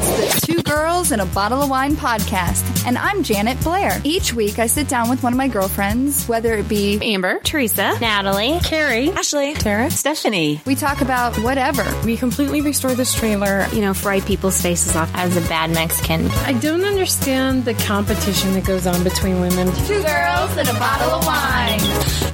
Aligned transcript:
It's 0.00 0.46
the 0.46 0.47
Girls 0.68 1.12
and 1.12 1.22
a 1.22 1.26
Bottle 1.26 1.62
of 1.62 1.70
Wine 1.70 1.96
podcast, 1.96 2.86
and 2.86 2.98
I'm 2.98 3.22
Janet 3.22 3.58
Blair. 3.62 4.02
Each 4.04 4.34
week, 4.34 4.58
I 4.58 4.66
sit 4.66 4.86
down 4.86 5.08
with 5.08 5.22
one 5.22 5.32
of 5.32 5.36
my 5.38 5.48
girlfriends, 5.48 6.26
whether 6.28 6.52
it 6.52 6.68
be 6.68 6.98
Amber, 7.00 7.38
Teresa, 7.38 7.98
Natalie, 7.98 8.58
Carrie, 8.62 9.10
Ashley, 9.12 9.54
Tara, 9.54 9.90
Stephanie. 9.90 10.60
we 10.66 10.74
talk 10.74 11.00
about 11.00 11.38
whatever. 11.38 11.86
We 12.04 12.18
completely 12.18 12.60
restore 12.60 12.92
this 12.92 13.14
trailer. 13.14 13.66
You 13.72 13.80
know, 13.80 13.94
fry 13.94 14.20
people's 14.20 14.60
faces 14.60 14.94
off 14.94 15.10
as 15.14 15.38
a 15.38 15.40
bad 15.48 15.70
Mexican. 15.70 16.28
I 16.44 16.52
don't 16.52 16.84
understand 16.84 17.64
the 17.64 17.72
competition 17.72 18.52
that 18.52 18.66
goes 18.66 18.86
on 18.86 19.02
between 19.02 19.40
women. 19.40 19.72
Two 19.86 20.02
girls 20.02 20.54
and 20.58 20.68
a 20.68 20.74
bottle 20.74 21.12
of 21.12 21.24
wine. 21.24 21.80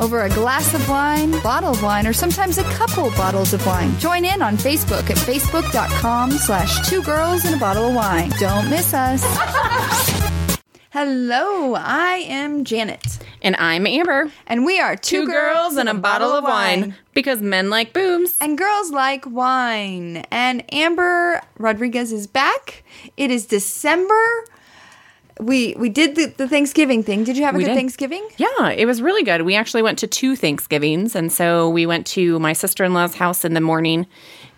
Over 0.00 0.22
a 0.22 0.28
glass 0.28 0.74
of 0.74 0.88
wine, 0.88 1.40
bottle 1.42 1.70
of 1.70 1.82
wine, 1.84 2.04
or 2.04 2.12
sometimes 2.12 2.58
a 2.58 2.64
couple 2.64 3.10
bottles 3.10 3.52
of 3.54 3.64
wine. 3.64 3.96
Join 4.00 4.24
in 4.24 4.42
on 4.42 4.56
Facebook 4.56 5.08
at 5.08 5.18
facebook.com 5.18 6.32
slash 6.32 6.88
two 6.88 7.00
girls 7.04 7.44
and 7.44 7.54
a 7.54 7.58
bottle 7.58 7.90
of 7.90 7.94
wine. 7.94 8.23
Don't 8.38 8.70
miss 8.70 8.94
us. 8.94 9.22
Hello, 10.90 11.74
I 11.74 12.24
am 12.26 12.64
Janet. 12.64 13.18
And 13.42 13.54
I'm 13.56 13.86
Amber. 13.86 14.30
And 14.46 14.64
we 14.64 14.80
are 14.80 14.96
two, 14.96 15.26
Two 15.26 15.30
girls 15.30 15.76
and 15.76 15.88
a 15.88 15.94
bottle 15.94 16.32
of 16.32 16.44
wine. 16.44 16.94
Because 17.12 17.42
men 17.42 17.68
like 17.68 17.92
boobs. 17.92 18.36
And 18.40 18.56
girls 18.56 18.90
like 18.90 19.24
wine. 19.26 20.24
And 20.30 20.64
Amber 20.72 21.42
Rodriguez 21.58 22.12
is 22.12 22.26
back. 22.26 22.82
It 23.16 23.30
is 23.30 23.44
December. 23.46 24.14
We 25.40 25.74
we 25.76 25.88
did 25.88 26.14
the, 26.14 26.26
the 26.26 26.48
Thanksgiving 26.48 27.02
thing. 27.02 27.24
Did 27.24 27.36
you 27.36 27.44
have 27.44 27.56
a 27.56 27.58
We 27.58 27.64
good 27.64 27.70
did. 27.70 27.76
Thanksgiving? 27.76 28.26
Yeah, 28.36 28.70
it 28.70 28.86
was 28.86 29.02
really 29.02 29.24
good. 29.24 29.42
We 29.42 29.56
actually 29.56 29.82
went 29.82 29.98
to 29.98 30.06
two 30.06 30.36
Thanksgivings. 30.36 31.14
And 31.16 31.30
so 31.32 31.68
we 31.68 31.86
went 31.86 32.06
to 32.08 32.38
my 32.38 32.52
sister 32.52 32.84
in 32.84 32.94
law's 32.94 33.16
house 33.16 33.44
in 33.44 33.52
the 33.54 33.60
morning 33.60 34.06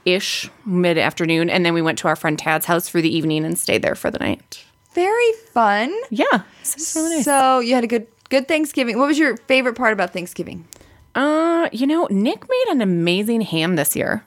ish, 0.06 0.48
mid 0.64 0.96
afternoon. 0.96 1.50
And 1.50 1.66
then 1.66 1.74
we 1.74 1.82
went 1.82 1.98
to 1.98 2.08
our 2.08 2.16
friend 2.16 2.38
Tad's 2.38 2.64
house 2.64 2.88
for 2.88 3.02
the 3.02 3.14
evening 3.14 3.44
and 3.44 3.58
stayed 3.58 3.82
there 3.82 3.94
for 3.94 4.10
the 4.10 4.18
night. 4.18 4.64
Very 4.94 5.32
fun. 5.52 5.94
Yeah. 6.08 6.42
So 6.62 7.00
really 7.02 7.16
nice. 7.16 7.24
So 7.26 7.58
you 7.60 7.74
had 7.74 7.84
a 7.84 7.88
good 7.88 8.06
good 8.30 8.48
Thanksgiving. 8.48 8.98
What 8.98 9.08
was 9.08 9.18
your 9.18 9.36
favorite 9.36 9.74
part 9.74 9.92
about 9.92 10.12
Thanksgiving? 10.14 10.66
Uh, 11.14 11.68
you 11.72 11.86
know, 11.86 12.06
Nick 12.10 12.48
made 12.48 12.64
an 12.70 12.80
amazing 12.80 13.40
ham 13.42 13.76
this 13.76 13.94
year. 13.94 14.24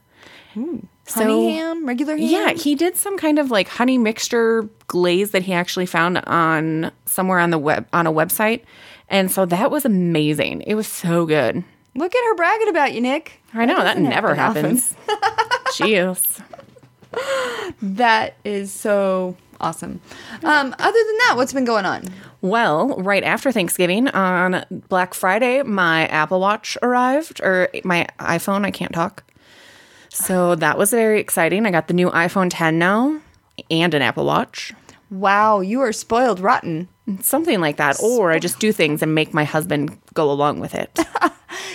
So- 0.56 1.22
Honey 1.24 1.54
ham, 1.54 1.86
regular 1.88 2.16
ham. 2.18 2.26
Yeah, 2.28 2.52
he 2.54 2.76
did 2.76 2.96
some 2.96 3.18
kind 3.18 3.40
of 3.40 3.50
like 3.50 3.68
honey 3.68 3.98
mixture 3.98 4.70
glaze 4.88 5.32
that 5.32 5.42
he 5.42 5.54
actually 5.54 5.88
found 5.88 6.20
on 6.28 6.92
somewhere 7.08 7.40
on 7.40 7.50
the 7.50 7.58
web 7.58 7.88
on 7.94 8.06
a 8.06 8.12
website. 8.14 8.62
And 9.10 9.32
so 9.32 9.46
that 9.48 9.72
was 9.72 9.86
amazing. 9.86 10.62
It 10.62 10.76
was 10.76 10.88
so 10.88 11.26
good. 11.26 11.64
Look 11.96 12.16
at 12.16 12.24
her 12.26 12.36
bragging 12.36 12.68
about 12.70 12.94
you, 12.94 13.02
Nick. 13.02 13.42
I 13.56 13.66
know 13.66 13.78
that 13.78 13.96
doesn't 13.96 14.04
never 14.04 14.36
happens. 14.36 14.94
Jeez. 15.74 16.42
That 17.82 18.36
is 18.44 18.72
so 18.72 19.36
awesome. 19.60 20.00
Um, 20.44 20.76
other 20.78 21.00
than 21.06 21.18
that, 21.18 21.34
what's 21.36 21.54
been 21.54 21.66
going 21.66 21.86
on? 21.86 22.04
Well, 22.42 22.96
right 22.98 23.24
after 23.24 23.52
Thanksgiving 23.52 24.08
on 24.10 24.66
Black 24.70 25.14
Friday, 25.14 25.64
my 25.64 26.08
Apple 26.08 26.40
Watch 26.40 26.78
arrived 26.82 27.42
or 27.42 27.70
my 27.84 28.08
iPhone, 28.20 28.66
I 28.66 28.72
can't 28.72 28.94
talk. 28.94 29.24
So 30.10 30.56
that 30.56 30.78
was 30.78 30.92
very 30.92 31.20
exciting. 31.20 31.66
I 31.66 31.72
got 31.72 31.88
the 31.88 31.94
new 31.94 32.10
iPhone 32.12 32.50
10 32.52 32.80
now 32.80 33.20
and 33.70 33.94
an 33.94 34.02
Apple 34.02 34.26
Watch. 34.26 34.74
Wow, 35.12 35.60
you 35.60 35.82
are 35.82 35.92
spoiled 35.92 36.40
rotten. 36.40 36.88
Something 37.22 37.60
like 37.60 37.78
that. 37.78 38.00
Or 38.02 38.32
I 38.32 38.40
just 38.40 38.60
do 38.60 38.72
things 38.72 39.02
and 39.02 39.16
make 39.16 39.34
my 39.34 39.44
husband 39.44 39.98
go 40.14 40.32
along 40.32 40.60
with 40.60 40.76
it. 40.76 40.98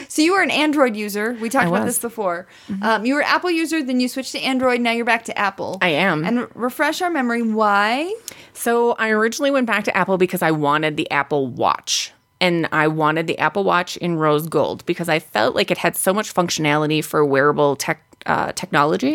So 0.08 0.22
you 0.22 0.32
were 0.34 0.42
an 0.42 0.50
Android 0.50 0.94
user. 0.94 1.36
We 1.40 1.48
talked 1.48 1.64
I 1.64 1.68
about 1.68 1.84
was. 1.86 1.96
this 1.96 2.02
before. 2.02 2.46
Um, 2.82 3.04
you 3.04 3.14
were 3.14 3.22
Apple 3.22 3.50
user, 3.50 3.82
then 3.82 3.98
you 3.98 4.08
switched 4.08 4.32
to 4.32 4.40
Android. 4.40 4.80
Now 4.80 4.92
you're 4.92 5.04
back 5.04 5.24
to 5.24 5.36
Apple. 5.36 5.78
I 5.82 5.88
am. 5.88 6.24
And 6.24 6.46
refresh 6.54 7.02
our 7.02 7.10
memory. 7.10 7.42
Why? 7.42 8.14
So 8.52 8.92
I 8.92 9.10
originally 9.10 9.50
went 9.50 9.66
back 9.66 9.82
to 9.84 9.96
Apple 9.96 10.16
because 10.16 10.42
I 10.42 10.52
wanted 10.52 10.96
the 10.96 11.10
Apple 11.10 11.48
Watch. 11.48 12.12
And 12.40 12.68
I 12.70 12.88
wanted 12.88 13.26
the 13.26 13.38
Apple 13.38 13.64
Watch 13.64 13.96
in 13.96 14.16
rose 14.16 14.46
gold 14.46 14.84
because 14.86 15.08
I 15.08 15.18
felt 15.18 15.54
like 15.54 15.70
it 15.70 15.78
had 15.78 15.96
so 15.96 16.14
much 16.14 16.32
functionality 16.32 17.02
for 17.02 17.24
wearable 17.24 17.74
tech 17.74 18.00
uh, 18.26 18.52
technology. 18.52 19.14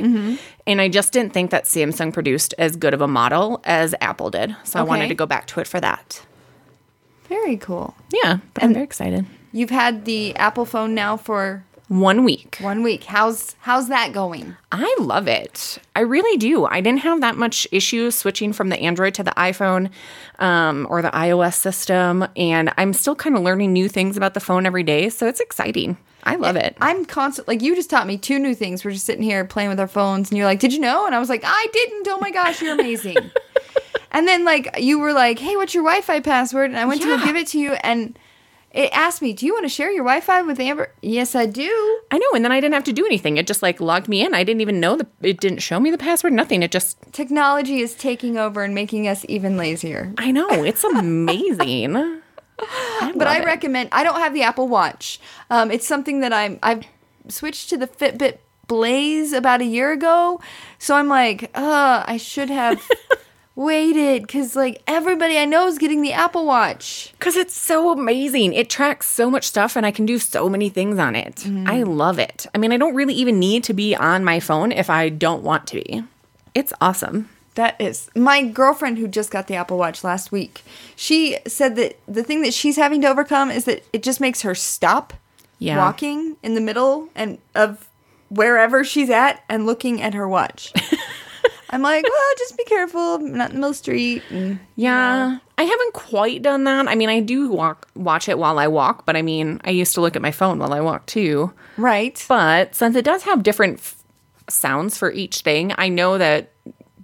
And 0.67 0.81
I 0.81 0.87
just 0.87 1.13
didn't 1.13 1.33
think 1.33 1.51
that 1.51 1.65
Samsung 1.65 2.13
produced 2.13 2.53
as 2.57 2.75
good 2.75 2.93
of 2.93 3.01
a 3.01 3.07
model 3.07 3.61
as 3.63 3.95
Apple 4.01 4.29
did. 4.29 4.55
So 4.63 4.79
I 4.79 4.83
wanted 4.83 5.07
to 5.07 5.15
go 5.15 5.25
back 5.25 5.47
to 5.47 5.59
it 5.59 5.67
for 5.67 5.79
that. 5.79 6.25
Very 7.27 7.57
cool. 7.57 7.95
Yeah, 8.11 8.39
but 8.53 8.63
I'm 8.63 8.73
very 8.73 8.85
excited. 8.85 9.25
You've 9.51 9.69
had 9.69 10.05
the 10.05 10.35
Apple 10.35 10.65
phone 10.65 10.93
now 10.93 11.17
for 11.17 11.63
One 11.89 12.23
week. 12.23 12.57
one 12.61 12.83
week. 12.83 13.05
How's 13.05 13.55
how's 13.61 13.89
that 13.89 14.13
going? 14.13 14.55
I 14.71 14.95
love 14.99 15.27
it. 15.27 15.79
I 15.95 16.01
really 16.01 16.37
do. 16.37 16.65
I 16.65 16.81
didn't 16.81 16.99
have 16.99 17.19
that 17.21 17.35
much 17.35 17.67
issues 17.71 18.13
switching 18.13 18.53
from 18.53 18.69
the 18.69 18.79
Android 18.79 19.15
to 19.15 19.23
the 19.23 19.31
iPhone 19.31 19.89
um, 20.37 20.85
or 20.87 21.01
the 21.01 21.09
iOS 21.09 21.55
system. 21.55 22.27
And 22.37 22.71
I'm 22.77 22.93
still 22.93 23.15
kind 23.15 23.35
of 23.35 23.41
learning 23.41 23.73
new 23.73 23.89
things 23.89 24.17
about 24.17 24.35
the 24.35 24.39
phone 24.39 24.67
every 24.67 24.83
day. 24.83 25.09
So 25.09 25.25
it's 25.25 25.39
exciting. 25.39 25.97
I 26.23 26.35
love 26.35 26.55
it. 26.55 26.77
I'm 26.79 27.05
constant. 27.05 27.47
Like 27.47 27.63
you 27.63 27.75
just 27.75 27.89
taught 27.89 28.05
me 28.05 28.19
two 28.19 28.37
new 28.37 28.53
things. 28.53 28.85
We're 28.85 28.91
just 28.91 29.07
sitting 29.07 29.23
here 29.23 29.43
playing 29.43 29.69
with 29.69 29.79
our 29.79 29.87
phones, 29.87 30.29
and 30.29 30.37
you're 30.37 30.45
like, 30.45 30.59
"Did 30.59 30.73
you 30.73 30.79
know?" 30.79 31.07
And 31.07 31.15
I 31.15 31.19
was 31.19 31.29
like, 31.29 31.41
"I 31.43 31.67
didn't." 31.73 32.07
Oh 32.07 32.19
my 32.19 32.29
gosh, 32.29 32.61
you're 32.61 32.75
amazing. 32.75 33.17
and 34.11 34.27
then 34.27 34.45
like 34.45 34.69
you 34.77 34.99
were 34.99 35.13
like, 35.13 35.39
"Hey, 35.39 35.55
what's 35.55 35.73
your 35.73 35.83
Wi-Fi 35.83 36.19
password?" 36.19 36.69
And 36.69 36.79
I 36.79 36.85
went 36.85 37.01
to 37.01 37.07
go 37.07 37.23
give 37.25 37.35
it 37.35 37.47
to 37.47 37.59
you, 37.59 37.71
and 37.81 38.19
it 38.71 38.89
asked 38.93 39.21
me, 39.21 39.33
"Do 39.33 39.45
you 39.45 39.53
want 39.53 39.65
to 39.65 39.69
share 39.69 39.91
your 39.91 40.03
Wi-Fi 40.03 40.41
with 40.43 40.59
Amber?" 40.59 40.91
Yes, 41.01 41.35
I 41.35 41.45
do. 41.45 41.99
I 42.11 42.17
know. 42.17 42.25
And 42.35 42.43
then 42.45 42.51
I 42.51 42.59
didn't 42.59 42.73
have 42.75 42.83
to 42.85 42.93
do 42.93 43.05
anything. 43.05 43.37
It 43.37 43.47
just 43.47 43.61
like 43.61 43.79
logged 43.81 44.07
me 44.07 44.23
in. 44.23 44.33
I 44.33 44.43
didn't 44.43 44.61
even 44.61 44.79
know 44.79 44.95
the, 44.95 45.07
it 45.21 45.39
didn't 45.39 45.59
show 45.59 45.79
me 45.79 45.89
the 45.91 45.97
password, 45.97 46.33
nothing. 46.33 46.61
It 46.63 46.71
just, 46.71 46.97
Technology 47.11 47.79
is 47.81 47.95
taking 47.95 48.37
over 48.37 48.63
and 48.63 48.73
making 48.75 49.07
us 49.07 49.25
even 49.27 49.57
lazier. 49.57 50.13
I 50.17 50.31
know. 50.31 50.49
It's 50.63 50.83
amazing. 50.83 51.95
I 52.59 53.13
But 53.15 53.27
I 53.27 53.39
it. 53.39 53.45
recommend. 53.45 53.89
I 53.91 54.03
don't 54.03 54.19
have 54.19 54.33
the 54.33 54.43
Apple 54.43 54.67
Watch. 54.67 55.19
Um, 55.49 55.71
it's 55.71 55.87
something 55.87 56.19
that 56.21 56.33
I'm. 56.33 56.59
I've 56.61 56.83
switched 57.27 57.69
to 57.69 57.77
the 57.77 57.87
Fitbit 57.87 58.39
Blaze 58.67 59.33
about 59.33 59.61
a 59.61 59.65
year 59.65 59.91
ago, 59.91 60.39
so 60.77 60.95
I'm 60.95 61.07
like, 61.07 61.49
uh, 61.55 62.03
I 62.05 62.17
should 62.17 62.49
have 62.49 62.85
waited 63.59 64.21
because 64.21 64.55
like 64.55 64.81
everybody 64.87 65.37
I 65.37 65.43
know 65.45 65.67
is 65.67 65.77
getting 65.77 66.01
the 66.01 66.13
Apple 66.13 66.45
Watch. 66.45 67.11
Because 67.19 67.35
it's 67.35 67.55
so 67.55 67.91
amazing. 67.91 68.53
It 68.53 68.69
tracks 68.69 69.07
so 69.07 69.29
much 69.29 69.43
stuff 69.43 69.75
and 69.75 69.85
I 69.85 69.91
can 69.91 70.05
do 70.05 70.17
so 70.17 70.47
many 70.49 70.69
things 70.69 70.97
on 70.97 71.15
it. 71.15 71.35
Mm-hmm. 71.35 71.67
I 71.67 71.83
love 71.83 72.19
it. 72.19 72.45
I 72.55 72.57
mean, 72.57 72.71
I 72.71 72.77
don't 72.77 72.95
really 72.95 73.13
even 73.15 73.37
need 73.37 73.65
to 73.65 73.73
be 73.73 73.93
on 73.95 74.23
my 74.23 74.39
phone 74.39 74.71
if 74.71 74.89
I 74.89 75.09
don't 75.09 75.43
want 75.43 75.67
to 75.67 75.75
be. 75.75 76.03
It's 76.55 76.71
awesome. 76.79 77.29
That 77.55 77.79
is 77.81 78.09
my 78.15 78.43
girlfriend 78.43 78.97
who 78.97 79.07
just 79.09 79.29
got 79.29 79.47
the 79.47 79.55
Apple 79.55 79.77
Watch 79.77 80.03
last 80.05 80.31
week. 80.31 80.63
She 80.95 81.37
said 81.45 81.75
that 81.75 81.99
the 82.07 82.23
thing 82.23 82.41
that 82.43 82.53
she's 82.53 82.77
having 82.77 83.01
to 83.01 83.07
overcome 83.09 83.51
is 83.51 83.65
that 83.65 83.83
it 83.91 84.03
just 84.03 84.21
makes 84.21 84.43
her 84.43 84.55
stop 84.55 85.13
Yeah. 85.57 85.77
walking 85.77 86.37
in 86.41 86.53
the 86.55 86.61
middle 86.61 87.09
and 87.13 87.39
of 87.55 87.89
wherever 88.29 88.85
she's 88.85 89.09
at 89.09 89.43
and 89.49 89.65
looking 89.65 90.01
at 90.01 90.13
her 90.13 90.29
watch. 90.29 90.71
I'm 91.71 91.81
like, 91.83 92.03
well, 92.03 92.33
just 92.39 92.57
be 92.57 92.63
careful, 92.63 93.19
not 93.19 93.51
in 93.51 93.55
the 93.55 93.59
middle 93.59 93.65
of 93.65 93.69
the 93.71 93.73
street. 93.75 94.23
And, 94.31 94.59
Yeah. 94.75 95.37
I 95.57 95.63
haven't 95.63 95.93
quite 95.93 96.41
done 96.41 96.63
that. 96.63 96.87
I 96.87 96.95
mean, 96.95 97.09
I 97.09 97.19
do 97.19 97.49
walk 97.49 97.87
watch 97.95 98.27
it 98.29 98.39
while 98.39 98.57
I 98.57 98.67
walk, 98.67 99.05
but 99.05 99.15
I 99.15 99.21
mean, 99.21 99.59
I 99.65 99.69
used 99.71 99.93
to 99.95 100.01
look 100.01 100.15
at 100.15 100.21
my 100.21 100.31
phone 100.31 100.57
while 100.59 100.73
I 100.73 100.81
walk 100.81 101.05
too. 101.05 101.53
right. 101.77 102.23
But 102.27 102.73
since 102.75 102.95
it 102.95 103.05
does 103.05 103.23
have 103.23 103.43
different 103.43 103.79
f- 103.79 104.03
sounds 104.49 104.97
for 104.97 105.11
each 105.11 105.39
thing, 105.41 105.73
I 105.77 105.89
know 105.89 106.17
that 106.17 106.53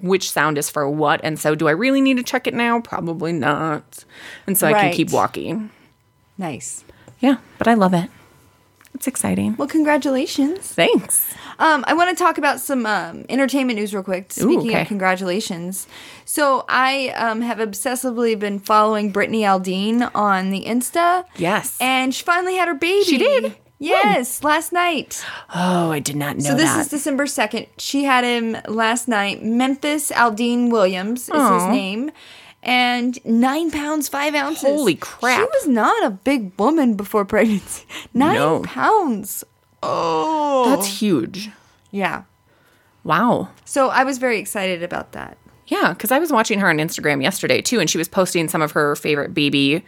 which 0.02 0.32
sound 0.32 0.58
is 0.58 0.70
for 0.70 0.90
what. 0.90 1.20
And 1.24 1.38
so, 1.40 1.54
do 1.56 1.68
I 1.68 1.72
really 1.72 2.02
need 2.02 2.18
to 2.18 2.24
check 2.24 2.48
it 2.48 2.54
now? 2.54 2.80
Probably 2.80 3.34
not. 3.34 4.04
And 4.48 4.58
so 4.58 4.68
I 4.68 4.74
can 4.74 4.94
keep 4.94 5.12
walking. 5.12 5.70
Nice. 6.38 6.84
Yeah, 7.20 7.38
but 7.58 7.68
I 7.68 7.74
love 7.76 7.94
it. 7.94 8.10
It's 8.96 9.08
exciting. 9.08 9.56
Well, 9.58 9.68
congratulations. 9.68 10.60
Thanks. 10.60 11.32
Um, 11.60 11.84
I 11.88 11.94
want 11.94 12.18
to 12.18 12.22
talk 12.24 12.38
about 12.38 12.60
some 12.62 12.86
um, 12.86 13.26
entertainment 13.30 13.78
news 13.78 13.94
real 13.94 14.04
quick. 14.04 14.32
Speaking 14.32 14.70
okay. 14.70 14.82
of 14.82 14.88
congratulations, 14.88 15.86
so 16.24 16.64
I 16.70 17.10
um, 17.10 17.42
have 17.42 17.58
obsessively 17.60 18.40
been 18.40 18.58
following 18.60 19.12
Brittany 19.12 19.42
Aldean 19.42 20.10
on 20.16 20.50
the 20.50 20.64
Insta. 20.64 21.26
Yes. 21.36 21.78
and 21.82 22.16
she 22.16 22.24
finally 22.24 22.56
had 22.56 22.68
her 22.70 22.74
baby. 22.74 23.04
She 23.04 23.18
did? 23.18 23.56
Yes, 23.78 24.42
last 24.44 24.72
night. 24.72 25.24
Oh, 25.54 25.92
I 25.92 26.00
did 26.00 26.16
not 26.16 26.38
know 26.38 26.44
So 26.44 26.56
this 26.56 26.72
that. 26.72 26.80
is 26.80 26.88
December 26.88 27.28
second. 27.28 27.68
She 27.78 28.06
had 28.06 28.24
him 28.24 28.56
last 28.70 29.10
night. 29.10 29.44
Memphis 29.44 30.12
Aldean 30.12 30.72
Williams 30.72 31.28
is 31.28 31.50
his 31.50 31.66
name, 31.68 32.12
and 32.66 33.24
nine 33.26 33.72
pounds 33.72 34.10
five 34.10 34.36
ounces. 34.36 34.64
Holy 34.64 34.96
crap. 34.96 35.40
She 35.40 35.44
was 35.44 35.68
not 35.68 36.04
a 36.04 36.10
big 36.10 36.52
woman 36.60 36.96
before 36.96 37.24
pregnancy. 37.24 37.86
Nine 38.14 38.34
No. 38.36 38.62
pounds. 38.64 39.44
Oh, 39.84 40.70
That's 40.76 40.88
huge. 41.00 41.50
yeah. 41.92 42.24
Wow. 43.04 43.50
So 43.66 43.90
I 43.90 44.04
was 44.04 44.18
very 44.18 44.40
excited 44.40 44.82
about 44.82 45.12
that. 45.12 45.38
Yeah, 45.68 45.94
because 45.94 46.12
I 46.12 46.20
was 46.20 46.32
watching 46.32 46.60
her 46.60 46.70
on 46.70 46.78
Instagram 46.78 47.22
yesterday 47.22 47.62
too, 47.62 47.80
and 47.80 47.90
she 47.90 47.98
was 47.98 48.08
posting 48.08 48.48
some 48.48 48.62
of 48.62 48.72
her 48.72 48.96
favorite 48.96 49.34
baby 49.34 49.84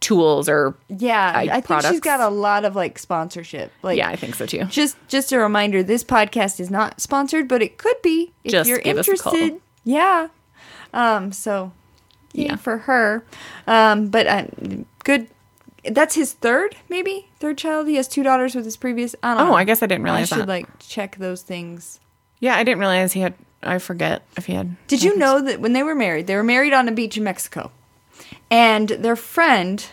tools 0.00 0.48
or 0.48 0.74
Yeah, 0.88 1.32
I 1.34 1.60
think 1.60 1.82
she's 1.82 2.00
got 2.00 2.20
a 2.20 2.28
lot 2.28 2.64
of 2.64 2.74
like 2.76 2.98
sponsorship. 2.98 3.72
Like, 3.82 3.98
yeah, 3.98 4.08
I 4.08 4.16
think 4.16 4.34
so 4.36 4.46
too. 4.46 4.64
just 4.64 4.96
just 5.08 5.32
a 5.32 5.38
reminder: 5.38 5.82
this 5.82 6.04
podcast 6.04 6.58
is 6.60 6.70
not 6.70 7.00
sponsored, 7.00 7.48
but 7.48 7.60
it 7.62 7.76
could 7.78 8.00
be 8.02 8.32
if 8.44 8.52
Just 8.52 8.68
you're 8.68 8.78
give 8.78 8.98
us 8.98 9.08
a 9.08 9.16
call. 9.16 9.34
interested. 9.34 9.60
Yeah, 9.84 10.28
Um, 10.92 11.32
so 11.32 11.72
yeah, 12.32 12.56
for 12.56 12.78
her. 12.78 13.24
Um, 13.66 14.08
but 14.08 14.26
uh, 14.26 14.44
good. 15.04 15.28
That's 15.84 16.14
his 16.14 16.34
third, 16.34 16.76
maybe 16.90 17.28
third 17.38 17.56
child. 17.56 17.88
He 17.88 17.94
has 17.96 18.06
two 18.06 18.22
daughters 18.22 18.54
with 18.54 18.66
his 18.66 18.76
previous. 18.76 19.14
I 19.22 19.32
don't 19.34 19.42
Oh, 19.46 19.50
know. 19.50 19.54
I 19.54 19.64
guess 19.64 19.82
I 19.82 19.86
didn't 19.86 20.04
realize 20.04 20.30
I 20.30 20.36
should 20.36 20.42
that. 20.42 20.48
like 20.48 20.66
check 20.78 21.16
those 21.16 21.40
things. 21.42 22.00
yeah, 22.38 22.54
I 22.56 22.64
didn't 22.64 22.80
realize 22.80 23.12
he 23.14 23.20
had. 23.20 23.34
I 23.62 23.78
forget 23.78 24.22
if 24.36 24.46
he 24.46 24.52
had. 24.54 24.76
Did 24.88 25.02
you 25.02 25.16
know 25.18 25.40
that 25.40 25.60
when 25.60 25.72
they 25.72 25.82
were 25.82 25.94
married, 25.94 26.26
they 26.26 26.36
were 26.36 26.42
married 26.42 26.72
on 26.74 26.86
a 26.88 26.92
beach 26.92 27.16
in 27.16 27.24
Mexico, 27.24 27.70
and 28.50 28.88
their 28.90 29.16
friend, 29.16 29.84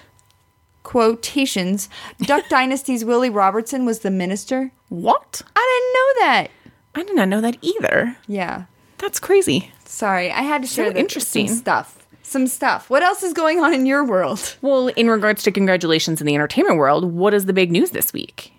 quotations, 0.83 1.89
Duck 2.21 2.45
Dynasty's 2.49 3.03
Willie 3.05 3.29
Robertson 3.29 3.85
was 3.85 3.99
the 3.99 4.11
minister. 4.11 4.71
What? 4.89 5.41
I 5.55 5.79
didn't 5.79 5.93
know 5.93 6.27
that. 6.33 6.51
I 6.95 7.03
did 7.03 7.15
not 7.15 7.27
know 7.29 7.41
that 7.41 7.57
either. 7.61 8.17
Yeah, 8.27 8.65
That's 8.97 9.19
crazy. 9.19 9.71
sorry, 9.85 10.31
I 10.31 10.41
had 10.41 10.61
to 10.63 10.67
share 10.67 10.91
the- 10.91 10.99
interesting. 10.99 11.47
stuff. 11.49 12.06
Some 12.27 12.47
stuff. 12.47 12.89
What 12.89 13.03
else 13.03 13.23
is 13.23 13.31
going 13.31 13.59
on 13.61 13.73
in 13.73 13.85
your 13.85 14.03
world? 14.03 14.57
Well, 14.61 14.89
in 14.89 15.09
regards 15.09 15.43
to 15.43 15.51
congratulations 15.51 16.19
in 16.19 16.27
the 16.27 16.35
entertainment 16.35 16.77
world, 16.77 17.05
what 17.13 17.33
is 17.33 17.45
the 17.45 17.53
big 17.53 17.71
news 17.71 17.91
this 17.91 18.11
week? 18.11 18.51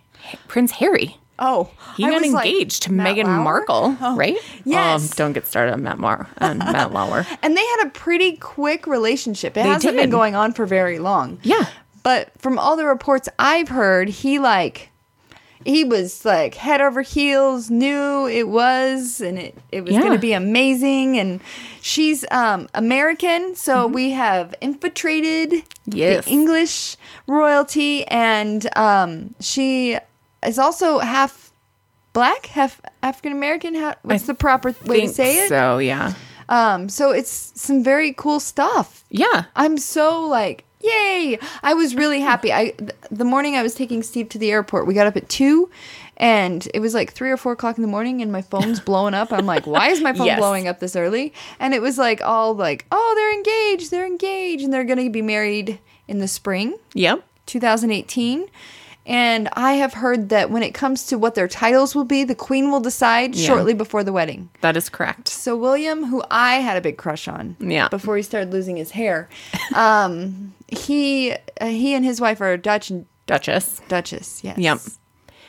Prince 0.48 0.72
Harry. 0.72 1.18
Oh, 1.38 1.70
He 1.96 2.04
I 2.04 2.10
got 2.10 2.22
was 2.22 2.32
like, 2.32 2.46
engaged 2.46 2.82
to 2.84 2.92
Matt 2.92 3.14
Meghan 3.16 3.24
Lauer? 3.24 3.44
Markle, 3.44 3.96
Oh, 4.00 4.16
right? 4.16 4.38
yes. 4.64 5.02
Um, 5.12 5.14
don't 5.16 5.32
get 5.34 5.46
started 5.46 5.72
on 5.74 5.82
Matt 5.82 5.98
Mar 5.98 6.28
on 6.40 6.58
Matt 6.58 6.92
Lauer. 6.92 7.26
And 7.42 7.56
they 7.56 7.64
had 7.64 7.86
a 7.86 7.90
pretty 7.90 8.36
quick 8.38 8.86
relationship. 8.86 9.52
It 9.52 9.62
They 9.62 9.68
hasn't 9.68 9.96
been 9.96 10.10
going 10.10 10.34
on 10.34 10.52
for 10.54 10.64
very 10.66 10.98
long. 10.98 11.38
Yeah. 11.42 11.66
But 12.02 12.30
from 12.38 12.58
all 12.58 12.74
the 12.76 12.86
reports 12.86 13.28
I've 13.38 13.68
heard, 13.68 14.08
he 14.08 14.38
like 14.38 14.87
he 15.68 15.84
was 15.84 16.24
like 16.24 16.54
head 16.54 16.80
over 16.80 17.02
heels, 17.02 17.70
knew 17.70 18.26
it 18.26 18.48
was 18.48 19.20
and 19.20 19.38
it, 19.38 19.54
it 19.70 19.82
was 19.84 19.92
Yeah. 19.94 20.02
gonna 20.02 20.18
be 20.18 20.32
amazing. 20.32 21.18
And 21.18 21.40
she's 21.82 22.24
um 22.30 22.68
American, 22.74 23.54
so 23.54 23.86
we 23.86 24.10
have 24.12 24.54
infiltrated 24.60 25.50
Mm-hmm. 25.50 25.96
Yes. 25.98 26.24
the 26.24 26.30
English 26.30 26.96
royalty 27.26 28.06
and 28.08 28.66
um 28.76 29.34
she 29.40 29.98
is 30.46 30.58
also 30.58 30.98
half 31.00 31.52
black, 32.12 32.46
half 32.46 32.80
African 33.02 33.32
American. 33.32 33.74
What's 34.02 34.24
the 34.26 34.34
proper 34.34 34.74
way 34.86 35.02
to 35.02 35.08
say 35.08 35.44
it? 35.44 35.48
So 35.48 35.78
yeah, 35.78 36.14
Um, 36.48 36.88
so 36.88 37.10
it's 37.12 37.52
some 37.54 37.84
very 37.84 38.12
cool 38.12 38.40
stuff. 38.40 39.04
yeah. 39.10 39.44
I'm 39.54 39.76
so 39.78 40.22
like, 40.26 40.64
yay! 40.80 41.38
I 41.62 41.74
was 41.74 41.94
really 41.94 42.20
happy. 42.20 42.52
I 42.52 42.70
th- 42.70 42.90
the 43.10 43.24
morning 43.24 43.56
I 43.56 43.62
was 43.62 43.74
taking 43.74 44.02
Steve 44.02 44.28
to 44.30 44.38
the 44.38 44.50
airport, 44.50 44.86
we 44.86 44.94
got 44.94 45.06
up 45.06 45.16
at 45.16 45.28
two, 45.28 45.70
and 46.16 46.66
it 46.74 46.80
was 46.80 46.94
like 46.94 47.12
three 47.12 47.30
or 47.30 47.36
four 47.36 47.52
o'clock 47.52 47.76
in 47.78 47.82
the 47.82 47.88
morning, 47.88 48.22
and 48.22 48.30
my 48.32 48.42
phone's 48.42 48.80
blowing 48.88 49.14
up. 49.14 49.32
I'm 49.32 49.46
like, 49.46 49.66
why 49.66 49.88
is 49.88 50.00
my 50.00 50.12
phone 50.12 50.26
Yes. 50.26 50.38
blowing 50.38 50.68
up 50.68 50.80
this 50.80 50.96
early? 50.96 51.32
And 51.60 51.74
it 51.74 51.82
was 51.82 51.98
like 51.98 52.20
all 52.22 52.54
like, 52.54 52.86
oh, 52.92 53.12
they're 53.16 53.32
engaged, 53.32 53.90
they're 53.90 54.06
engaged, 54.06 54.64
and 54.64 54.72
they're 54.72 54.84
gonna 54.84 55.10
be 55.10 55.22
married 55.22 55.78
in 56.06 56.18
the 56.18 56.28
spring. 56.28 56.76
Yep. 56.94 57.24
2018. 57.46 58.48
And 59.08 59.48
I 59.54 59.72
have 59.72 59.94
heard 59.94 60.28
that 60.28 60.50
when 60.50 60.62
it 60.62 60.74
comes 60.74 61.06
to 61.06 61.16
what 61.18 61.34
their 61.34 61.48
titles 61.48 61.94
will 61.94 62.04
be, 62.04 62.24
the 62.24 62.34
queen 62.34 62.70
will 62.70 62.80
decide 62.80 63.34
Yeah. 63.34 63.46
shortly 63.46 63.72
before 63.72 64.04
the 64.04 64.12
wedding. 64.12 64.50
That 64.60 64.76
is 64.76 64.88
correct. 64.90 65.28
So 65.28 65.56
William, 65.56 66.04
who 66.04 66.22
I 66.30 66.56
had 66.56 66.76
a 66.76 66.80
big 66.82 66.98
crush 66.98 67.26
on, 67.26 67.56
Yeah. 67.58 67.88
before 67.88 68.16
he 68.18 68.22
started 68.22 68.52
losing 68.52 68.76
his 68.76 68.90
hair, 68.90 69.28
um, 69.74 70.52
he 70.68 71.32
uh, 71.60 71.66
he 71.66 71.94
and 71.94 72.04
his 72.04 72.20
wife 72.20 72.40
are 72.42 72.56
Dutch 72.58 72.90
and 72.90 73.06
Duchess. 73.26 73.80
Duchess. 73.88 74.44
Yes. 74.44 74.58
Yep. 74.58 74.78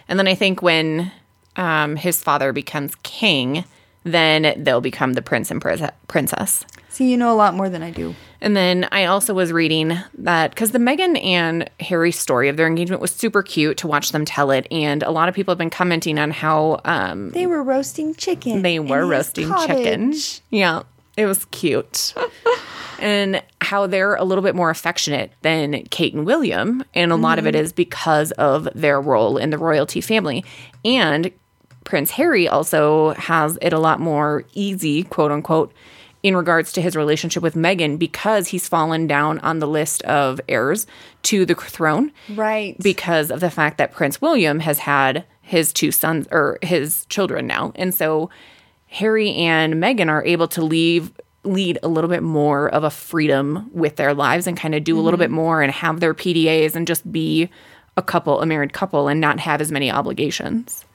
And 0.08 0.18
then 0.18 0.28
I 0.28 0.36
think 0.36 0.62
when 0.62 1.12
um, 1.58 1.98
his 1.98 2.24
father 2.24 2.54
becomes 2.54 2.96
king, 3.04 3.66
then 4.04 4.54
they'll 4.64 4.82
become 4.82 5.14
the 5.14 5.22
prince 5.22 5.52
and 5.52 5.62
prin- 5.62 5.92
princess. 6.08 6.66
See, 6.88 7.12
you 7.12 7.18
know 7.18 7.32
a 7.32 7.36
lot 7.36 7.54
more 7.56 7.70
than 7.70 7.84
I 7.84 7.92
do. 7.92 8.16
And 8.42 8.56
then 8.56 8.88
I 8.92 9.06
also 9.06 9.34
was 9.34 9.52
reading 9.52 9.98
that 10.18 10.52
because 10.52 10.72
the 10.72 10.80
Meghan 10.80 11.22
and 11.24 11.70
Harry 11.80 12.12
story 12.12 12.48
of 12.48 12.56
their 12.58 12.68
engagement 12.68 13.02
was 13.02 13.12
super 13.12 13.44
cute 13.44 13.78
to 13.80 13.88
watch 13.88 14.12
them 14.12 14.24
tell 14.26 14.52
it. 14.52 14.66
And 14.72 15.04
a 15.04 15.12
lot 15.12 15.28
of 15.28 15.36
people 15.36 15.52
have 15.52 15.58
been 15.58 15.70
commenting 15.70 16.18
on 16.18 16.32
how 16.32 16.80
um, 16.86 17.32
They 17.32 17.46
were 17.48 17.62
roasting 17.64 18.16
chicken. 18.16 18.62
they 18.62 18.80
were 18.80 19.06
roasting 19.06 19.54
chicken. 19.68 20.14
Yeah, 20.50 20.84
it 21.18 21.26
was 21.26 21.46
cute. 21.46 22.14
and 23.00 23.44
how 23.62 23.88
they're 23.88 24.16
a 24.16 24.24
little 24.24 24.44
bit 24.44 24.56
more 24.56 24.70
affectionate 24.70 25.32
than 25.42 25.84
Kate 25.90 26.14
and 26.14 26.26
William. 26.26 26.84
And 26.94 27.12
a 27.12 27.16
lot 27.18 27.40
of 27.40 27.48
it 27.48 27.56
is 27.56 27.74
because 27.74 28.32
of 28.34 28.70
their 28.74 29.02
role 29.02 29.38
in 29.38 29.50
the 29.50 29.58
royalty 29.58 30.00
family. 30.02 30.46
And 30.86 31.32
Prince 31.84 32.12
Harry 32.12 32.48
also 32.48 33.12
has 33.16 33.58
it 33.62 33.74
a 33.74 33.80
lot 33.80 34.00
more 34.00 34.44
easy, 34.54 35.04
quote 35.04 35.32
unquote, 35.32 35.74
in 36.22 36.36
regards 36.36 36.72
to 36.74 36.82
his 36.82 36.96
relationship 36.96 37.42
with 37.42 37.56
Meghan 37.56 37.98
because 37.98 38.48
he's 38.48 38.68
fallen 38.68 39.08
down 39.08 39.40
on 39.40 39.60
the 39.60 39.68
list 39.68 40.02
of 40.04 40.42
heirs 40.50 40.86
to 41.24 41.46
the 41.46 41.56
throne 41.56 42.12
Right. 42.36 42.76
because 42.82 43.32
of 43.32 43.40
the 43.40 43.50
fact 43.50 43.78
that 43.78 43.94
Prince 43.94 44.22
William 44.22 44.60
has 44.60 44.80
had 44.80 45.26
his 45.42 45.72
two 45.72 45.92
sons 45.92 46.28
or 46.32 46.60
his 46.62 47.06
children 47.06 47.48
now. 47.48 47.72
And 47.76 47.94
so 47.94 48.30
Harry 48.88 49.34
and 49.36 49.76
Meghan 49.76 50.10
are 50.10 50.24
able 50.26 50.48
to 50.50 50.62
leave 50.64 51.12
lead 51.46 51.80
a 51.82 51.88
little 51.88 52.10
bit 52.10 52.22
more 52.22 52.68
of 52.70 52.84
a 52.84 52.90
freedom 52.90 53.70
with 53.74 53.96
their 53.96 54.14
lives 54.14 54.46
and 54.46 54.58
kind 54.58 54.76
of 54.76 54.84
do 54.84 55.00
a 55.00 55.02
little 55.02 55.18
mm-hmm. 55.18 55.24
bit 55.24 55.32
more 55.32 55.62
and 55.62 55.72
have 55.72 56.02
their 56.02 56.14
PDAs 56.14 56.76
and 56.76 56.86
just 56.86 57.10
be 57.12 57.50
a 57.96 58.02
couple, 58.02 58.42
a 58.42 58.46
married 58.46 58.74
couple 58.74 59.08
and 59.08 59.22
not 59.22 59.40
have 59.40 59.62
as 59.62 59.72
many 59.72 59.90
obligations. 59.90 60.86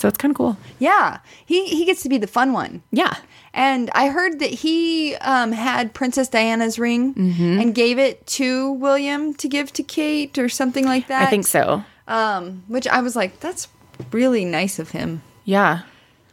So 0.00 0.08
it's 0.08 0.16
kind 0.18 0.30
of 0.32 0.36
cool. 0.36 0.56
yeah. 0.78 1.18
He 1.44 1.66
he 1.66 1.84
gets 1.84 2.02
to 2.02 2.08
be 2.08 2.16
the 2.18 2.26
fun 2.26 2.52
one. 2.52 2.82
Yeah. 2.90 3.16
And 3.52 3.90
I 3.94 4.08
heard 4.08 4.38
that 4.38 4.50
he 4.50 5.14
um, 5.16 5.52
had 5.52 5.92
Princess 5.92 6.28
Diana's 6.28 6.78
ring 6.78 7.14
Mm-hmm. 7.14 7.60
and 7.60 7.74
gave 7.74 7.98
it 7.98 8.26
to 8.38 8.72
William 8.72 9.34
to 9.34 9.48
give 9.48 9.72
to 9.74 9.82
Kate 9.82 10.38
or 10.38 10.48
something 10.48 10.84
like 10.86 11.08
that. 11.08 11.22
I 11.22 11.26
think 11.30 11.46
so. 11.46 11.84
Um, 12.08 12.62
which 12.68 12.86
I 12.88 13.00
was 13.00 13.14
like, 13.14 13.40
that's 13.40 13.68
really 14.12 14.44
nice 14.44 14.78
of 14.78 14.90
him. 14.90 15.22
Yeah. 15.44 15.82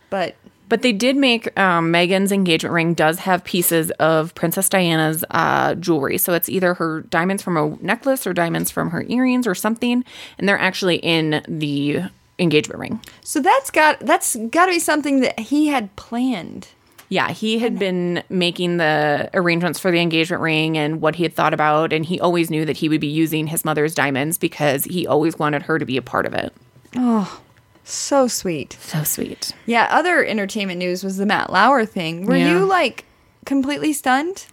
But 0.09 0.35
But 0.69 0.81
they 0.83 0.93
did 0.93 1.15
make 1.17 1.57
um, 1.59 1.91
Meghan's 1.91 2.31
engagement 2.31 2.73
ring 2.73 2.93
does 2.93 3.19
have 3.19 3.43
pieces 3.43 3.89
of 3.99 4.33
Princess 4.35 4.69
Diana's 4.69 5.25
uh, 5.31 5.75
jewelry. 5.75 6.17
So 6.17 6.33
it's 6.33 6.49
either 6.49 6.75
her 6.75 7.01
diamonds 7.01 7.41
from 7.43 7.57
a 7.57 7.75
necklace 7.81 8.25
or 8.27 8.33
diamonds 8.33 8.69
from 8.71 8.91
her 8.91 9.03
earrings 9.07 9.47
or 9.47 9.55
something, 9.55 10.03
and 10.37 10.47
they're 10.47 10.57
actually 10.59 10.97
in 10.97 11.41
the 11.47 12.03
engagement 12.39 12.79
ring. 12.79 12.99
so 13.23 13.39
that's 13.39 13.71
got 13.71 13.99
that's 14.01 14.35
got 14.51 14.65
to 14.67 14.71
be 14.71 14.79
something 14.79 15.21
that 15.21 15.39
he 15.39 15.67
had 15.67 15.95
planned. 15.95 16.69
Yeah, 17.09 17.29
he 17.31 17.59
had 17.59 17.79
been 17.79 18.21
making 18.29 18.77
the 18.77 19.29
arrangements 19.33 19.79
for 19.79 19.91
the 19.91 19.99
engagement 19.99 20.41
ring 20.43 20.77
and 20.77 20.99
what 20.99 21.15
he 21.15 21.23
had 21.23 21.33
thought 21.33 21.53
about, 21.53 21.93
and 21.93 22.05
he 22.05 22.19
always 22.19 22.49
knew 22.49 22.65
that 22.65 22.75
he 22.77 22.89
would 22.89 22.99
be 22.99 23.07
using 23.07 23.47
his 23.47 23.63
mother's 23.63 23.95
diamonds 23.95 24.37
because 24.37 24.83
he 24.83 25.07
always 25.07 25.39
wanted 25.39 25.61
her 25.63 25.79
to 25.79 25.85
be 25.85 25.95
a 25.95 26.01
part 26.01 26.25
of 26.25 26.33
it. 26.33 26.53
Oh, 26.97 27.41
so 27.85 28.27
sweet. 28.27 28.73
So 28.81 29.03
sweet. 29.03 29.53
Yeah, 29.65 29.87
other 29.89 30.25
entertainment 30.25 30.79
news 30.79 31.01
was 31.01 31.15
the 31.15 31.25
Matt 31.25 31.49
Lauer 31.49 31.85
thing. 31.85 32.25
Were 32.25 32.35
Yeah. 32.35 32.51
you 32.51 32.65
like 32.65 33.05
completely 33.45 33.93
stunned? 33.93 34.45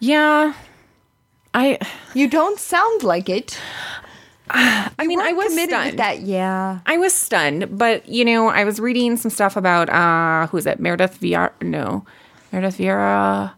Yeah. 0.00 0.54
I 1.54 1.78
You 2.12 2.26
don't 2.28 2.58
sound 2.58 3.04
like 3.04 3.28
it. 3.28 3.56
I 4.50 5.06
mean, 5.06 5.20
I 5.20 5.32
was 5.32 5.52
stunned. 5.52 5.98
that. 5.98 6.20
Yeah. 6.20 6.80
I 6.86 6.98
was 6.98 7.14
stunned, 7.14 7.78
but 7.78 8.06
you 8.08 8.24
know, 8.24 8.48
I 8.48 8.64
was 8.64 8.78
reading 8.78 9.16
some 9.16 9.30
stuff 9.30 9.56
about 9.56 9.88
uh 9.88 10.46
who 10.48 10.56
is 10.58 10.66
it? 10.66 10.80
Meredith 10.80 11.20
Vieira 11.20 11.50
no. 11.62 12.04
Meredith 12.52 12.78
Vieira 12.78 13.52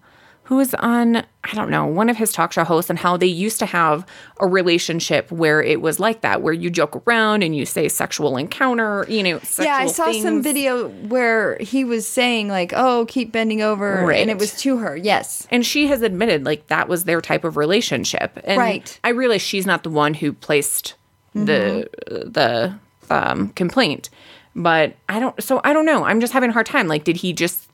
who 0.46 0.56
was 0.56 0.74
on 0.74 1.16
I 1.44 1.54
don't 1.54 1.70
know, 1.70 1.86
one 1.86 2.08
of 2.08 2.16
his 2.16 2.32
talk 2.32 2.52
show 2.52 2.64
hosts 2.64 2.90
and 2.90 2.98
how 2.98 3.16
they 3.16 3.26
used 3.26 3.60
to 3.60 3.66
have 3.66 4.04
a 4.40 4.46
relationship 4.48 5.30
where 5.30 5.62
it 5.62 5.80
was 5.80 6.00
like 6.00 6.22
that, 6.22 6.42
where 6.42 6.52
you 6.52 6.70
joke 6.70 7.02
around 7.06 7.42
and 7.44 7.54
you 7.54 7.64
say 7.64 7.88
sexual 7.88 8.36
encounter, 8.36 9.06
you 9.08 9.22
know, 9.22 9.38
sexual 9.40 9.64
yeah, 9.66 9.76
I 9.76 9.86
saw 9.86 10.10
some 10.12 10.42
video 10.42 10.88
where 10.88 11.56
he 11.58 11.84
was 11.84 12.06
saying 12.08 12.48
like, 12.48 12.72
"Oh, 12.74 13.06
keep 13.06 13.30
bending 13.30 13.62
over," 13.62 14.04
Right. 14.06 14.20
and 14.20 14.30
it 14.30 14.38
was 14.38 14.56
to 14.62 14.78
her. 14.78 14.96
Yes. 14.96 15.46
And 15.50 15.64
she 15.64 15.86
has 15.86 16.02
admitted 16.02 16.44
like 16.44 16.66
that 16.68 16.88
was 16.88 17.04
their 17.04 17.20
type 17.20 17.44
of 17.44 17.56
relationship. 17.56 18.38
And 18.44 18.58
Right. 18.58 18.98
I 19.04 19.10
realize 19.10 19.42
she's 19.42 19.66
not 19.66 19.82
the 19.84 19.90
one 19.90 20.14
who 20.14 20.32
placed 20.32 20.94
the 21.34 21.88
the 22.08 22.74
um, 23.10 23.50
complaint, 23.50 24.10
but 24.54 24.94
I 25.08 25.20
don't. 25.20 25.40
So 25.42 25.60
I 25.64 25.72
don't 25.72 25.84
know. 25.84 26.04
I'm 26.04 26.20
just 26.20 26.32
having 26.32 26.50
a 26.50 26.52
hard 26.52 26.66
time. 26.66 26.88
Like, 26.88 27.04
did 27.04 27.16
he 27.16 27.32
just 27.32 27.68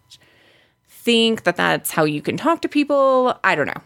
think 1.02 1.42
that 1.42 1.56
that's 1.56 1.90
how 1.90 2.04
you 2.04 2.23
can 2.23 2.37
talk 2.37 2.62
to 2.62 2.68
people? 2.68 3.38
I 3.42 3.54
don't 3.54 3.66
know. 3.66 3.82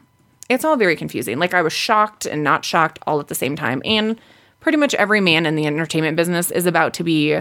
It's 0.48 0.64
all 0.64 0.76
very 0.76 0.96
confusing. 0.96 1.38
Like 1.38 1.54
I 1.54 1.62
was 1.62 1.72
shocked 1.72 2.26
and 2.26 2.44
not 2.44 2.64
shocked 2.64 2.98
all 3.06 3.20
at 3.20 3.28
the 3.28 3.34
same 3.34 3.56
time. 3.56 3.82
And 3.84 4.20
pretty 4.60 4.78
much 4.78 4.94
every 4.94 5.20
man 5.20 5.46
in 5.46 5.56
the 5.56 5.66
entertainment 5.66 6.16
business 6.16 6.50
is 6.50 6.66
about 6.66 6.94
to 6.94 7.04
be 7.04 7.40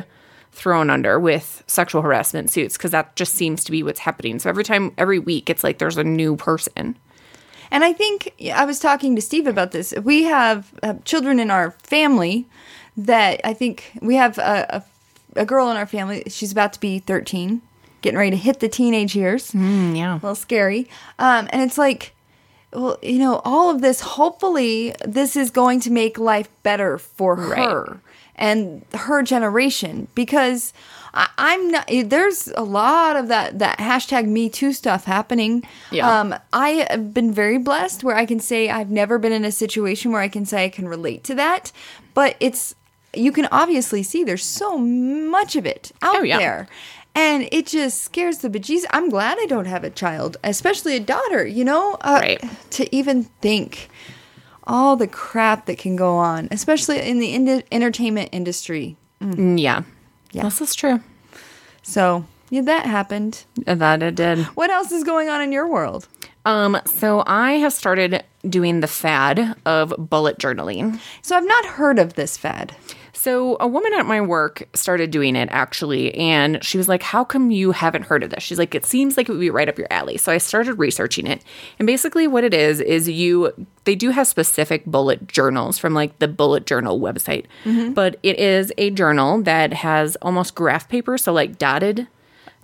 thrown 0.52 0.90
under 0.90 1.20
with 1.20 1.64
sexual 1.68 2.02
harassment 2.02 2.50
suits 2.50 2.78
because 2.78 2.92
that 2.92 3.16
just 3.16 3.36
seems 3.36 3.64
to 3.66 3.72
be 3.72 3.84
what's 3.84 4.00
happening. 4.00 4.40
So 4.40 4.50
every 4.50 4.64
time, 4.64 4.94
every 4.98 5.20
week, 5.20 5.50
it's 5.50 5.64
like 5.64 5.78
there's 5.78 5.98
a 5.98 6.04
new 6.04 6.36
person. 6.38 6.98
And 7.70 7.84
I 7.84 7.92
think 7.92 8.34
I 8.54 8.64
was 8.64 8.80
talking 8.80 9.16
to 9.16 9.22
Steve 9.22 9.48
about 9.48 9.72
this. 9.72 9.94
We 10.02 10.24
have 10.24 10.74
uh, 10.82 10.94
children 11.04 11.40
in 11.40 11.52
our 11.52 11.72
family 11.72 12.48
that 12.96 13.42
I 13.44 13.54
think 13.54 13.92
we 14.02 14.16
have 14.16 14.38
a, 14.38 14.84
a, 15.36 15.42
a 15.42 15.46
girl 15.46 15.70
in 15.70 15.76
our 15.76 15.86
family. 15.86 16.24
She's 16.28 16.54
about 16.54 16.72
to 16.74 16.80
be 16.80 17.00
13. 17.00 17.62
Getting 18.02 18.18
ready 18.18 18.32
to 18.32 18.38
hit 18.38 18.60
the 18.60 18.70
teenage 18.70 19.16
years. 19.16 19.52
Mm, 19.52 19.98
yeah. 19.98 20.14
A 20.14 20.16
little 20.16 20.36
scary. 20.36 20.88
Um, 21.20 21.48
and 21.52 21.62
it's 21.62 21.78
like, 21.78 22.14
well, 22.74 22.98
you 23.02 23.20
know, 23.20 23.42
all 23.46 23.70
of 23.70 23.82
this, 23.82 24.02
hopefully, 24.02 24.94
this 25.06 25.36
is 25.36 25.50
going 25.52 25.80
to 25.82 25.92
make 25.92 26.18
life 26.18 26.50
better 26.64 26.98
for 26.98 27.36
Right. 27.36 27.60
her 27.60 28.02
and 28.36 28.84
her 28.94 29.24
generation 29.24 30.10
because 30.14 30.74
I, 31.14 31.30
I'm 31.38 31.72
not, 31.72 31.90
there's 32.06 32.50
a 32.58 32.64
lot 32.64 33.16
of 33.16 33.30
that, 33.30 33.60
that 33.60 33.78
hashtag 33.80 34.28
Me 34.28 34.50
Too 34.50 34.74
stuff 34.74 35.06
happening. 35.06 35.64
Yeah. 35.90 36.20
Um, 36.20 36.36
I 36.52 36.86
have 36.90 37.14
been 37.14 37.32
very 37.32 37.58
blessed 37.58 38.04
where 38.04 38.18
I 38.18 38.26
can 38.26 38.42
say 38.42 38.70
I've 38.70 38.90
never 38.92 39.18
been 39.18 39.32
in 39.32 39.46
a 39.46 39.54
situation 39.54 40.12
where 40.12 40.20
I 40.22 40.28
can 40.28 40.46
say 40.46 40.66
I 40.66 40.70
can 40.70 40.86
relate 40.90 41.24
to 41.26 41.36
that, 41.36 41.72
but 42.14 42.36
it's, 42.42 42.76
you 43.14 43.32
can 43.32 43.48
obviously 43.54 44.04
see 44.04 44.26
there's 44.26 44.44
so 44.44 44.78
much 44.78 45.56
of 45.56 45.66
it 45.66 45.94
out 46.02 46.18
Oh, 46.18 46.24
yeah. 46.24 46.38
there. 46.38 46.68
And 47.16 47.48
it 47.52 47.66
just 47.68 48.02
scares 48.04 48.40
the 48.40 48.50
bejesus. 48.50 48.84
I'm 48.92 49.10
glad 49.10 49.38
I 49.40 49.46
don't 49.46 49.66
have 49.66 49.84
a 49.86 49.90
child, 49.90 50.36
especially 50.44 50.96
a 50.98 51.00
daughter, 51.00 51.46
you 51.48 51.64
know? 51.64 51.98
Uh, 52.02 52.20
Right. 52.22 52.44
To 52.72 52.94
even 52.96 53.24
think 53.42 53.90
all 54.68 54.96
the 54.98 55.08
crap 55.08 55.66
that 55.68 55.78
can 55.78 55.96
go 55.96 56.18
on, 56.18 56.50
especially 56.52 57.00
in 57.00 57.20
the 57.20 57.34
ind- 57.34 57.64
entertainment 57.72 58.30
industry. 58.34 58.98
Mm, 59.22 59.60
yeah. 59.60 59.84
Yeah. 60.32 60.44
This 60.44 60.60
is 60.60 60.76
true. 60.76 61.00
So, 61.84 62.26
yeah, 62.50 62.62
that 62.62 62.86
happened. 62.86 63.46
That 63.66 64.04
it 64.04 64.16
did. 64.16 64.40
What 64.56 64.70
else 64.70 64.92
is 64.92 65.04
going 65.04 65.30
on 65.30 65.42
in 65.42 65.52
your 65.54 65.68
world? 65.68 66.08
Um, 66.46 66.78
so 66.86 67.24
I 67.26 67.54
have 67.54 67.74
started 67.74 68.24
doing 68.48 68.82
the 68.82 68.88
fad 68.88 69.56
of 69.66 69.94
bullet 69.98 70.38
journaling. 70.38 71.00
So, 71.22 71.38
I've 71.38 71.48
not 71.48 71.66
heard 71.66 71.98
of 71.98 72.16
this 72.16 72.38
fad. 72.38 72.76
So 73.26 73.58
a 73.60 73.66
woman 73.68 73.92
at 73.96 74.06
my 74.06 74.22
work 74.22 74.70
started 74.76 75.10
doing 75.10 75.36
it 75.36 75.50
actually, 75.52 76.14
and 76.14 76.64
she 76.64 76.78
was 76.78 76.88
like, 76.88 77.02
"How 77.02 77.24
come 77.24 77.50
you 77.50 77.72
haven't 77.72 78.04
heard 78.04 78.22
of 78.22 78.30
this?" 78.30 78.44
She's 78.44 78.60
like, 78.60 78.76
"It 78.76 78.86
seems 78.86 79.18
like 79.18 79.28
it 79.28 79.32
would 79.32 79.42
be 79.42 79.50
right 79.50 79.68
up 79.68 79.80
your 79.80 79.88
alley." 79.90 80.16
So 80.18 80.32
I 80.32 80.38
started 80.38 80.76
researching 80.76 81.26
it, 81.26 81.44
and 81.80 81.88
basically 81.88 82.28
what 82.28 82.44
it 82.44 82.54
is 82.54 82.80
is 82.82 83.10
you 83.10 83.52
they 83.86 83.96
do 83.96 84.12
have 84.12 84.28
specific 84.28 84.86
bullet 84.86 85.26
journals 85.28 85.80
from 85.80 85.96
like 85.96 86.20
the 86.20 86.28
bullet 86.28 86.68
journal 86.68 87.00
website, 87.00 87.46
mm-hmm. 87.64 87.94
but 87.94 88.20
it 88.22 88.38
is 88.38 88.72
a 88.78 88.92
journal 88.92 89.42
that 89.42 89.74
has 89.74 90.16
almost 90.18 90.54
graph 90.54 90.88
paper, 90.88 91.18
so 91.18 91.34
like 91.34 91.58
dotted 91.58 92.06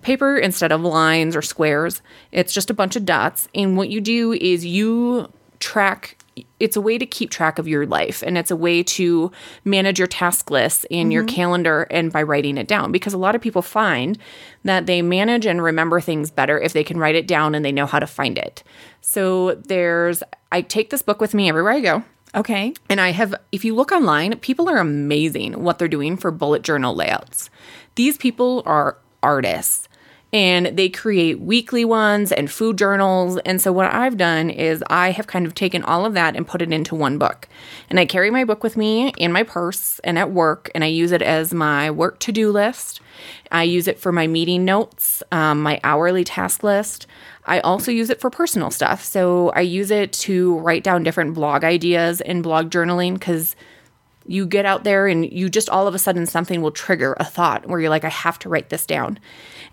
paper 0.03 0.37
instead 0.37 0.71
of 0.71 0.81
lines 0.81 1.35
or 1.35 1.41
squares. 1.41 2.03
It's 2.31 2.53
just 2.53 2.69
a 2.69 2.75
bunch 2.75 2.95
of 2.95 3.03
dots. 3.03 3.47
And 3.55 3.77
what 3.77 3.89
you 3.89 3.99
do 3.99 4.33
is 4.33 4.63
you 4.63 5.27
track 5.59 6.17
it's 6.59 6.75
a 6.75 6.81
way 6.81 6.97
to 6.97 7.05
keep 7.05 7.29
track 7.29 7.59
of 7.59 7.67
your 7.67 7.85
life 7.85 8.23
and 8.25 8.37
it's 8.37 8.51
a 8.51 8.55
way 8.55 8.81
to 8.81 9.31
manage 9.65 9.99
your 9.99 10.07
task 10.07 10.49
lists 10.49 10.85
in 10.89 11.11
your 11.11 11.23
mm-hmm. 11.23 11.35
calendar 11.35 11.87
and 11.91 12.11
by 12.11 12.23
writing 12.23 12.57
it 12.57 12.67
down 12.67 12.91
because 12.91 13.13
a 13.13 13.17
lot 13.17 13.35
of 13.35 13.41
people 13.41 13.61
find 13.61 14.17
that 14.63 14.85
they 14.85 15.01
manage 15.01 15.45
and 15.45 15.61
remember 15.61 15.99
things 15.99 16.31
better 16.31 16.59
if 16.59 16.73
they 16.73 16.83
can 16.83 16.97
write 16.97 17.15
it 17.15 17.27
down 17.27 17.53
and 17.53 17.65
they 17.65 17.71
know 17.71 17.85
how 17.85 17.99
to 17.99 18.07
find 18.07 18.37
it. 18.37 18.63
So 19.01 19.55
there's 19.55 20.23
I 20.51 20.61
take 20.61 20.89
this 20.89 21.01
book 21.01 21.19
with 21.19 21.33
me 21.33 21.49
everywhere 21.49 21.73
I 21.73 21.79
go. 21.81 22.03
Okay. 22.33 22.73
And 22.89 23.01
I 23.01 23.11
have, 23.11 23.35
if 23.51 23.65
you 23.65 23.75
look 23.75 23.91
online, 23.91 24.37
people 24.39 24.69
are 24.69 24.77
amazing 24.77 25.63
what 25.63 25.79
they're 25.79 25.87
doing 25.89 26.15
for 26.15 26.31
bullet 26.31 26.61
journal 26.61 26.95
layouts. 26.95 27.49
These 27.95 28.17
people 28.17 28.63
are 28.65 28.97
artists 29.21 29.89
and 30.33 30.67
they 30.77 30.87
create 30.87 31.41
weekly 31.41 31.83
ones 31.83 32.31
and 32.31 32.49
food 32.49 32.77
journals. 32.77 33.37
And 33.45 33.61
so, 33.61 33.71
what 33.71 33.93
I've 33.93 34.17
done 34.17 34.49
is 34.49 34.83
I 34.89 35.11
have 35.11 35.27
kind 35.27 35.45
of 35.45 35.53
taken 35.53 35.83
all 35.83 36.05
of 36.05 36.13
that 36.13 36.35
and 36.35 36.47
put 36.47 36.61
it 36.61 36.71
into 36.71 36.95
one 36.95 37.17
book. 37.17 37.47
And 37.89 37.99
I 37.99 38.05
carry 38.05 38.31
my 38.31 38.45
book 38.45 38.63
with 38.63 38.77
me 38.77 39.09
in 39.17 39.31
my 39.31 39.43
purse 39.43 39.99
and 40.03 40.17
at 40.17 40.31
work, 40.31 40.71
and 40.73 40.83
I 40.83 40.87
use 40.87 41.11
it 41.11 41.21
as 41.21 41.53
my 41.53 41.91
work 41.91 42.19
to 42.19 42.31
do 42.31 42.51
list. 42.51 43.01
I 43.51 43.63
use 43.63 43.87
it 43.87 43.99
for 43.99 44.11
my 44.11 44.27
meeting 44.27 44.63
notes, 44.63 45.21
um, 45.31 45.61
my 45.61 45.79
hourly 45.83 46.23
task 46.23 46.63
list. 46.63 47.07
I 47.45 47.59
also 47.59 47.91
use 47.91 48.09
it 48.09 48.21
for 48.21 48.29
personal 48.29 48.71
stuff. 48.71 49.03
So 49.03 49.49
I 49.49 49.61
use 49.61 49.91
it 49.91 50.13
to 50.13 50.57
write 50.59 50.83
down 50.83 51.03
different 51.03 51.33
blog 51.33 51.63
ideas 51.63 52.21
and 52.21 52.43
blog 52.43 52.69
journaling 52.69 53.15
because 53.15 53.55
you 54.27 54.45
get 54.45 54.65
out 54.65 54.83
there 54.83 55.07
and 55.07 55.31
you 55.31 55.49
just 55.49 55.69
all 55.69 55.87
of 55.87 55.95
a 55.95 55.99
sudden 55.99 56.25
something 56.25 56.61
will 56.61 56.71
trigger 56.71 57.15
a 57.19 57.25
thought 57.25 57.67
where 57.67 57.79
you're 57.79 57.89
like, 57.89 58.03
I 58.03 58.09
have 58.09 58.37
to 58.39 58.49
write 58.49 58.69
this 58.69 58.85
down. 58.85 59.19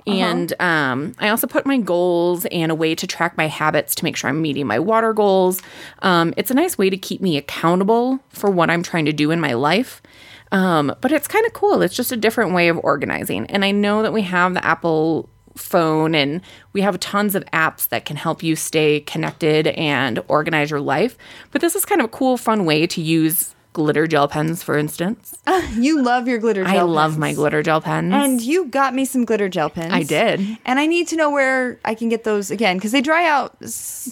And 0.09 0.55
um, 0.61 1.15
I 1.19 1.29
also 1.29 1.47
put 1.47 1.67
my 1.67 1.79
goals 1.79 2.47
and 2.47 2.73
a 2.73 2.75
way 2.75 2.95
to 2.95 3.07
track 3.07 3.37
my 3.37 3.47
habits 3.47 3.95
to 3.97 4.05
make 4.05 4.17
sure 4.17 4.31
I'm 4.31 4.41
meeting 4.43 4.67
my 4.67 4.79
water 4.79 5.13
goals. 5.13 5.63
Um, 6.01 6.35
it's 6.37 6.51
a 6.51 6.55
nice 6.55 6.79
way 6.79 6.91
to 6.91 6.97
keep 6.97 7.21
me 7.21 7.37
accountable 7.37 8.21
for 8.31 8.51
what 8.51 8.71
I'm 8.71 8.83
trying 8.83 9.05
to 9.07 9.13
do 9.13 9.31
in 9.31 9.41
my 9.41 9.55
life. 9.55 10.03
Um, 10.51 10.95
but 11.01 11.13
it's 11.13 11.29
kind 11.29 11.45
of 11.47 11.53
cool. 11.53 11.83
It's 11.83 11.95
just 11.95 12.13
a 12.13 12.17
different 12.17 12.55
way 12.55 12.69
of 12.69 12.79
organizing. 12.79 13.47
And 13.47 13.65
I 13.65 13.71
know 13.71 14.03
that 14.03 14.13
we 14.13 14.23
have 14.23 14.55
the 14.55 14.65
Apple 14.65 15.29
phone 15.57 16.15
and 16.15 16.41
we 16.73 16.81
have 16.81 16.99
tons 17.01 17.35
of 17.35 17.45
apps 17.47 17.89
that 17.89 18.05
can 18.05 18.17
help 18.17 18.43
you 18.43 18.57
stay 18.57 19.01
connected 19.01 19.67
and 19.69 20.23
organize 20.29 20.71
your 20.71 20.81
life. 20.81 21.19
But 21.51 21.61
this 21.61 21.75
is 21.75 21.85
kind 21.85 22.01
of 22.01 22.07
a 22.07 22.09
cool, 22.09 22.37
fun 22.37 22.65
way 22.65 22.87
to 22.87 23.03
use 23.03 23.55
glitter 23.79 24.09
gel 24.09 24.27
pens, 24.27 24.63
for 24.63 24.77
instance. 24.77 25.39
You 25.77 26.03
love 26.03 26.27
your 26.27 26.39
glitter 26.39 26.65
gel 26.65 26.77
I 26.79 26.83
love 26.83 27.19
my 27.19 27.33
glitter 27.33 27.63
gel 27.63 27.81
pens. 27.81 28.13
And 28.13 28.41
you 28.41 28.65
got 28.67 28.95
me 28.95 29.05
some 29.05 29.25
glitter 29.25 29.49
gel 29.49 29.71
pens. 29.71 29.93
I 29.93 30.03
did. 30.03 30.41
And 30.65 30.81
I 30.81 30.87
need 30.87 31.07
to 31.09 31.17
know 31.17 31.31
where 31.31 31.79
I 31.85 31.95
can 31.95 32.09
get 32.09 32.25
those 32.25 32.51
again 32.51 32.77
because 32.79 32.91
they 32.91 33.01
dry 33.01 33.29
out 33.29 33.57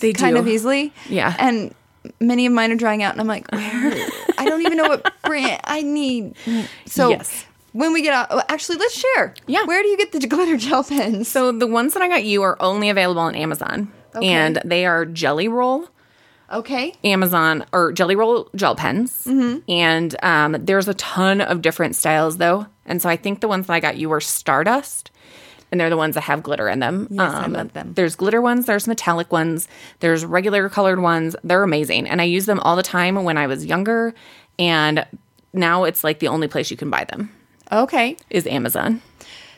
They 0.00 0.12
kind 0.12 0.36
do. 0.36 0.40
of 0.40 0.46
easily. 0.46 0.92
Yeah. 1.08 1.34
And 1.40 1.74
many 2.20 2.46
of 2.46 2.52
mine 2.52 2.70
are 2.70 2.76
drying 2.76 3.02
out, 3.02 3.12
and 3.12 3.20
I'm 3.20 3.26
like, 3.26 3.50
where? 3.50 3.92
I 4.38 4.44
don't 4.44 4.62
even 4.62 4.76
know 4.78 4.88
what 4.88 5.12
brand 5.24 5.60
I 5.64 5.82
need. 5.82 6.36
So 6.86 7.08
Yes. 7.10 7.44
when 7.72 7.92
we 7.92 8.02
get 8.02 8.14
out, 8.14 8.28
oh, 8.30 8.42
actually, 8.48 8.78
let's 8.78 8.94
share. 8.96 9.34
Yeah. 9.48 9.64
Where 9.64 9.82
do 9.82 9.88
you 9.88 9.96
get 9.96 10.12
the 10.12 10.24
glitter 10.34 10.56
gel 10.56 10.84
pens? 10.84 11.26
so 11.26 11.50
the 11.50 11.66
ones 11.66 11.94
that 11.94 12.02
I 12.02 12.08
got 12.08 12.22
you 12.24 12.42
are 12.42 12.56
only 12.62 12.88
available 12.90 13.22
on 13.22 13.34
Amazon. 13.34 13.90
Okay. 14.14 14.28
And 14.28 14.60
they 14.64 14.86
are 14.86 15.04
Gelly 15.04 15.48
Roll 15.48 15.88
okay. 16.52 16.94
Amazon 17.04 17.64
or 17.72 17.92
Gelly 17.92 18.16
Roll 18.16 18.48
gel 18.54 18.74
pens. 18.76 19.24
Mm-hmm. 19.24 19.70
And 19.70 20.16
um, 20.22 20.52
there's 20.64 20.88
a 20.88 20.94
ton 20.94 21.40
of 21.40 21.62
different 21.62 21.96
styles 21.96 22.36
though. 22.38 22.66
And 22.84 23.00
so 23.02 23.08
I 23.08 23.16
think 23.16 23.40
the 23.40 23.48
ones 23.48 23.66
that 23.66 23.72
I 23.72 23.80
got 23.80 23.96
you 23.96 24.08
were 24.08 24.20
Stardust. 24.20 25.10
And 25.72 25.80
they're 25.80 25.90
the 25.90 25.96
ones 25.96 26.14
that 26.14 26.20
have 26.22 26.44
glitter 26.44 26.68
in 26.68 26.78
them. 26.78 27.08
Um, 27.10 27.16
Yes, 27.18 27.34
I 27.34 27.46
love 27.48 27.72
them. 27.72 27.92
There's 27.94 28.14
glitter 28.14 28.40
ones, 28.40 28.66
there's 28.66 28.86
metallic 28.86 29.32
ones, 29.32 29.66
there's 29.98 30.24
regular 30.24 30.68
colored 30.68 31.00
ones. 31.00 31.34
They're 31.42 31.64
amazing. 31.64 32.08
And 32.08 32.20
I 32.20 32.24
use 32.24 32.46
them 32.46 32.60
all 32.60 32.76
the 32.76 32.84
time 32.84 33.16
when 33.24 33.36
I 33.36 33.48
was 33.48 33.66
younger. 33.66 34.14
And 34.60 35.04
now 35.52 35.82
it's 35.84 36.04
like 36.04 36.20
the 36.20 36.28
only 36.28 36.46
place 36.46 36.70
you 36.70 36.76
can 36.76 36.88
buy 36.88 37.04
them 37.04 37.32
Okay. 37.72 38.16
is 38.30 38.46
Amazon. 38.46 39.02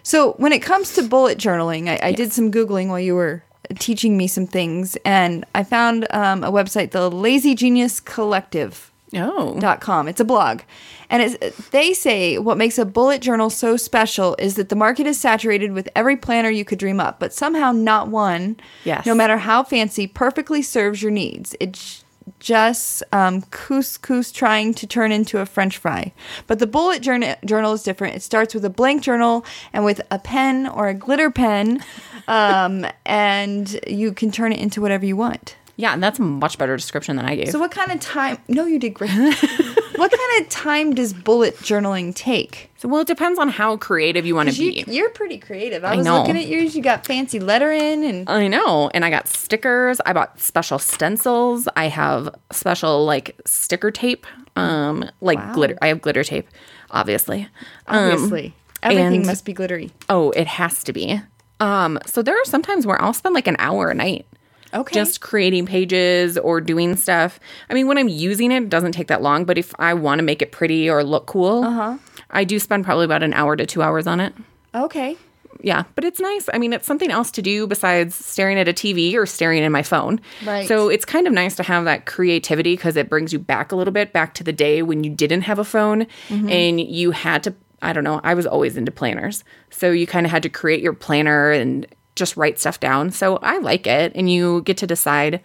So 0.02 0.32
when 0.38 0.52
it 0.52 0.60
comes 0.60 0.94
to 0.94 1.02
bullet 1.02 1.36
journaling, 1.36 1.88
I, 1.88 2.08
I 2.08 2.12
did 2.12 2.32
some 2.32 2.50
googling 2.50 2.88
while 2.88 3.00
you 3.00 3.14
were 3.14 3.42
teaching 3.78 4.16
me 4.16 4.26
some 4.26 4.46
things, 4.46 4.96
and 5.04 5.44
I 5.54 5.64
found 5.64 6.06
um, 6.10 6.44
a 6.44 6.50
website, 6.52 6.90
the 6.92 7.10
Lazy 7.10 7.54
Genius 7.54 8.00
Collective. 8.00 8.90
Oh. 9.14 9.58
dot 9.58 9.80
com. 9.80 10.06
It's 10.06 10.20
a 10.20 10.24
blog. 10.24 10.60
And 11.08 11.22
it's, 11.22 11.68
they 11.70 11.94
say 11.94 12.36
what 12.36 12.58
makes 12.58 12.76
a 12.76 12.84
bullet 12.84 13.22
journal 13.22 13.48
so 13.48 13.78
special 13.78 14.36
is 14.38 14.56
that 14.56 14.68
the 14.68 14.76
market 14.76 15.06
is 15.06 15.18
saturated 15.18 15.72
with 15.72 15.88
every 15.96 16.14
planner 16.18 16.50
you 16.50 16.66
could 16.66 16.78
dream 16.78 17.00
up, 17.00 17.18
but 17.18 17.32
somehow 17.32 17.72
not 17.72 18.08
one, 18.08 18.58
Yes. 18.84 19.06
no 19.06 19.14
matter 19.14 19.38
how 19.38 19.62
fancy, 19.62 20.06
perfectly 20.06 20.60
serves 20.60 21.02
your 21.02 21.10
needs. 21.10 21.56
It's 21.58 22.04
just 22.40 23.02
um, 23.12 23.42
couscous 23.42 24.32
trying 24.32 24.74
to 24.74 24.86
turn 24.86 25.12
into 25.12 25.40
a 25.40 25.46
french 25.46 25.78
fry. 25.78 26.12
But 26.46 26.58
the 26.58 26.66
bullet 26.66 27.02
journal, 27.02 27.34
journal 27.44 27.72
is 27.72 27.82
different. 27.82 28.16
It 28.16 28.22
starts 28.22 28.54
with 28.54 28.64
a 28.64 28.70
blank 28.70 29.02
journal 29.02 29.44
and 29.72 29.84
with 29.84 30.00
a 30.10 30.18
pen 30.18 30.66
or 30.66 30.88
a 30.88 30.94
glitter 30.94 31.30
pen, 31.30 31.84
um, 32.28 32.86
and 33.04 33.78
you 33.86 34.12
can 34.12 34.30
turn 34.30 34.52
it 34.52 34.60
into 34.60 34.80
whatever 34.80 35.06
you 35.06 35.16
want. 35.16 35.56
Yeah, 35.80 35.92
and 35.92 36.02
that's 36.02 36.18
a 36.18 36.22
much 36.22 36.58
better 36.58 36.76
description 36.76 37.14
than 37.14 37.24
I 37.24 37.36
gave. 37.36 37.50
So 37.50 37.60
what 37.60 37.70
kind 37.70 37.92
of 37.92 38.00
time? 38.00 38.38
No, 38.48 38.66
you 38.66 38.80
did 38.80 38.94
great. 38.94 39.10
what 39.96 40.10
kind 40.10 40.42
of 40.42 40.48
time 40.48 40.92
does 40.92 41.12
bullet 41.12 41.56
journaling 41.58 42.12
take? 42.12 42.70
So, 42.78 42.88
well, 42.88 43.02
it 43.02 43.06
depends 43.06 43.38
on 43.38 43.48
how 43.48 43.76
creative 43.76 44.26
you 44.26 44.34
want 44.34 44.50
to 44.52 44.54
You, 44.60 44.84
be. 44.84 44.92
you're 44.92 45.10
pretty 45.10 45.38
creative. 45.38 45.84
I, 45.84 45.92
I 45.92 45.96
was 45.96 46.04
know. 46.04 46.18
looking 46.18 46.36
at 46.36 46.48
yours. 46.48 46.74
You 46.74 46.82
got 46.82 47.06
fancy 47.06 47.38
lettering 47.38 48.04
and 48.04 48.28
I 48.28 48.48
know. 48.48 48.90
And 48.92 49.04
I 49.04 49.10
got 49.10 49.28
stickers. 49.28 50.00
I 50.04 50.12
bought 50.12 50.40
special 50.40 50.80
stencils. 50.80 51.68
I 51.76 51.86
have 51.86 52.28
special 52.50 53.04
like 53.04 53.40
sticker 53.46 53.92
tape. 53.92 54.26
Um, 54.56 55.08
like 55.20 55.38
Wow. 55.38 55.54
glitter. 55.54 55.78
I 55.80 55.86
have 55.88 56.02
glitter 56.02 56.24
tape, 56.24 56.48
obviously. 56.90 57.42
Um, 57.86 58.10
obviously 58.12 58.54
everything 58.82 59.16
and- 59.18 59.26
must 59.26 59.44
be 59.44 59.52
glittery. 59.52 59.92
oh, 60.08 60.30
it 60.32 60.48
has 60.48 60.82
to 60.84 60.92
be. 60.92 61.20
Um, 61.60 62.00
so 62.06 62.20
there 62.22 62.34
are 62.36 62.44
some 62.44 62.62
times 62.62 62.84
where 62.84 63.00
I'll 63.00 63.12
spend 63.12 63.34
like 63.36 63.46
an 63.46 63.56
hour 63.60 63.90
a 63.90 63.94
night 63.94 64.26
Okay. 64.74 64.94
just 64.94 65.20
creating 65.20 65.66
pages 65.66 66.36
or 66.38 66.60
doing 66.60 66.96
stuff. 66.96 67.40
I 67.70 67.74
mean, 67.74 67.86
when 67.86 67.96
I'm 67.98 68.08
using 68.08 68.52
it, 68.52 68.62
it 68.64 68.68
doesn't 68.68 68.92
take 68.92 69.08
that 69.08 69.22
long, 69.22 69.44
but 69.44 69.56
if 69.58 69.74
I 69.78 69.94
want 69.94 70.18
to 70.18 70.22
make 70.22 70.42
it 70.42 70.52
pretty 70.52 70.88
or 70.90 71.02
look 71.04 71.26
cool, 71.26 71.64
uh-huh. 71.64 71.98
I 72.30 72.44
do 72.44 72.58
spend 72.58 72.84
probably 72.84 73.04
about 73.06 73.22
an 73.22 73.32
hour 73.34 73.56
to 73.56 73.64
two 73.66 73.82
hours 73.82 74.06
on 74.06 74.20
it. 74.20 74.34
okay. 74.74 75.16
Yeah, 75.60 75.84
but 75.96 76.04
it's 76.04 76.20
nice. 76.20 76.48
I 76.54 76.58
mean, 76.58 76.72
it's 76.72 76.86
something 76.86 77.10
else 77.10 77.32
to 77.32 77.42
do 77.42 77.66
besides 77.66 78.14
staring 78.14 78.58
at 78.60 78.68
a 78.68 78.72
TV 78.72 79.14
or 79.14 79.26
staring 79.26 79.60
at 79.64 79.68
my 79.70 79.82
phone. 79.82 80.20
Right. 80.46 80.68
So 80.68 80.88
it's 80.88 81.04
kind 81.04 81.26
of 81.26 81.32
nice 81.32 81.56
to 81.56 81.64
have 81.64 81.84
that 81.84 82.06
creativity 82.06 82.76
because 82.76 82.94
it 82.96 83.08
brings 83.10 83.32
you 83.32 83.40
back 83.40 83.72
a 83.72 83.76
little 83.76 83.92
bit, 83.92 84.12
back 84.12 84.34
to 84.34 84.44
the 84.44 84.52
day 84.52 84.82
when 84.82 85.02
you 85.02 85.10
didn't 85.10 85.40
have 85.42 85.58
a 85.58 85.64
phone 85.64 86.06
Mm-hmm. 86.28 86.48
and 86.48 86.80
you 86.80 87.10
had 87.10 87.42
to 87.44 87.54
I 87.82 87.92
don't 87.92 88.04
know, 88.04 88.20
I 88.22 88.34
was 88.34 88.46
always 88.46 88.76
into 88.76 88.92
planners. 88.92 89.42
So 89.70 89.90
you 89.90 90.06
kind 90.06 90.26
of 90.26 90.30
had 90.30 90.42
to 90.44 90.48
create 90.48 90.80
your 90.82 90.92
planner 90.92 91.50
and 91.50 91.86
just 92.18 92.36
write 92.36 92.58
stuff 92.58 92.80
down. 92.80 93.10
So 93.10 93.36
I 93.38 93.58
like 93.58 93.86
it. 93.86 94.12
And 94.14 94.30
you 94.30 94.62
get 94.62 94.76
to 94.78 94.86
decide, 94.86 95.40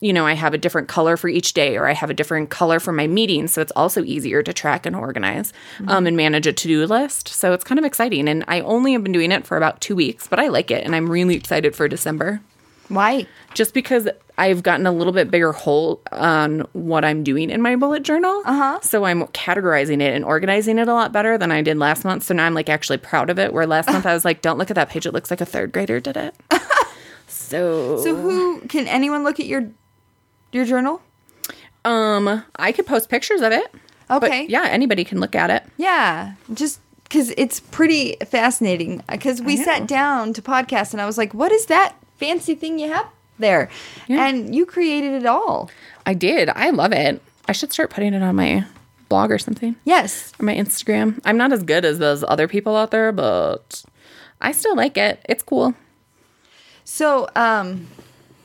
you 0.00 0.12
know, 0.12 0.26
I 0.26 0.34
have 0.34 0.54
a 0.54 0.58
different 0.58 0.88
color 0.88 1.16
for 1.16 1.28
each 1.28 1.54
day 1.54 1.76
or 1.76 1.88
I 1.88 1.92
have 1.92 2.10
a 2.10 2.14
different 2.14 2.50
color 2.50 2.78
for 2.78 2.92
my 2.92 3.06
meetings. 3.06 3.52
So 3.52 3.62
it's 3.62 3.72
also 3.74 4.04
easier 4.04 4.42
to 4.42 4.52
track 4.52 4.86
and 4.86 4.94
organize 4.94 5.52
um, 5.88 6.06
and 6.06 6.16
manage 6.16 6.46
a 6.46 6.52
to 6.52 6.68
do 6.68 6.86
list. 6.86 7.28
So 7.28 7.52
it's 7.52 7.64
kind 7.64 7.78
of 7.78 7.84
exciting. 7.84 8.28
And 8.28 8.44
I 8.46 8.60
only 8.60 8.92
have 8.92 9.02
been 9.02 9.12
doing 9.12 9.32
it 9.32 9.46
for 9.46 9.56
about 9.56 9.80
two 9.80 9.96
weeks, 9.96 10.28
but 10.28 10.38
I 10.38 10.48
like 10.48 10.70
it. 10.70 10.84
And 10.84 10.94
I'm 10.94 11.08
really 11.08 11.34
excited 11.34 11.74
for 11.74 11.88
December 11.88 12.40
Why? 12.88 13.26
just 13.54 13.72
because 13.72 14.08
I've 14.38 14.62
gotten 14.62 14.86
a 14.86 14.92
little 14.92 15.12
bit 15.14 15.30
bigger 15.30 15.52
hold 15.52 16.00
on 16.12 16.60
what 16.72 17.04
I'm 17.04 17.24
doing 17.24 17.48
in 17.48 17.62
my 17.62 17.74
bullet 17.76 18.02
journal. 18.02 18.42
Uh-huh. 18.44 18.78
So 18.82 19.04
I'm 19.04 19.22
categorizing 19.28 20.02
it 20.02 20.14
and 20.14 20.24
organizing 20.24 20.78
it 20.78 20.88
a 20.88 20.92
lot 20.92 21.10
better 21.12 21.38
than 21.38 21.50
I 21.50 21.62
did 21.62 21.78
last 21.78 22.04
month. 22.04 22.22
So 22.24 22.34
now 22.34 22.44
I'm 22.44 22.52
like 22.54 22.68
actually 22.68 22.98
proud 22.98 23.30
of 23.30 23.38
it. 23.38 23.52
Where 23.54 23.66
last 23.66 23.88
month 23.90 24.04
I 24.04 24.12
was 24.12 24.24
like, 24.26 24.42
don't 24.42 24.58
look 24.58 24.70
at 24.70 24.74
that 24.74 24.90
page. 24.90 25.06
It 25.06 25.12
looks 25.12 25.30
like 25.30 25.40
a 25.40 25.46
third 25.46 25.72
grader 25.72 26.00
did 26.00 26.16
it. 26.18 26.34
so, 27.26 28.02
So 28.02 28.14
who 28.14 28.60
can 28.68 28.86
anyone 28.88 29.24
look 29.24 29.40
at 29.40 29.46
your 29.46 29.68
your 30.52 30.64
journal? 30.64 31.00
um, 31.84 32.44
I 32.56 32.72
could 32.72 32.86
post 32.86 33.08
pictures 33.08 33.40
of 33.40 33.52
it. 33.52 33.72
But 34.08 34.24
Okay. 34.24 34.46
yeah, 34.48 34.66
anybody 34.68 35.02
can 35.04 35.18
look 35.18 35.34
at 35.34 35.50
it. 35.50 35.64
Yeah, 35.76 36.34
just 36.54 36.80
because 37.04 37.32
it's 37.36 37.58
pretty 37.60 38.16
fascinating. 38.26 39.02
Because 39.10 39.40
we 39.42 39.56
sat 39.56 39.86
down 39.88 40.32
to 40.34 40.42
podcast, 40.42 40.92
and 40.92 41.00
I 41.00 41.06
was 41.06 41.18
like, 41.18 41.34
"What 41.34 41.50
is 41.52 41.66
that 41.66 41.94
fancy 42.16 42.54
thing 42.54 42.78
you 42.78 42.88
have 42.92 43.06
there?" 43.38 43.68
And 44.08 44.54
you 44.54 44.66
created 44.66 45.12
it 45.14 45.26
all. 45.26 45.70
I 46.04 46.14
did. 46.14 46.48
I 46.50 46.70
love 46.70 46.92
it. 46.92 47.20
I 47.48 47.52
should 47.52 47.72
start 47.72 47.90
putting 47.90 48.14
it 48.14 48.22
on 48.22 48.36
my 48.36 48.64
blog 49.08 49.30
or 49.30 49.38
something. 49.38 49.76
Yes. 49.84 50.32
or 50.38 50.44
my 50.44 50.54
Instagram. 50.54 51.20
I'm 51.24 51.36
not 51.36 51.52
as 51.52 51.62
good 51.62 51.84
as 51.84 51.98
those 51.98 52.24
other 52.26 52.48
people 52.48 52.76
out 52.76 52.90
there, 52.90 53.12
but 53.12 53.84
I 54.40 54.52
still 54.52 54.76
like 54.76 54.96
it. 54.96 55.24
It's 55.28 55.42
cool. 55.42 55.74
So, 56.84 57.28
um, 57.36 57.86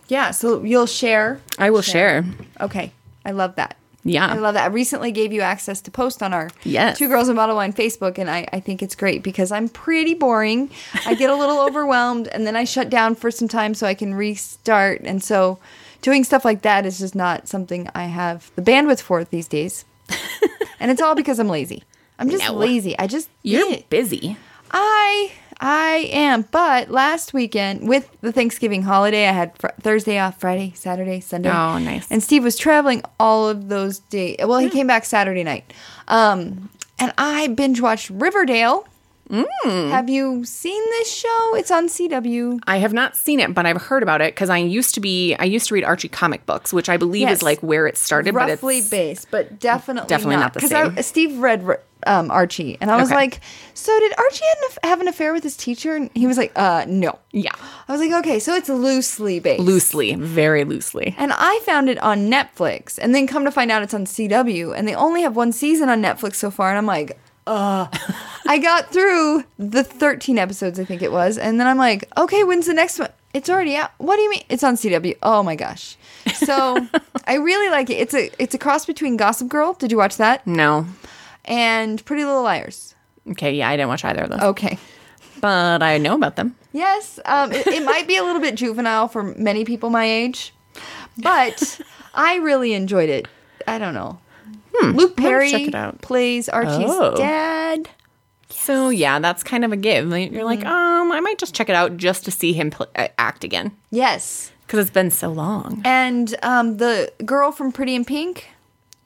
yeah. 0.07 0.31
So 0.31 0.63
you'll 0.63 0.85
share. 0.87 1.39
I 1.57 1.69
will 1.69 1.81
share. 1.81 2.25
Okay, 2.59 2.91
I 3.25 3.31
love 3.31 3.55
that. 3.55 3.75
Yeah. 4.03 4.25
I 4.27 4.35
love 4.35 4.55
that. 4.55 4.63
I 4.63 4.67
recently 4.67 5.11
gave 5.11 5.31
you 5.31 5.41
access 5.41 5.79
to 5.81 5.91
post 5.91 6.23
on 6.23 6.33
our 6.33 6.49
Yes. 6.63 6.97
Two 6.97 7.07
Girls 7.07 7.27
and 7.27 7.35
Bottle 7.35 7.55
Wine 7.55 7.71
Facebook, 7.73 8.17
and 8.17 8.29
I, 8.29 8.47
I 8.51 8.59
think 8.59 8.81
it's 8.81 8.95
great 8.95 9.21
because 9.23 9.51
I'm 9.51 9.69
pretty 9.69 10.13
boring. 10.15 10.71
I 11.05 11.13
get 11.13 11.29
a 11.29 11.35
little 11.35 11.59
overwhelmed, 11.67 12.27
and 12.27 12.45
then 12.47 12.55
I 12.55 12.63
shut 12.63 12.89
down 12.89 13.15
for 13.15 13.29
some 13.31 13.47
time 13.47 13.73
so 13.75 13.85
I 13.85 13.93
can 13.93 14.13
restart. 14.15 15.01
And 15.01 15.23
so 15.23 15.59
doing 16.01 16.23
stuff 16.23 16.43
like 16.43 16.63
that 16.63 16.85
is 16.85 16.97
just 16.99 17.13
not 17.15 17.47
something 17.47 17.89
I 17.93 18.05
have 18.05 18.51
the 18.55 18.61
bandwidth 18.63 19.01
for 19.01 19.23
these 19.23 19.47
days. 19.47 19.85
and 20.79 20.89
it's 20.89 21.01
all 21.01 21.13
because 21.15 21.37
I'm 21.39 21.47
lazy. 21.47 21.83
I'm 22.17 22.29
just 22.29 22.43
No. 22.45 22.53
lazy. 22.53 22.97
I 22.97 23.07
just 23.07 23.29
You're 23.43 23.77
busy. 23.89 24.35
I 24.71 25.31
I 25.63 26.09
am, 26.11 26.41
but 26.49 26.89
last 26.89 27.33
weekend 27.33 27.87
with 27.87 28.09
the 28.21 28.31
Thanksgiving 28.31 28.81
holiday, 28.81 29.27
I 29.27 29.31
had 29.31 29.55
fr- 29.59 29.67
Thursday 29.79 30.17
off, 30.17 30.39
Friday, 30.39 30.73
Saturday, 30.75 31.19
Sunday. 31.19 31.49
Oh, 31.51 31.77
nice. 31.77 32.07
And 32.09 32.23
Steve 32.23 32.43
was 32.43 32.57
traveling 32.57 33.03
all 33.19 33.47
of 33.47 33.69
those 33.69 33.99
days. 33.99 34.37
Well, 34.39 34.57
he 34.57 34.69
came 34.71 34.87
back 34.87 35.05
Saturday 35.05 35.43
night, 35.43 35.71
um, 36.07 36.69
and 36.99 37.13
I 37.17 37.47
binge 37.47 37.79
watched 37.79 38.09
Riverdale. 38.09 38.87
Mm. 39.29 39.91
Have 39.91 40.09
you 40.09 40.43
seen 40.43 40.83
this 40.89 41.13
show? 41.15 41.55
It's 41.55 41.71
on 41.71 41.87
CW. 41.87 42.59
I 42.67 42.77
have 42.77 42.91
not 42.91 43.15
seen 43.15 43.39
it, 43.39 43.53
but 43.53 43.65
I've 43.65 43.81
heard 43.83 44.03
about 44.03 44.19
it 44.19 44.33
because 44.35 44.49
I 44.49 44.57
used 44.57 44.93
to 44.95 44.99
be 44.99 45.35
I 45.35 45.45
used 45.45 45.69
to 45.69 45.73
read 45.73 45.85
Archie 45.85 46.09
comic 46.09 46.45
books, 46.45 46.73
which 46.73 46.89
I 46.89 46.97
believe 46.97 47.21
Yes. 47.21 47.37
is 47.37 47.43
like 47.43 47.59
where 47.61 47.87
it 47.87 47.97
started. 47.97 48.33
Roughly 48.33 48.79
but 48.79 48.81
it's, 48.81 48.89
based, 48.89 49.27
but 49.31 49.57
definitely 49.59 50.09
Definitely 50.09 50.35
not, 50.35 50.41
not 50.41 50.53
the 50.55 50.67
same. 50.67 50.93
I, 50.97 51.01
Steve 51.01 51.37
read 51.37 51.77
um, 52.07 52.29
Archie, 52.31 52.77
and 52.81 52.89
I 52.91 52.97
was 52.97 53.09
Okay. 53.09 53.15
like, 53.15 53.39
"So 53.73 53.97
did 53.99 54.13
Archie 54.17 54.43
have 54.45 54.57
an, 54.83 54.89
have 54.89 55.01
an 55.01 55.07
affair 55.07 55.33
with 55.33 55.43
his 55.43 55.55
teacher?" 55.57 55.95
And 55.95 56.09
he 56.13 56.27
was 56.27 56.37
like, 56.37 56.51
"Uh, 56.55 56.85
no." 56.87 57.19
yeah, 57.31 57.51
I 57.87 57.91
was 57.91 58.01
like, 58.01 58.11
"Okay, 58.11 58.39
so 58.39 58.53
it's 58.55 58.69
loosely 58.69 59.39
based." 59.39 59.61
loosely, 59.63 60.15
very 60.15 60.63
loosely. 60.63 61.15
And 61.17 61.31
I 61.35 61.59
found 61.65 61.89
it 61.89 61.97
on 61.99 62.29
Netflix, 62.29 62.97
and 63.01 63.13
then 63.15 63.27
come 63.27 63.45
to 63.45 63.51
find 63.51 63.71
out 63.71 63.83
it's 63.83 63.93
on 63.93 64.05
CW, 64.05 64.77
and 64.77 64.87
they 64.87 64.95
only 64.95 65.21
have 65.21 65.35
one 65.35 65.51
season 65.51 65.89
on 65.89 66.01
Netflix 66.01 66.35
so 66.35 66.51
far. 66.51 66.69
And 66.69 66.77
I'm 66.77 66.85
like, 66.85 67.17
uh, 67.47 67.87
I 68.47 68.57
got 68.59 68.91
through 68.91 69.43
the 69.57 69.83
13 69.83 70.37
episodes, 70.37 70.79
I 70.79 70.85
think 70.85 71.01
it 71.01 71.11
was, 71.11 71.37
and 71.37 71.59
then 71.59 71.67
I'm 71.67 71.77
like, 71.77 72.07
okay, 72.17 72.43
when's 72.43 72.67
the 72.67 72.73
next 72.73 72.99
one? 72.99 73.09
It's 73.33 73.49
already 73.49 73.77
out. 73.77 73.91
What 73.97 74.17
do 74.17 74.21
you 74.23 74.29
mean? 74.29 74.43
It's 74.49 74.61
on 74.63 74.75
CW. 74.75 75.15
Oh 75.23 75.41
my 75.41 75.55
gosh. 75.55 75.95
So 76.33 76.85
I 77.25 77.35
really 77.35 77.69
like 77.69 77.89
it. 77.89 77.93
It's 77.93 78.13
a 78.13 78.29
it's 78.37 78.53
a 78.53 78.57
cross 78.57 78.85
between 78.85 79.15
Gossip 79.15 79.47
Girl. 79.47 79.71
Did 79.73 79.89
you 79.89 79.97
watch 79.97 80.17
that? 80.17 80.45
No, 80.45 80.85
And 81.45 82.03
Pretty 82.05 82.23
Little 82.25 82.43
Liars. 82.43 82.95
okay, 83.31 83.53
yeah, 83.53 83.69
I 83.69 83.75
didn't 83.77 83.89
watch 83.89 84.05
either 84.05 84.21
of 84.23 84.29
those, 84.29 84.41
Okay. 84.41 84.77
but 85.39 85.81
I 85.83 85.97
know 85.97 86.15
about 86.15 86.35
them. 86.35 86.55
Yes, 86.73 87.19
um, 87.25 87.51
it, 87.51 87.65
it 87.67 87.83
might 87.83 88.07
be 88.07 88.15
a 88.17 88.23
little 88.23 88.41
bit 88.41 88.55
juvenile 88.55 89.07
for 89.07 89.23
many 89.23 89.65
people 89.65 89.89
my 89.89 90.05
age, 90.05 90.53
but 91.17 91.81
I 92.13 92.35
really 92.37 92.73
enjoyed 92.73 93.09
it. 93.09 93.27
I 93.67 93.77
don't 93.77 93.93
know. 93.93 94.19
Luke 94.81 95.13
Hmm. 95.17 95.21
Check 95.21 95.29
Perry 95.31 95.51
it 95.51 95.75
out. 95.75 96.01
plays 96.01 96.47
Archie's 96.49 96.89
Oh. 96.89 97.15
dad. 97.15 97.89
So 98.49 98.89
yeah, 98.89 99.19
that's 99.19 99.43
kind 99.43 99.65
of 99.65 99.71
a 99.71 99.77
give. 99.77 100.09
You're 100.09 100.17
Mm-hmm. 100.29 100.39
like, 100.43 100.65
um, 100.65 101.11
I 101.11 101.19
might 101.19 101.37
just 101.37 101.53
check 101.53 101.69
it 101.69 101.75
out 101.75 101.97
just 101.97 102.23
to 102.25 102.31
see 102.31 102.53
him 102.53 102.71
uh, 102.95 103.07
act 103.17 103.43
again 103.43 103.71
Yes, 103.91 104.51
because 104.65 104.79
it's 104.79 104.89
been 104.93 105.11
so 105.11 105.29
long. 105.29 105.81
and 105.85 106.35
um, 106.43 106.77
the 106.77 107.11
girl 107.25 107.51
from 107.51 107.71
Pretty 107.71 107.95
in 107.95 108.05
Pink, 108.05 108.47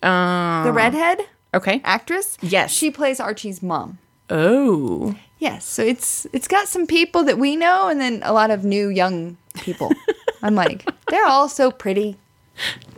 Um, 0.04 0.65
the 0.65 0.71
redhead 0.71 1.21
okay. 1.56 1.82
actress. 1.84 2.38
Yes. 2.41 2.72
she 2.72 2.91
plays 2.91 3.20
Archie's 3.20 3.63
mom. 3.63 3.98
Oh, 4.30 5.15
Yes, 5.38 5.65
so 5.65 5.84
it's 5.84 6.26
it's 6.32 6.48
got 6.48 6.68
some 6.68 6.88
people 6.88 7.24
that 7.26 7.38
we 7.38 7.56
know, 7.56 7.89
and 7.89 8.00
then 8.00 8.22
a 8.24 8.32
lot 8.32 8.52
of 8.52 8.63
new 8.63 8.88
young 8.88 9.38
people. 9.56 9.91
I'm 10.41 10.56
like, 10.56 10.89
they're 11.10 11.26
all 11.26 11.50
so 11.50 11.72
pretty. 11.72 12.18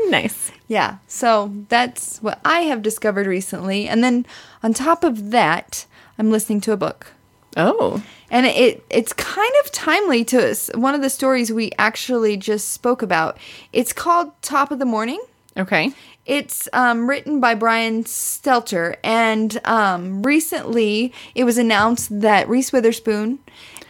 nice. 0.07 0.51
Yeah, 0.67 0.97
so 1.07 1.51
that's 1.69 2.21
what 2.21 2.39
I 2.45 2.61
have 2.61 2.81
discovered 2.81 3.25
recently. 3.25 3.87
And 3.87 4.03
then 4.03 4.25
on 4.61 4.73
top 4.73 5.03
of 5.03 5.31
that, 5.31 5.85
I'm 6.19 6.29
listening 6.29 6.61
to 6.61 6.73
a 6.73 6.77
book. 6.77 7.07
Oh, 7.55 8.03
And 8.29 8.45
it 8.45 8.83
it's 8.89 9.13
kind 9.13 9.51
of 9.65 9.71
timely 9.71 10.23
to 10.25 10.51
us. 10.51 10.69
One 10.75 10.93
of 10.93 11.01
the 11.01 11.09
stories 11.09 11.51
we 11.51 11.71
actually 11.79 12.37
just 12.37 12.69
spoke 12.71 13.01
about. 13.01 13.37
It's 13.73 13.93
called 13.93 14.39
Top 14.43 14.71
of 14.71 14.77
the 14.79 14.85
Morning. 14.85 15.21
okay. 15.57 15.91
It's 16.27 16.67
um, 16.73 17.09
written 17.09 17.39
by 17.39 17.55
Brian 17.55 18.03
Stelter, 18.03 18.97
and 19.01 19.59
um, 19.65 20.21
recently 20.23 21.13
it 21.35 21.45
was 21.45 21.57
announced 21.57 22.19
that 22.21 22.49
Reese 22.49 22.73
Witherspoon 22.73 23.39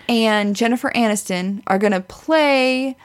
and 0.08 0.56
Jennifer 0.56 0.92
Aniston 0.96 1.64
are 1.66 1.80
going 1.80 1.94
to 1.94 2.00
play 2.02 2.96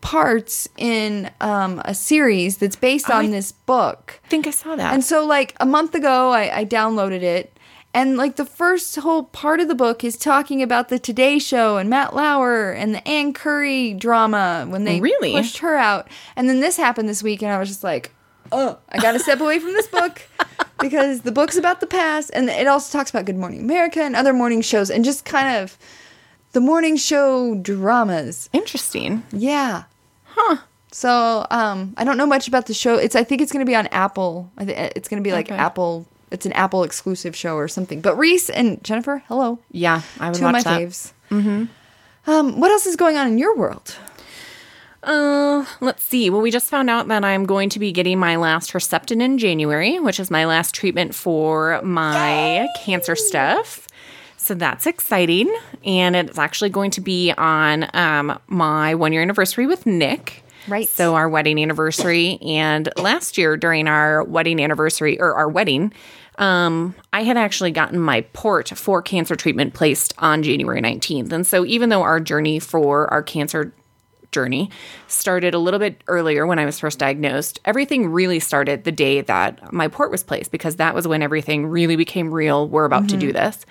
parts 0.00 0.68
in 0.78 1.30
um, 1.40 1.80
a 1.84 1.94
series 1.94 2.58
that's 2.58 2.76
based 2.76 3.10
on 3.10 3.26
I- 3.26 3.30
this 3.30 3.50
book. 3.52 4.20
I 4.24 4.28
think 4.28 4.46
I 4.46 4.50
saw 4.50 4.76
that. 4.76 4.94
And 4.94 5.02
so, 5.04 5.26
like 5.26 5.54
a 5.60 5.66
month 5.66 5.94
ago, 5.96 6.30
I, 6.30 6.60
I 6.60 6.64
downloaded 6.64 7.22
it, 7.22 7.58
and 7.92 8.16
like 8.16 8.36
the 8.36 8.44
first 8.46 8.94
whole 8.96 9.24
part 9.24 9.58
of 9.58 9.66
the 9.66 9.74
book 9.74 10.04
is 10.04 10.16
talking 10.16 10.62
about 10.62 10.88
the 10.88 11.00
Today 11.00 11.40
Show 11.40 11.78
and 11.78 11.90
Matt 11.90 12.14
Lauer 12.14 12.70
and 12.70 12.94
the 12.94 13.06
Ann 13.08 13.32
Curry 13.32 13.92
drama 13.92 14.66
when 14.68 14.84
they 14.84 15.00
Really? 15.00 15.32
pushed 15.32 15.58
her 15.58 15.74
out. 15.76 16.06
And 16.36 16.48
then 16.48 16.60
this 16.60 16.76
happened 16.76 17.08
this 17.08 17.24
week, 17.24 17.42
and 17.42 17.50
I 17.50 17.58
was 17.58 17.68
just 17.68 17.82
like, 17.84 18.12
oh, 18.52 18.78
I 18.90 18.98
got 18.98 19.12
to 19.12 19.18
step 19.18 19.40
away 19.40 19.58
from 19.58 19.72
this 19.72 19.86
book 19.88 20.22
because 20.80 21.22
the 21.22 21.32
book's 21.32 21.56
about 21.56 21.80
the 21.80 21.86
past, 21.86 22.30
and 22.34 22.48
it 22.48 22.66
also 22.66 22.96
talks 22.96 23.10
about 23.10 23.24
Good 23.24 23.36
Morning 23.36 23.60
America 23.60 24.00
and 24.02 24.14
other 24.14 24.32
morning 24.32 24.60
shows, 24.60 24.90
and 24.90 25.04
just 25.04 25.24
kind 25.24 25.56
of 25.56 25.76
the 26.52 26.60
morning 26.60 26.96
show 26.96 27.54
dramas. 27.56 28.48
Interesting. 28.52 29.22
Yeah. 29.32 29.84
Huh. 30.24 30.58
So, 30.92 31.46
um, 31.50 31.94
I 31.96 32.04
don't 32.04 32.18
know 32.18 32.26
much 32.26 32.48
about 32.48 32.66
the 32.66 32.74
show. 32.74 32.96
It's 32.96 33.16
I 33.16 33.24
think 33.24 33.40
it's 33.40 33.50
going 33.52 33.64
to 33.64 33.70
be 33.70 33.74
on 33.76 33.86
Apple. 33.88 34.50
I 34.58 34.64
thi- 34.66 34.72
it's 34.94 35.08
going 35.08 35.22
to 35.22 35.26
be 35.26 35.32
like 35.32 35.46
Okay. 35.46 35.56
Apple. 35.56 36.06
It's 36.30 36.46
an 36.46 36.52
Apple 36.52 36.84
exclusive 36.84 37.34
show 37.36 37.56
or 37.56 37.68
something. 37.68 38.00
But 38.00 38.16
Reese 38.16 38.48
and 38.50 38.82
Jennifer, 38.84 39.22
hello, 39.28 39.58
Yeah, 39.70 40.00
I 40.20 40.28
would 40.30 40.38
two 40.38 40.46
of 40.46 40.52
my 40.52 40.62
that. 40.62 40.80
faves. 40.80 41.12
Mm-hmm. 41.30 41.64
Um, 42.30 42.60
what 42.60 42.70
else 42.70 42.86
is 42.86 42.96
going 42.96 43.16
on 43.16 43.26
in 43.26 43.36
your 43.38 43.54
world? 43.56 43.96
Uh, 45.02 45.64
let's 45.80 46.02
see. 46.04 46.30
Well, 46.30 46.40
we 46.40 46.50
just 46.50 46.70
found 46.70 46.88
out 46.88 47.08
that 47.08 47.24
I'm 47.24 47.44
going 47.44 47.68
to 47.70 47.78
be 47.78 47.90
getting 47.90 48.18
my 48.18 48.36
last 48.36 48.72
Herceptin 48.72 49.20
in 49.20 49.38
January, 49.38 49.98
which 49.98 50.20
is 50.20 50.30
my 50.30 50.44
last 50.44 50.74
treatment 50.74 51.14
for 51.14 51.80
my 51.82 52.68
cancer 52.84 53.16
stuff. 53.16 53.88
So 54.36 54.54
that's 54.54 54.86
exciting. 54.86 55.52
And 55.84 56.14
it's 56.14 56.38
actually 56.38 56.70
going 56.70 56.92
to 56.92 57.00
be 57.00 57.32
on 57.32 57.88
um, 57.94 58.38
my 58.46 58.94
one 58.94 59.12
year 59.12 59.22
anniversary 59.22 59.66
with 59.66 59.86
Nick. 59.86 60.44
Right. 60.68 60.88
So 60.88 61.14
our 61.16 61.28
wedding 61.28 61.60
anniversary. 61.60 62.38
And 62.40 62.88
last 62.96 63.36
year 63.36 63.56
during 63.56 63.88
our 63.88 64.22
wedding 64.24 64.60
anniversary 64.60 65.20
or 65.20 65.34
our 65.34 65.48
wedding, 65.48 65.92
um, 66.38 66.94
I 67.12 67.24
had 67.24 67.36
actually 67.36 67.72
gotten 67.72 67.98
my 67.98 68.22
port 68.32 68.68
for 68.70 69.02
cancer 69.02 69.36
treatment 69.36 69.74
placed 69.74 70.14
on 70.18 70.42
January 70.42 70.80
19th. 70.80 71.32
And 71.32 71.46
so 71.46 71.64
even 71.64 71.88
though 71.88 72.02
our 72.02 72.20
journey 72.20 72.58
for 72.58 73.08
our 73.12 73.22
cancer 73.22 73.72
journey 74.32 74.70
started 75.06 75.54
a 75.54 75.58
little 75.58 75.78
bit 75.78 76.02
earlier 76.08 76.46
when 76.46 76.58
I 76.58 76.64
was 76.64 76.80
first 76.80 76.98
diagnosed. 76.98 77.60
Everything 77.64 78.08
really 78.08 78.40
started 78.40 78.84
the 78.84 78.92
day 78.92 79.20
that 79.20 79.72
my 79.72 79.88
port 79.88 80.10
was 80.10 80.24
placed 80.24 80.50
because 80.50 80.76
that 80.76 80.94
was 80.94 81.06
when 81.06 81.22
everything 81.22 81.66
really 81.66 81.96
became 81.96 82.32
real. 82.32 82.68
We're 82.68 82.84
about 82.84 83.08
to 83.10 83.16
do 83.16 83.28
mm-hmm. 83.28 83.36
this. 83.36 83.64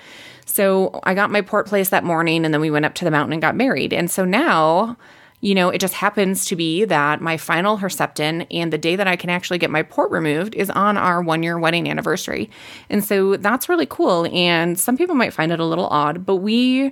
So 0.46 1.00
I 1.04 1.14
got 1.14 1.32
my 1.32 1.42
port 1.42 1.68
placed 1.68 1.92
that 1.92 2.04
morning 2.04 2.46
and 2.46 2.54
then 2.54 2.62
we 2.62 2.72
went 2.72 2.86
up 2.86 2.94
to 2.96 3.06
the 3.06 3.12
mountain 3.12 3.34
and 3.34 3.42
got 3.42 3.56
married. 3.56 3.94
And 3.94 4.10
so 4.10 4.26
now, 4.26 4.98
you 5.40 5.56
know, 5.56 5.70
it 5.70 5.80
just 5.80 5.96
happens 5.96 6.46
to 6.46 6.56
be 6.56 6.86
that 6.86 7.22
my 7.22 7.38
final 7.38 7.78
Herceptin 7.78 8.46
and 8.52 8.72
the 8.72 8.78
day 8.78 8.96
that 8.96 9.08
I 9.08 9.16
can 9.16 9.30
actually 9.30 9.58
get 9.58 9.72
my 9.72 9.82
port 9.82 10.12
removed 10.12 10.54
is 10.56 10.70
on 10.70 10.98
our 10.98 11.22
one 11.22 11.42
year 11.42 11.58
wedding 11.58 11.90
anniversary. 11.90 12.50
And 12.90 13.04
so 13.04 13.38
that's 13.38 13.70
really 13.70 13.88
cool. 13.88 14.28
And 14.32 14.80
some 14.80 14.98
people 14.98 15.16
might 15.16 15.34
find 15.34 15.52
it 15.52 15.60
a 15.60 15.66
little 15.66 15.88
odd, 15.88 16.26
but 16.26 16.38
we 16.38 16.92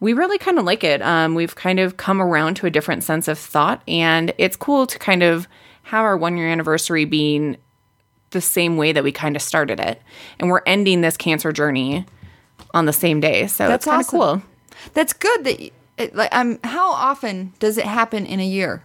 we 0.00 0.12
really 0.14 0.38
kind 0.38 0.58
of 0.58 0.64
like 0.64 0.82
it. 0.82 1.02
Um, 1.02 1.34
we've 1.34 1.54
kind 1.54 1.78
of 1.78 1.96
come 1.96 2.20
around 2.20 2.54
to 2.56 2.66
a 2.66 2.70
different 2.70 3.04
sense 3.04 3.28
of 3.28 3.38
thought, 3.38 3.82
and 3.86 4.32
it's 4.38 4.56
cool 4.56 4.86
to 4.86 4.98
kind 4.98 5.22
of 5.22 5.46
have 5.84 6.04
our 6.04 6.16
one 6.16 6.36
year 6.36 6.48
anniversary 6.48 7.04
being 7.04 7.56
the 8.30 8.40
same 8.40 8.76
way 8.76 8.92
that 8.92 9.04
we 9.04 9.12
kind 9.12 9.36
of 9.36 9.42
started 9.42 9.80
it. 9.80 10.00
And 10.38 10.48
we're 10.48 10.62
ending 10.66 11.00
this 11.00 11.16
cancer 11.16 11.52
journey 11.52 12.06
on 12.72 12.86
the 12.86 12.92
same 12.92 13.20
day. 13.20 13.46
So 13.46 13.68
That's 13.68 13.84
it's 13.84 13.90
kind 13.90 14.00
of 14.00 14.06
awesome. 14.06 14.18
cool. 14.18 14.42
That's 14.94 15.12
good 15.12 15.44
that 15.44 15.60
it, 15.98 16.14
like 16.14 16.34
um 16.34 16.58
how 16.64 16.92
often 16.92 17.52
does 17.58 17.76
it 17.76 17.84
happen 17.84 18.24
in 18.26 18.40
a 18.40 18.46
year? 18.46 18.84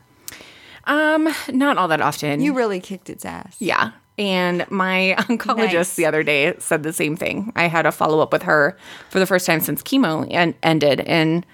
Um, 0.86 1.34
not 1.52 1.78
all 1.78 1.88
that 1.88 2.02
often. 2.02 2.42
You 2.42 2.54
really 2.54 2.80
kicked 2.80 3.10
its 3.10 3.26
ass. 3.26 3.56
Yeah. 3.60 3.92
And 4.18 4.66
my 4.72 5.16
oncologist 5.20 5.74
Nice. 5.74 5.96
the 5.96 6.06
other 6.06 6.24
day 6.24 6.54
said 6.60 6.84
the 6.84 6.94
same 6.94 7.16
thing. 7.18 7.52
I 7.56 7.68
had 7.68 7.86
a 7.86 7.92
follow 7.92 8.20
up 8.22 8.32
with 8.32 8.44
her 8.44 8.78
for 9.10 9.20
the 9.20 9.26
first 9.26 9.46
time 9.46 9.60
since 9.60 9.82
chemo 9.84 10.26
en- 10.32 10.56
ended. 10.64 11.02
And 11.02 11.46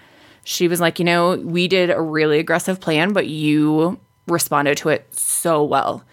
she 0.43 0.67
was 0.67 0.79
like, 0.79 0.99
you 0.99 1.05
know, 1.05 1.37
we 1.37 1.67
did 1.67 1.89
a 1.89 2.01
really 2.01 2.39
aggressive 2.39 2.79
plan, 2.79 3.13
but 3.13 3.27
you 3.27 3.99
responded 4.27 4.77
to 4.77 4.89
it 4.89 5.07
so 5.13 5.63
well. 5.63 6.03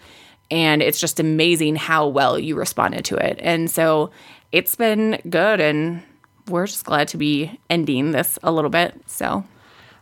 And 0.51 0.83
it's 0.83 0.99
just 1.01 1.21
amazing 1.21 1.77
how 1.77 2.07
well 2.09 2.39
you 2.39 2.57
responded 2.57 3.05
to 3.07 3.17
it. 3.17 3.39
And 3.43 3.71
so 3.71 4.11
it's 4.51 4.75
been 4.75 5.21
good. 5.29 5.61
And 5.61 6.03
we're 6.47 6.67
just 6.67 6.87
glad 6.87 7.09
to 7.09 7.19
be 7.19 7.61
ending 7.69 8.13
this 8.13 8.39
a 8.43 8.51
little 8.51 8.71
bit. 8.71 8.99
So 9.07 9.45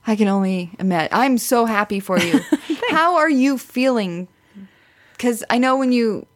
I 0.07 0.15
can 0.15 0.29
only 0.29 0.71
imagine. 0.79 1.09
I'm 1.13 1.39
so 1.39 1.65
happy 1.65 1.99
for 1.99 2.21
you. 2.21 2.39
How 2.91 3.17
are 3.17 3.29
you 3.31 3.59
feeling? 3.59 4.29
Because 5.13 5.43
I 5.51 5.59
know 5.59 5.77
when 5.77 5.91
you 5.91 6.27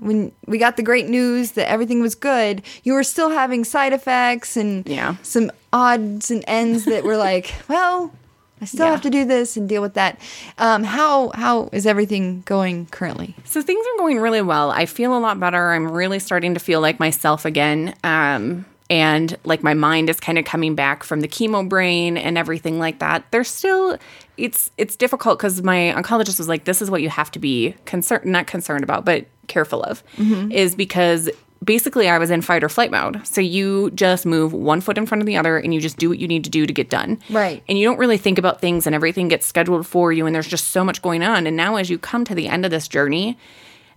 when 0.00 0.32
we 0.46 0.58
got 0.58 0.76
the 0.76 0.82
great 0.82 1.08
news 1.08 1.52
that 1.52 1.68
everything 1.70 2.00
was 2.00 2.14
good, 2.14 2.62
you 2.84 2.92
were 2.92 3.04
still 3.04 3.30
having 3.30 3.64
side 3.64 3.92
effects 3.92 4.56
and 4.56 4.86
Yeah. 4.88 5.16
some 5.22 5.50
odds 5.72 6.30
and 6.30 6.44
ends 6.46 6.84
that 6.86 7.04
were 7.04 7.16
like, 7.16 7.52
well, 7.68 8.12
I 8.60 8.64
still 8.64 8.86
Yeah. 8.86 8.92
have 8.92 9.02
to 9.02 9.10
do 9.10 9.24
this 9.26 9.56
and 9.56 9.68
deal 9.68 9.82
with 9.82 9.94
that. 9.94 10.18
Um, 10.58 10.82
how 10.84 11.30
how 11.34 11.68
is 11.72 11.86
everything 11.86 12.42
going 12.46 12.86
currently? 12.86 13.34
So 13.44 13.60
things 13.60 13.84
are 13.86 13.98
going 13.98 14.18
really 14.18 14.42
well. 14.42 14.70
I 14.70 14.86
feel 14.86 15.16
a 15.16 15.20
lot 15.20 15.38
better. 15.38 15.72
I'm 15.72 15.90
really 15.90 16.18
starting 16.18 16.54
to 16.54 16.60
feel 16.60 16.80
like 16.80 16.98
myself 16.98 17.44
again. 17.44 17.94
Um, 18.02 18.64
and 18.88 19.36
like 19.44 19.62
my 19.64 19.74
mind 19.74 20.08
is 20.08 20.20
kind 20.20 20.38
of 20.38 20.44
coming 20.44 20.74
back 20.76 21.02
from 21.02 21.20
the 21.20 21.26
chemo 21.28 21.68
brain 21.68 22.16
and 22.16 22.38
everything 22.38 22.78
like 22.78 23.00
that. 23.00 23.24
There's 23.32 23.48
still 23.50 23.98
it's 24.36 24.70
it's 24.76 24.96
difficult 24.96 25.38
because 25.38 25.62
my 25.62 25.94
oncologist 25.96 26.38
was 26.38 26.48
like, 26.48 26.64
this 26.64 26.82
is 26.82 26.90
what 26.90 27.02
you 27.02 27.08
have 27.08 27.30
to 27.32 27.38
be 27.38 27.74
concerned 27.84 28.24
not 28.24 28.46
concerned 28.46 28.84
about, 28.84 29.04
but 29.04 29.26
careful 29.46 29.82
of, 29.82 30.02
mm-hmm. 30.16 30.50
is 30.52 30.74
because 30.74 31.30
basically 31.64 32.08
I 32.08 32.18
was 32.18 32.30
in 32.30 32.42
fight 32.42 32.62
or 32.62 32.68
flight 32.68 32.90
mode. 32.90 33.26
So 33.26 33.40
you 33.40 33.90
just 33.92 34.26
move 34.26 34.52
one 34.52 34.80
foot 34.80 34.98
in 34.98 35.06
front 35.06 35.22
of 35.22 35.26
the 35.26 35.36
other 35.36 35.58
and 35.58 35.72
you 35.74 35.80
just 35.80 35.96
do 35.96 36.08
what 36.08 36.18
you 36.18 36.28
need 36.28 36.44
to 36.44 36.50
do 36.50 36.66
to 36.66 36.72
get 36.72 36.90
done. 36.90 37.18
Right. 37.30 37.62
And 37.68 37.78
you 37.78 37.86
don't 37.86 37.98
really 37.98 38.18
think 38.18 38.38
about 38.38 38.60
things 38.60 38.86
and 38.86 38.94
everything 38.94 39.28
gets 39.28 39.46
scheduled 39.46 39.86
for 39.86 40.12
you 40.12 40.26
and 40.26 40.34
there's 40.34 40.48
just 40.48 40.68
so 40.68 40.84
much 40.84 41.02
going 41.02 41.22
on. 41.22 41.46
And 41.46 41.56
now 41.56 41.76
as 41.76 41.90
you 41.90 41.98
come 41.98 42.24
to 42.24 42.34
the 42.34 42.48
end 42.48 42.64
of 42.64 42.70
this 42.70 42.88
journey, 42.88 43.38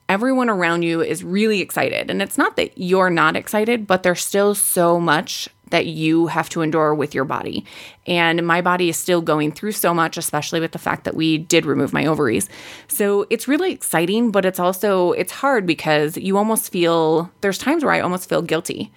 everyone 0.08 0.50
around 0.50 0.84
you 0.84 1.02
is 1.02 1.24
really 1.24 1.62
excited. 1.62 2.10
And 2.10 2.22
it's 2.22 2.38
not 2.38 2.56
that 2.56 2.78
you're 2.78 3.12
not 3.12 3.36
excited, 3.36 3.86
but 3.86 4.04
there's 4.04 4.24
still 4.24 4.56
so 4.56 5.00
much 5.00 5.48
that 5.70 5.86
you 5.86 6.28
have 6.28 6.50
to 6.50 6.62
endure 6.62 6.94
with 6.94 7.14
your 7.14 7.26
body. 7.26 7.66
And 8.08 8.46
my 8.46 8.62
body 8.62 8.90
is 8.90 8.98
still 8.98 9.22
going 9.22 9.52
through 9.52 9.74
so 9.74 9.94
much, 9.94 10.18
especially 10.18 10.60
with 10.60 10.72
the 10.72 10.80
fact 10.80 11.04
that 11.04 11.16
we 11.16 11.38
did 11.38 11.66
remove 11.66 11.94
my 11.94 12.06
ovaries. 12.06 12.50
So 12.88 13.26
it's 13.30 13.48
really 13.48 13.72
exciting, 13.72 14.32
but 14.32 14.46
it's 14.46 14.60
also 14.60 15.12
it's 15.14 15.32
hard 15.32 15.66
because 15.66 16.18
you 16.18 16.38
almost 16.38 16.72
feel 16.72 17.32
there's 17.42 17.58
times 17.58 17.84
where 17.84 17.94
I 17.94 18.00
almost 18.00 18.30
feel 18.30 18.42
guilty 18.42 18.92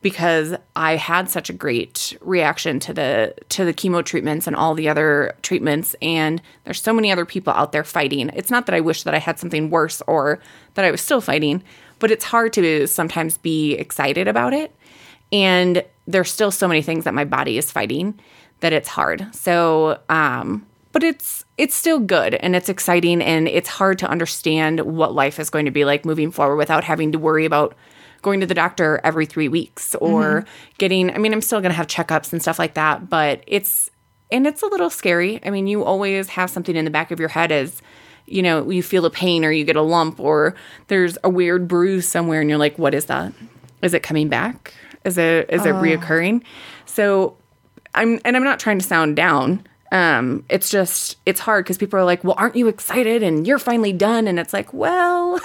because 0.00 0.54
I 0.76 0.96
had 0.96 1.28
such 1.28 1.50
a 1.50 1.52
great 1.52 2.16
reaction 2.20 2.78
to 2.80 2.92
the 2.92 3.34
to 3.48 3.64
the 3.64 3.74
chemo 3.74 4.04
treatments 4.04 4.46
and 4.46 4.54
all 4.54 4.74
the 4.74 4.88
other 4.88 5.34
treatments 5.42 5.96
and 6.00 6.40
there's 6.64 6.80
so 6.80 6.92
many 6.92 7.10
other 7.10 7.24
people 7.24 7.52
out 7.52 7.72
there 7.72 7.84
fighting. 7.84 8.30
It's 8.34 8.50
not 8.50 8.66
that 8.66 8.74
I 8.74 8.80
wish 8.80 9.02
that 9.02 9.14
I 9.14 9.18
had 9.18 9.38
something 9.38 9.70
worse 9.70 10.02
or 10.06 10.38
that 10.74 10.84
I 10.84 10.90
was 10.90 11.00
still 11.00 11.20
fighting, 11.20 11.62
but 11.98 12.10
it's 12.10 12.24
hard 12.24 12.52
to 12.54 12.86
sometimes 12.86 13.38
be 13.38 13.74
excited 13.74 14.28
about 14.28 14.52
it. 14.52 14.74
And 15.32 15.84
there's 16.08 16.32
still 16.32 16.50
so 16.50 16.66
many 16.66 16.82
things 16.82 17.04
that 17.04 17.14
my 17.14 17.24
body 17.24 17.58
is 17.58 17.70
fighting 17.70 18.18
that 18.60 18.72
it's 18.72 18.88
hard. 18.88 19.32
So, 19.34 20.00
um 20.08 20.66
but 20.90 21.04
it's 21.04 21.44
it's 21.58 21.74
still 21.74 22.00
good 22.00 22.34
and 22.34 22.56
it's 22.56 22.68
exciting 22.68 23.20
and 23.22 23.46
it's 23.46 23.68
hard 23.68 23.98
to 23.98 24.08
understand 24.08 24.80
what 24.80 25.14
life 25.14 25.38
is 25.38 25.50
going 25.50 25.66
to 25.66 25.70
be 25.70 25.84
like 25.84 26.04
moving 26.04 26.30
forward 26.30 26.56
without 26.56 26.82
having 26.82 27.12
to 27.12 27.18
worry 27.18 27.44
about 27.44 27.76
going 28.22 28.40
to 28.40 28.46
the 28.46 28.54
doctor 28.54 29.00
every 29.04 29.26
3 29.26 29.48
weeks 29.48 29.94
or 29.96 30.44
getting 30.78 31.14
I 31.14 31.18
mean 31.18 31.32
I'm 31.32 31.42
still 31.42 31.60
going 31.60 31.70
to 31.70 31.76
have 31.76 31.86
checkups 31.86 32.32
and 32.32 32.40
stuff 32.40 32.58
like 32.58 32.74
that, 32.74 33.08
but 33.08 33.44
it's 33.46 33.90
and 34.30 34.46
it's 34.46 34.62
a 34.62 34.66
little 34.66 34.90
scary. 34.90 35.40
I 35.44 35.50
mean, 35.50 35.66
you 35.66 35.84
always 35.84 36.28
have 36.30 36.50
something 36.50 36.76
in 36.76 36.84
the 36.84 36.90
back 36.90 37.10
of 37.10 37.20
your 37.20 37.30
head 37.30 37.52
as 37.52 37.80
you 38.26 38.42
know, 38.42 38.68
you 38.68 38.82
feel 38.82 39.06
a 39.06 39.10
pain 39.10 39.44
or 39.44 39.50
you 39.50 39.64
get 39.64 39.76
a 39.76 39.82
lump 39.82 40.20
or 40.20 40.54
there's 40.88 41.16
a 41.24 41.30
weird 41.30 41.66
bruise 41.66 42.06
somewhere 42.06 42.40
and 42.40 42.50
you're 42.50 42.58
like, 42.58 42.78
what 42.78 42.94
is 42.94 43.06
that? 43.06 43.32
Is 43.82 43.94
it 43.94 44.02
coming 44.02 44.28
back? 44.28 44.74
Is 45.04 45.18
it 45.18 45.48
is 45.50 45.64
it 45.64 45.74
reoccurring? 45.74 46.42
So 46.86 47.36
I'm 47.94 48.20
and 48.24 48.36
I'm 48.36 48.44
not 48.44 48.58
trying 48.60 48.78
to 48.78 48.84
sound 48.84 49.16
down. 49.16 49.64
Um, 49.90 50.44
it's 50.50 50.68
just 50.68 51.16
it's 51.24 51.40
hard 51.40 51.64
because 51.64 51.78
people 51.78 51.98
are 51.98 52.04
like, 52.04 52.22
well, 52.24 52.34
aren't 52.36 52.56
you 52.56 52.68
excited? 52.68 53.22
And 53.22 53.46
you're 53.46 53.58
finally 53.58 53.92
done. 53.92 54.28
And 54.28 54.38
it's 54.38 54.52
like, 54.52 54.72
well, 54.74 55.40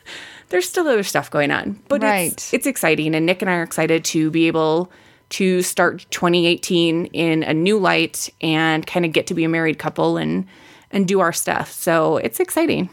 there's 0.50 0.68
still 0.68 0.86
other 0.86 1.02
stuff 1.02 1.30
going 1.30 1.50
on, 1.50 1.80
but 1.88 2.02
Right. 2.02 2.32
it's 2.32 2.54
it's 2.54 2.66
exciting. 2.66 3.14
And 3.14 3.26
Nick 3.26 3.42
and 3.42 3.50
I 3.50 3.54
are 3.56 3.62
excited 3.62 4.04
to 4.06 4.30
be 4.30 4.46
able 4.46 4.90
to 5.30 5.60
start 5.62 6.06
2018 6.10 7.06
in 7.06 7.42
a 7.42 7.52
new 7.52 7.78
light 7.78 8.30
and 8.40 8.86
kind 8.86 9.04
of 9.04 9.12
get 9.12 9.26
to 9.26 9.34
be 9.34 9.44
a 9.44 9.48
married 9.48 9.78
couple 9.78 10.16
and 10.16 10.46
and 10.90 11.06
do 11.08 11.20
our 11.20 11.32
stuff. 11.32 11.70
So 11.72 12.16
it's 12.18 12.40
exciting. 12.40 12.88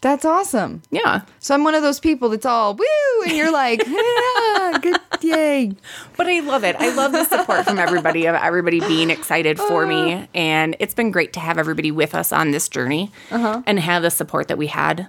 That's 0.00 0.24
awesome. 0.24 0.80
Yeah. 0.90 1.22
So 1.40 1.54
I'm 1.54 1.62
one 1.62 1.74
of 1.74 1.82
those 1.82 2.00
people 2.00 2.30
that's 2.30 2.46
all 2.46 2.74
woo, 2.74 3.22
and 3.24 3.32
you're 3.32 3.52
like, 3.52 3.82
yeah, 3.86 4.78
good, 4.80 4.98
yay. 5.20 5.72
But 6.16 6.26
I 6.26 6.40
love 6.40 6.64
it. 6.64 6.76
I 6.78 6.94
love 6.94 7.12
the 7.12 7.24
support 7.24 7.66
from 7.66 7.78
everybody 7.78 8.24
of 8.24 8.34
everybody 8.34 8.80
being 8.80 9.10
excited 9.10 9.58
for 9.58 9.86
me, 9.86 10.14
uh-huh. 10.14 10.26
and 10.34 10.76
it's 10.78 10.94
been 10.94 11.10
great 11.10 11.34
to 11.34 11.40
have 11.40 11.58
everybody 11.58 11.90
with 11.90 12.14
us 12.14 12.32
on 12.32 12.50
this 12.50 12.68
journey 12.68 13.12
uh-huh. 13.30 13.62
and 13.66 13.78
have 13.78 14.02
the 14.02 14.10
support 14.10 14.48
that 14.48 14.56
we 14.56 14.68
had. 14.68 15.08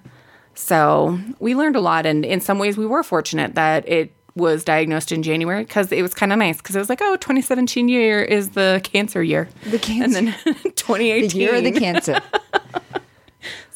So 0.55 1.19
we 1.39 1.55
learned 1.55 1.77
a 1.77 1.81
lot, 1.81 2.05
and 2.05 2.25
in 2.25 2.41
some 2.41 2.59
ways, 2.59 2.77
we 2.77 2.85
were 2.85 3.03
fortunate 3.03 3.55
that 3.55 3.87
it 3.87 4.13
was 4.35 4.63
diagnosed 4.63 5.11
in 5.11 5.23
January 5.23 5.63
because 5.63 5.91
it 5.91 6.01
was 6.01 6.13
kind 6.13 6.33
of 6.33 6.39
nice 6.39 6.57
because 6.57 6.75
it 6.75 6.79
was 6.79 6.89
like, 6.89 7.01
oh, 7.01 7.15
2017 7.15 7.87
year 7.87 8.21
is 8.21 8.49
the 8.51 8.81
cancer 8.83 9.23
year, 9.23 9.49
The 9.65 9.79
cancer. 9.79 10.17
and 10.17 10.27
then 10.27 10.35
the 10.63 10.69
2018 10.71 11.39
year 11.39 11.55
of 11.55 11.63
the 11.63 11.71
cancer. 11.71 12.21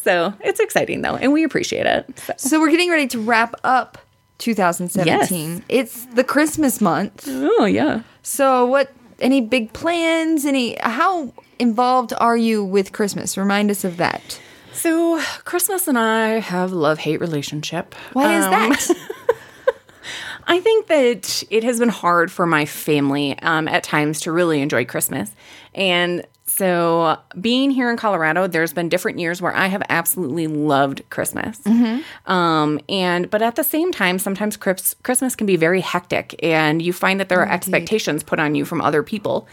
So 0.06 0.34
it's 0.42 0.60
exciting 0.60 1.02
though, 1.02 1.16
and 1.16 1.34
we 1.34 1.44
appreciate 1.44 1.86
it. 1.88 2.20
So. 2.20 2.34
So 2.38 2.60
we're 2.62 2.70
getting 2.70 2.92
ready 2.92 3.08
to 3.08 3.20
wrap 3.20 3.56
up 3.64 3.98
2017. 4.38 5.50
Yes. 5.58 5.62
It's 5.68 6.06
the 6.14 6.24
Christmas 6.24 6.80
month. 6.80 7.26
Oh 7.28 7.66
yeah. 7.66 8.04
So 8.22 8.66
what 8.68 8.92
any 9.20 9.42
big 9.42 9.74
plans? 9.74 10.46
Any 10.46 10.78
how 10.80 11.34
involved 11.58 12.14
are 12.18 12.38
you 12.38 12.64
with 12.64 12.92
Christmas? 12.92 13.36
Remind 13.38 13.72
us 13.72 13.84
of 13.84 13.98
that. 13.98 14.40
So 14.74 15.20
Christmas 15.44 15.88
and 15.88 15.98
I 15.98 16.40
have 16.40 16.72
love 16.72 17.00
hate 17.00 17.20
relationship. 17.20 17.96
Why 18.14 18.38
is 18.38 18.46
Um, 18.46 18.52
that? 18.52 18.90
I 20.48 20.60
think 20.60 20.86
that 20.88 21.44
it 21.50 21.64
has 21.64 21.80
been 21.80 21.90
hard 21.90 22.32
for 22.32 22.46
my 22.46 22.66
family 22.66 23.40
um, 23.40 23.68
at 23.68 23.84
times 23.84 24.22
to 24.22 24.32
really 24.32 24.62
enjoy 24.62 24.86
Christmas. 24.86 25.32
And 25.74 26.24
so, 26.48 27.18
being 27.42 27.72
here 27.72 27.90
in 27.90 27.98
Colorado, 27.98 28.46
there's 28.46 28.72
been 28.72 28.88
different 28.88 29.18
years 29.18 29.42
where 29.42 29.54
I 29.56 29.66
have 29.66 29.82
absolutely 29.90 30.46
loved 30.46 31.02
Christmas. 31.10 31.60
Um, 32.28 32.80
and 32.88 33.30
but 33.32 33.42
at 33.42 33.56
the 33.56 33.64
same 33.64 33.92
time, 33.92 34.20
sometimes 34.20 34.56
Christmas 34.56 35.36
can 35.36 35.48
be 35.48 35.56
very 35.56 35.82
hectic, 35.82 36.36
and 36.44 36.84
you 36.84 36.94
find 36.94 37.20
that 37.20 37.30
there 37.30 37.40
are 37.40 37.50
expectations 37.50 38.22
put 38.24 38.40
on 38.40 38.54
you 38.54 38.64
from 38.64 38.80
other 38.80 39.02
people. 39.02 39.48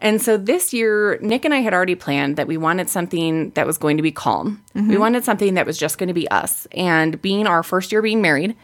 And 0.00 0.20
so 0.20 0.36
this 0.36 0.72
year, 0.72 1.16
Nick 1.22 1.44
and 1.44 1.54
I 1.54 1.58
had 1.58 1.72
already 1.72 1.94
planned 1.94 2.36
that 2.36 2.48
we 2.48 2.56
wanted 2.56 2.88
something 2.88 3.50
that 3.50 3.68
was 3.68 3.78
going 3.78 3.96
to 3.98 4.02
be 4.02 4.10
calm. 4.10 4.60
We 4.88 4.98
wanted 4.98 5.24
something 5.24 5.54
that 5.54 5.64
was 5.64 5.78
just 5.78 5.96
going 5.96 6.08
to 6.08 6.14
be 6.14 6.28
us. 6.28 6.66
And 6.72 7.22
being 7.22 7.46
our 7.46 7.62
first 7.62 7.92
year 7.92 8.02
being 8.02 8.20
married, 8.20 8.56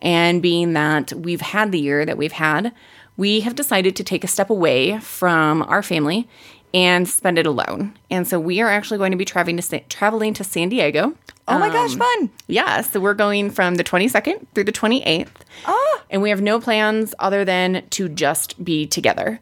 and 0.00 0.40
being 0.40 0.74
that 0.74 1.12
we've 1.12 1.40
had 1.40 1.72
the 1.72 1.80
year 1.80 2.06
that 2.06 2.16
we've 2.16 2.30
had, 2.30 2.72
we 3.16 3.40
have 3.40 3.54
decided 3.54 3.96
to 3.96 4.04
take 4.04 4.22
a 4.24 4.28
step 4.28 4.50
away 4.50 4.98
from 5.00 5.62
our 5.62 5.82
family 5.82 6.28
and 6.74 7.08
spend 7.08 7.38
it 7.38 7.46
alone. 7.46 7.96
And 8.10 8.26
so 8.26 8.38
we 8.40 8.60
are 8.60 8.68
actually 8.68 8.98
going 8.98 9.12
to 9.12 9.16
be 9.16 9.24
traveling 9.24 9.56
to 9.56 9.62
Sa- 9.62 9.78
traveling 9.88 10.34
to 10.34 10.44
San 10.44 10.68
Diego. 10.68 11.16
Oh 11.46 11.58
my 11.58 11.68
gosh, 11.68 11.94
fun. 11.94 12.30
Yeah, 12.46 12.80
so 12.80 13.00
we're 13.00 13.14
going 13.14 13.50
from 13.50 13.74
the 13.74 13.84
22nd 13.84 14.46
through 14.54 14.64
the 14.64 14.72
28th. 14.72 15.28
Ah. 15.66 16.02
And 16.10 16.22
we 16.22 16.30
have 16.30 16.40
no 16.40 16.58
plans 16.58 17.14
other 17.18 17.44
than 17.44 17.84
to 17.90 18.08
just 18.08 18.62
be 18.64 18.86
together. 18.86 19.40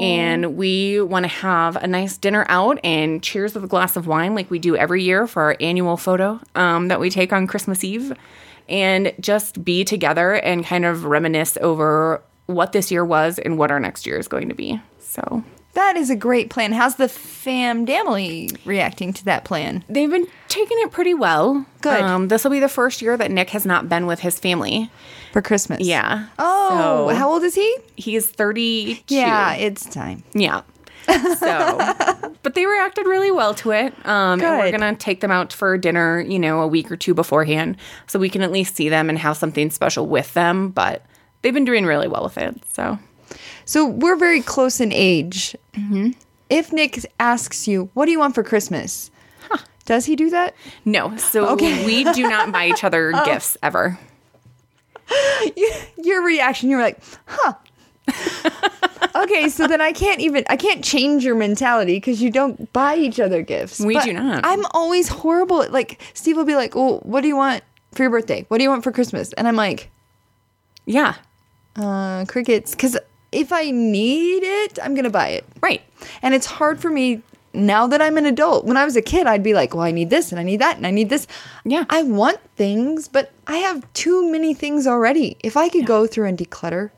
And 0.00 0.56
we 0.56 1.00
want 1.00 1.24
to 1.24 1.28
have 1.28 1.76
a 1.76 1.86
nice 1.86 2.16
dinner 2.18 2.44
out 2.48 2.78
and 2.82 3.22
cheers 3.22 3.54
with 3.54 3.62
a 3.62 3.68
glass 3.68 3.96
of 3.96 4.06
wine 4.06 4.34
like 4.34 4.50
we 4.50 4.58
do 4.58 4.76
every 4.76 5.02
year 5.02 5.26
for 5.28 5.42
our 5.42 5.56
annual 5.60 5.96
photo 5.96 6.40
um, 6.56 6.88
that 6.88 6.98
we 6.98 7.08
take 7.08 7.32
on 7.32 7.46
Christmas 7.46 7.84
Eve. 7.84 8.12
And 8.68 9.12
just 9.20 9.64
be 9.64 9.84
together 9.84 10.34
and 10.34 10.64
kind 10.64 10.84
of 10.84 11.04
reminisce 11.04 11.56
over 11.60 12.22
what 12.46 12.72
this 12.72 12.90
year 12.90 13.04
was 13.04 13.38
and 13.38 13.58
what 13.58 13.70
our 13.70 13.80
next 13.80 14.06
year 14.06 14.18
is 14.18 14.28
going 14.28 14.48
to 14.48 14.54
be. 14.54 14.80
So 14.98 15.44
That 15.74 15.96
is 15.96 16.10
a 16.10 16.16
great 16.16 16.50
plan. 16.50 16.72
How's 16.72 16.96
the 16.96 17.08
fam 17.08 17.86
family 17.86 18.50
reacting 18.64 19.12
to 19.14 19.24
that 19.26 19.44
plan? 19.44 19.84
they've 19.88 20.10
been 20.10 20.26
taking 20.48 20.76
it 20.80 20.90
pretty 20.90 21.14
well. 21.14 21.64
Good. 21.80 22.00
Um, 22.02 22.28
this 22.28 22.42
will 22.44 22.50
be 22.50 22.60
the 22.60 22.68
first 22.68 23.00
year 23.00 23.16
that 23.16 23.30
Nick 23.30 23.50
has 23.50 23.64
not 23.64 23.88
been 23.88 24.06
with 24.06 24.20
his 24.20 24.38
family. 24.38 24.90
For 25.32 25.40
Christmas. 25.40 25.80
Yeah. 25.80 26.26
Oh, 26.40 27.08
So- 27.08 27.14
how 27.14 27.30
old 27.30 27.44
is 27.44 27.54
he? 27.54 27.76
He's 27.96 28.26
32. 28.26 29.14
Yeah, 29.14 29.54
it's 29.54 29.84
time. 29.88 30.24
Yeah. 30.34 30.62
So, 31.06 31.78
but 32.42 32.54
they 32.54 32.66
reacted 32.66 33.06
really 33.06 33.30
well 33.30 33.54
to 33.54 33.70
it. 33.70 33.94
Um, 34.06 34.40
and 34.40 34.58
we're 34.58 34.76
going 34.76 34.94
to 34.94 34.98
take 34.98 35.20
them 35.20 35.30
out 35.30 35.52
for 35.52 35.78
dinner, 35.78 36.20
you 36.20 36.38
know, 36.38 36.60
a 36.60 36.66
week 36.66 36.90
or 36.90 36.96
two 36.96 37.14
beforehand 37.14 37.76
so 38.06 38.18
we 38.18 38.28
can 38.28 38.42
at 38.42 38.52
least 38.52 38.76
see 38.76 38.88
them 38.88 39.08
and 39.08 39.18
have 39.18 39.36
something 39.36 39.70
special 39.70 40.06
with 40.06 40.34
them. 40.34 40.70
But 40.70 41.04
they've 41.42 41.54
been 41.54 41.64
doing 41.64 41.86
really 41.86 42.08
well 42.08 42.24
with 42.24 42.38
it. 42.38 42.60
So, 42.72 42.98
So 43.70 43.86
we're 43.86 44.16
very 44.16 44.40
close 44.42 44.80
in 44.80 44.92
age. 44.92 45.54
Mm-hmm. 45.74 46.10
If 46.48 46.72
Nick 46.72 47.06
asks 47.20 47.68
you, 47.68 47.88
"What 47.94 48.06
do 48.06 48.10
you 48.10 48.18
want 48.18 48.34
for 48.34 48.42
Christmas?" 48.42 49.12
Does 49.84 50.06
he 50.06 50.16
do 50.16 50.28
that? 50.30 50.54
no. 50.84 51.16
So 51.18 51.46
okay. 51.50 51.86
we 51.86 52.02
do 52.12 52.22
not 52.28 52.50
buy 52.50 52.66
each 52.66 52.82
other 52.82 53.12
gifts 53.24 53.56
ever. 53.62 53.96
Your 56.02 56.24
reaction, 56.24 56.68
you're 56.68 56.80
like, 56.82 56.98
"Huh." 57.26 57.54
okay, 59.22 59.48
so 59.48 59.68
then 59.68 59.80
I 59.80 59.92
can't 59.92 60.20
even 60.20 60.42
I 60.50 60.56
can't 60.56 60.82
change 60.84 61.24
your 61.24 61.36
mentality 61.36 61.94
because 61.96 62.20
you 62.20 62.32
don't 62.32 62.72
buy 62.72 62.96
each 62.96 63.20
other 63.20 63.42
gifts. 63.42 63.78
We 63.78 63.94
But 63.94 64.04
do 64.04 64.12
not. 64.14 64.44
I'm 64.44 64.64
always 64.74 65.06
horrible. 65.06 65.62
at- 65.62 65.70
Like 65.72 66.02
Steve 66.14 66.36
will 66.36 66.44
be 66.44 66.56
like, 66.56 66.74
"Well, 66.74 66.98
what 67.04 67.20
do 67.20 67.28
you 67.28 67.36
want 67.36 67.62
for 67.94 68.02
your 68.02 68.10
birthday? 68.10 68.44
What 68.48 68.58
do 68.58 68.64
you 68.64 68.70
want 68.70 68.82
for 68.82 68.90
Christmas?" 68.90 69.32
And 69.34 69.46
I'm 69.46 69.54
like, 69.56 69.90
Yeah. 70.86 71.14
uh, 71.76 72.24
crickets. 72.26 72.72
Because 72.72 72.98
if 73.32 73.52
I 73.52 73.70
need 73.70 74.42
it, 74.42 74.78
I'm 74.82 74.94
gonna 74.94 75.10
buy 75.10 75.28
it. 75.28 75.44
Right. 75.60 75.82
And 76.22 76.34
it's 76.34 76.46
hard 76.46 76.80
for 76.80 76.90
me 76.90 77.22
now 77.52 77.86
that 77.88 78.00
I'm 78.00 78.16
an 78.16 78.26
adult. 78.26 78.64
When 78.64 78.76
I 78.76 78.84
was 78.84 78.96
a 78.96 79.02
kid, 79.02 79.26
I'd 79.26 79.42
be 79.42 79.54
like, 79.54 79.74
well, 79.74 79.82
I 79.84 79.90
need 79.90 80.08
this 80.10 80.30
and 80.30 80.40
I 80.40 80.44
need 80.44 80.60
that 80.60 80.76
and 80.76 80.86
I 80.86 80.90
need 80.90 81.08
this. 81.10 81.26
Yeah. 81.64 81.84
I 81.90 82.02
want 82.02 82.38
things, 82.56 83.08
but 83.08 83.32
I 83.46 83.56
have 83.58 83.90
too 83.92 84.30
many 84.30 84.54
things 84.54 84.86
already. 84.86 85.36
If 85.42 85.56
I 85.56 85.68
could 85.68 85.84
go 85.86 86.06
through 86.06 86.26
and 86.26 86.38
declutter, 86.38 86.90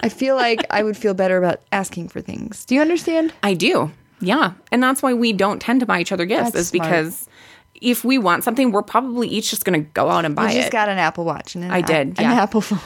I 0.00 0.08
feel 0.08 0.36
like 0.36 0.64
I 0.70 0.82
would 0.82 0.96
feel 0.96 1.14
better 1.14 1.38
about 1.38 1.60
asking 1.72 2.08
for 2.08 2.20
things. 2.20 2.64
Do 2.64 2.74
you 2.74 2.80
understand? 2.80 3.32
I 3.42 3.54
do. 3.54 3.90
Yeah. 4.20 4.52
And 4.70 4.82
that's 4.82 5.02
why 5.02 5.12
we 5.14 5.32
don't 5.32 5.60
tend 5.60 5.80
to 5.80 5.86
buy 5.86 6.00
each 6.00 6.12
other 6.12 6.24
gifts, 6.24 6.52
That's 6.52 6.56
is 6.56 6.68
smart. 6.68 6.88
because 6.90 7.28
if 7.74 8.04
we 8.04 8.18
want 8.18 8.44
something, 8.44 8.70
we're 8.70 8.82
probably 8.82 9.26
each 9.26 9.50
just 9.50 9.64
going 9.64 9.80
to 9.84 9.90
go 9.90 10.08
out 10.08 10.24
and 10.24 10.36
buy 10.36 10.46
it. 10.46 10.50
I 10.50 10.54
just 10.54 10.68
it. 10.68 10.72
got 10.72 10.88
an 10.88 10.98
Apple 10.98 11.24
Watch 11.24 11.56
and 11.56 11.64
an 11.64 11.72
I 11.72 11.80
app- 11.80 11.86
did, 11.86 12.08
an 12.10 12.14
yeah. 12.20 12.42
Apple 12.42 12.60
phone. 12.60 12.78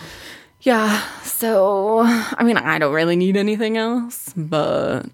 Yeah. 0.61 1.03
So, 1.23 2.01
I 2.05 2.43
mean, 2.43 2.57
I 2.57 2.79
don't 2.79 2.95
really 2.95 3.17
need 3.17 3.37
anything 3.37 3.77
else, 3.77 4.33
but 4.37 5.07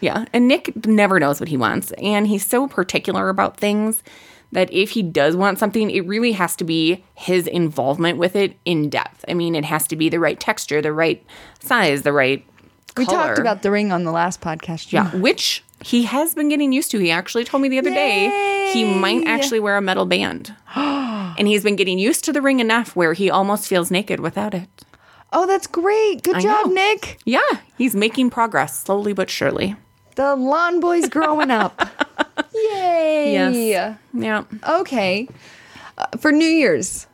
yeah. 0.00 0.24
And 0.32 0.48
Nick 0.48 0.86
never 0.86 1.18
knows 1.18 1.40
what 1.40 1.48
he 1.48 1.56
wants. 1.56 1.92
And 1.92 2.26
he's 2.26 2.46
so 2.46 2.68
particular 2.68 3.28
about 3.28 3.56
things 3.56 4.02
that 4.52 4.72
if 4.72 4.90
he 4.90 5.02
does 5.02 5.34
want 5.34 5.58
something, 5.58 5.90
it 5.90 6.06
really 6.06 6.32
has 6.32 6.54
to 6.56 6.64
be 6.64 7.04
his 7.14 7.46
involvement 7.48 8.18
with 8.18 8.36
it 8.36 8.56
in 8.64 8.88
depth. 8.88 9.24
I 9.26 9.34
mean, 9.34 9.56
it 9.56 9.64
has 9.64 9.86
to 9.88 9.96
be 9.96 10.08
the 10.08 10.20
right 10.20 10.38
texture, 10.38 10.80
the 10.80 10.92
right 10.92 11.24
size, 11.58 12.02
the 12.02 12.12
right 12.12 12.46
We 12.96 13.04
talked 13.04 13.40
about 13.40 13.62
the 13.62 13.72
ring 13.72 13.90
on 13.90 14.04
the 14.04 14.12
last 14.12 14.40
podcast. 14.40 14.92
Yeah, 14.92 15.10
which 15.16 15.63
he 15.82 16.04
has 16.04 16.34
been 16.34 16.48
getting 16.48 16.72
used 16.72 16.90
to. 16.92 16.98
He 16.98 17.10
actually 17.10 17.44
told 17.44 17.62
me 17.62 17.68
the 17.68 17.78
other 17.78 17.90
day 17.90 18.70
he 18.72 18.84
might 18.84 19.26
actually 19.26 19.60
wear 19.60 19.76
a 19.76 19.80
metal 19.82 20.06
band. 20.06 20.54
and 20.76 21.46
he's 21.48 21.62
been 21.62 21.76
getting 21.76 21.98
used 21.98 22.24
to 22.24 22.32
the 22.32 22.40
ring 22.42 22.60
enough 22.60 22.94
where 22.96 23.12
he 23.12 23.30
almost 23.30 23.68
feels 23.68 23.90
naked 23.90 24.20
without 24.20 24.54
it. 24.54 24.68
Oh, 25.32 25.46
that's 25.46 25.66
great. 25.66 26.22
Good 26.22 26.36
I 26.36 26.40
job, 26.40 26.66
know. 26.66 26.72
Nick. 26.72 27.18
Yeah, 27.24 27.40
he's 27.76 27.94
making 27.94 28.30
progress 28.30 28.78
slowly 28.80 29.12
but 29.12 29.28
surely. 29.28 29.74
The 30.14 30.36
lawn 30.36 30.78
boy's 30.78 31.08
growing 31.08 31.50
up. 31.50 31.76
Yay. 32.54 33.32
Yes. 33.32 33.98
Yeah. 34.12 34.44
Okay. 34.68 35.28
Uh, 35.98 36.06
for 36.18 36.30
New 36.30 36.46
Year's, 36.46 37.08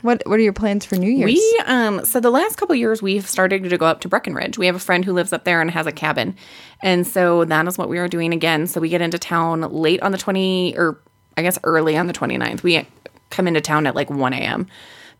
what 0.00 0.22
what 0.26 0.38
are 0.38 0.42
your 0.42 0.52
plans 0.52 0.84
for 0.84 0.96
New 0.96 1.10
Year's? 1.10 1.32
We 1.32 1.62
um 1.66 2.04
so 2.04 2.20
the 2.20 2.30
last 2.30 2.56
couple 2.56 2.74
years 2.74 3.02
we've 3.02 3.28
started 3.28 3.68
to 3.68 3.78
go 3.78 3.86
up 3.86 4.00
to 4.00 4.08
Breckenridge. 4.08 4.58
We 4.58 4.66
have 4.66 4.76
a 4.76 4.80
friend 4.80 5.04
who 5.04 5.12
lives 5.12 5.32
up 5.32 5.44
there 5.44 5.60
and 5.60 5.70
has 5.70 5.86
a 5.86 5.92
cabin. 5.92 6.36
And 6.82 7.06
so 7.06 7.44
that 7.44 7.66
is 7.66 7.76
what 7.76 7.88
we 7.88 7.98
are 7.98 8.08
doing 8.08 8.32
again. 8.32 8.66
So 8.66 8.80
we 8.80 8.88
get 8.88 9.02
into 9.02 9.18
town 9.18 9.60
late 9.60 10.00
on 10.02 10.12
the 10.12 10.18
20 10.18 10.76
or 10.76 11.00
I 11.36 11.42
guess 11.42 11.58
early 11.64 11.96
on 11.96 12.06
the 12.06 12.12
29th. 12.12 12.62
We 12.62 12.86
come 13.30 13.46
into 13.46 13.60
town 13.60 13.86
at 13.86 13.94
like 13.94 14.10
1 14.10 14.32
a.m. 14.32 14.66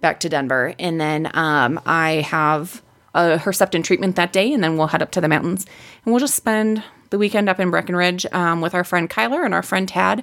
back 0.00 0.20
to 0.20 0.28
Denver. 0.28 0.74
And 0.78 1.00
then 1.00 1.30
um 1.34 1.80
I 1.84 2.22
have 2.28 2.82
a 3.14 3.38
Herceptin 3.38 3.84
treatment 3.84 4.16
that 4.16 4.32
day 4.32 4.52
and 4.52 4.62
then 4.62 4.76
we'll 4.76 4.86
head 4.86 5.02
up 5.02 5.10
to 5.12 5.20
the 5.20 5.28
mountains 5.28 5.66
and 6.04 6.12
we'll 6.12 6.20
just 6.20 6.34
spend 6.34 6.82
the 7.10 7.18
weekend 7.18 7.48
up 7.48 7.58
in 7.58 7.70
Breckenridge 7.70 8.26
um, 8.32 8.60
with 8.60 8.74
our 8.74 8.84
friend 8.84 9.08
Kyler 9.08 9.44
and 9.44 9.54
our 9.54 9.62
friend 9.62 9.88
Tad 9.88 10.20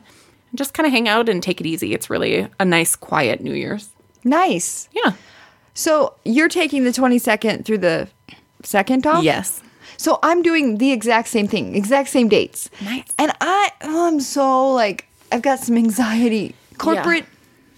and 0.49 0.57
just 0.57 0.73
kind 0.73 0.85
of 0.85 0.93
hang 0.93 1.07
out 1.07 1.27
and 1.29 1.41
take 1.41 1.59
it 1.59 1.65
easy. 1.65 1.93
It's 1.93 2.09
really 2.09 2.47
a 2.59 2.65
nice 2.65 2.95
quiet 2.95 3.41
New 3.41 3.53
Year's. 3.53 3.94
Nice. 4.25 4.89
Yeah. 4.91 5.13
So 5.73 6.15
you're 6.25 6.49
taking 6.49 6.83
the 6.83 6.91
22nd 6.91 7.65
through 7.65 7.79
the 7.79 8.09
second 8.63 9.07
off. 9.07 9.23
Yes. 9.23 9.61
So 9.97 10.19
I'm 10.23 10.41
doing 10.41 10.77
the 10.77 10.91
exact 10.91 11.29
same 11.29 11.47
thing, 11.47 11.75
exact 11.75 12.09
same 12.09 12.27
dates. 12.27 12.69
Nice. 12.81 13.13
And 13.17 13.31
I, 13.39 13.71
oh, 13.81 14.07
I'm 14.07 14.19
so 14.19 14.73
like, 14.73 15.07
I've 15.31 15.41
got 15.41 15.59
some 15.59 15.77
anxiety. 15.77 16.55
Corporate 16.77 17.25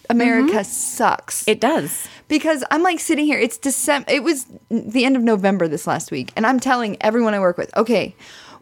America 0.10 0.54
mm-hmm. 0.54 0.64
sucks. 0.64 1.48
It 1.48 1.60
does. 1.60 2.08
because 2.28 2.64
I'm 2.72 2.84
like 2.84 3.00
sitting 3.00 3.26
here. 3.26 3.40
It's 3.40 3.58
December. 3.58 4.12
It 4.12 4.24
was 4.24 4.46
the 4.70 5.06
end 5.06 5.16
of 5.16 5.24
November 5.24 5.68
this 5.68 5.88
last 5.88 6.12
week, 6.12 6.32
and 6.36 6.46
I'm 6.46 6.60
telling 6.60 6.98
everyone 7.02 7.34
I 7.34 7.40
work 7.40 7.58
with, 7.58 7.76
okay, 7.78 8.16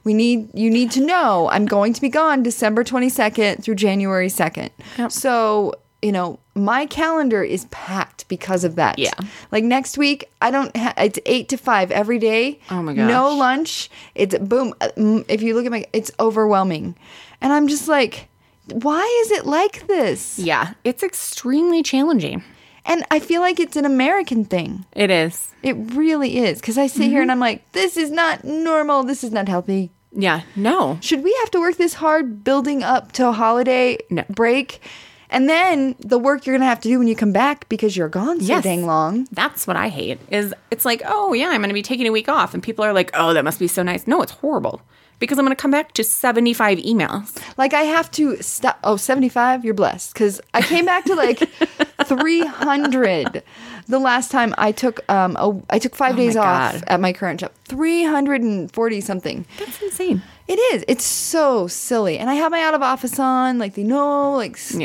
we 0.04 0.14
need 0.14 0.50
you 0.54 0.70
need 0.70 0.92
to 0.92 1.06
know 1.06 1.50
I'm 1.50 1.66
going 1.66 1.94
to 1.94 2.02
be 2.02 2.10
gone 2.10 2.44
December 2.44 2.84
22nd 2.84 3.64
through 3.64 3.76
January 3.76 4.28
2nd. 4.28 4.70
Yep. 4.98 5.12
So 5.12 5.74
you 6.06 6.12
know 6.12 6.40
my 6.54 6.86
calendar 6.86 7.42
is 7.44 7.66
packed 7.72 8.28
because 8.28 8.64
of 8.64 8.76
that. 8.76 8.98
Yeah. 9.00 9.14
Like 9.52 9.64
next 9.64 9.98
week, 9.98 10.20
I 10.42 10.52
don't. 10.52 10.76
Ha- 10.78 10.94
it's 10.98 11.20
eight 11.26 11.50
to 11.50 11.58
five 11.58 11.92
every 11.92 12.20
day. 12.20 12.60
Oh 12.70 12.82
my 12.84 12.94
gosh. 12.94 13.10
No 13.10 13.36
lunch. 13.36 13.90
It's 14.14 14.38
boom. 14.38 14.74
uh, 14.82 14.90
If 15.28 15.42
you 15.42 15.56
look 15.56 15.66
at 15.66 15.72
my, 15.72 15.86
it's 15.94 16.12
overwhelming, 16.20 16.96
and 17.42 17.52
I'm 17.52 17.68
just 17.68 17.88
like, 17.88 18.28
why 18.72 19.04
is 19.26 19.32
it 19.38 19.46
like 19.46 19.88
this? 19.88 20.38
Yeah, 20.40 20.74
it's 20.84 21.04
extremely 21.04 21.82
challenging. 21.84 22.44
And 22.88 23.04
I 23.10 23.20
feel 23.20 23.42
like 23.42 23.60
it's 23.60 23.76
an 23.76 23.86
American 23.86 24.46
thing. 24.46 24.86
It 24.94 25.10
is. 25.10 25.52
It 25.64 25.74
really 25.96 26.38
is. 26.38 26.60
Because 26.62 26.78
I 26.78 26.86
sit 26.88 27.02
Mm-hmm. 27.02 27.12
here 27.12 27.22
and 27.24 27.32
I'm 27.32 27.40
like, 27.40 27.60
this 27.72 27.98
is 27.98 28.12
not 28.12 28.44
normal. 28.44 29.04
This 29.04 29.24
is 29.24 29.32
not 29.32 29.48
healthy. 29.48 29.90
Yeah, 30.18 30.42
no. 30.56 31.00
Should 31.02 31.24
we 31.24 31.34
have 31.42 31.50
to 31.52 31.60
work 31.60 31.78
this 31.78 31.96
hard 31.96 32.44
building 32.44 32.84
up 32.84 33.12
to 33.14 33.28
a 33.28 33.32
holiday 33.34 33.98
No. 34.12 34.24
break? 34.30 34.80
And 35.30 35.50
then 35.50 35.96
the 36.00 36.20
work 36.20 36.46
you're 36.46 36.54
going 36.54 36.62
to 36.62 36.68
have 36.68 36.80
to 36.82 36.88
do 36.90 37.00
when 37.00 37.08
you 37.08 37.16
come 37.16 37.32
back 37.32 37.68
because 37.70 37.98
you're 37.98 38.10
gone 38.10 38.40
so 38.40 38.46
Yes. 38.46 38.64
dang 38.64 38.86
long. 38.86 39.28
That's 39.32 39.66
what 39.68 39.76
I 39.76 39.90
hate. 39.90 40.20
Is 40.30 40.54
it's 40.72 40.86
like, 40.86 41.02
oh 41.06 41.34
yeah, 41.34 41.48
I'm 41.50 41.58
going 41.62 41.70
to 41.70 41.74
be 41.74 41.82
taking 41.82 42.08
a 42.08 42.12
week 42.12 42.30
off, 42.30 42.54
and 42.54 42.62
people 42.62 42.86
are 42.86 42.94
like, 42.94 43.10
oh, 43.14 43.34
that 43.34 43.44
must 43.44 43.60
be 43.60 43.68
so 43.68 43.82
nice. 43.84 44.06
No, 44.08 44.22
it's 44.22 44.32
horrible 44.34 44.82
because 45.20 45.40
I'm 45.40 45.46
going 45.46 45.56
to 45.56 45.62
come 45.62 45.72
back 45.72 45.94
to 45.94 46.04
75 46.04 46.78
emails. 46.80 47.38
Like 47.58 47.74
I 47.74 47.82
have 47.84 48.12
to 48.12 48.42
stop. 48.44 48.78
Oh, 48.84 48.98
75, 48.98 49.64
you're 49.66 49.74
blessed. 49.74 50.14
Because 50.14 50.42
I 50.54 50.62
came 50.62 50.86
back 50.86 51.06
to 51.06 51.16
like 51.16 51.40
300 52.04 53.44
the 53.88 54.00
last 54.00 54.32
time 54.32 54.54
I 54.58 54.72
took, 54.72 55.08
um, 55.12 55.36
a, 55.38 55.62
I 55.70 55.80
took 55.80 55.96
five 55.96 56.16
days 56.16 56.36
off 56.36 56.74
God. 56.74 56.84
at 56.88 57.00
my 57.00 57.14
current 57.14 57.40
job. 57.40 57.52
340 57.66 59.02
something. 59.02 59.46
That's 59.60 59.82
insane. 59.82 60.22
It 60.48 60.56
is. 60.74 60.84
It's 60.88 61.04
so 61.06 61.68
silly. 61.68 62.18
And 62.18 62.30
I 62.30 62.36
have 62.36 62.52
my 62.52 62.62
out 62.62 62.74
of 62.74 62.82
office 62.82 63.20
on. 63.20 63.58
Like 63.58 63.76
they 63.76 63.84
know. 63.84 64.34
Like 64.36 64.54
s- 64.54 64.76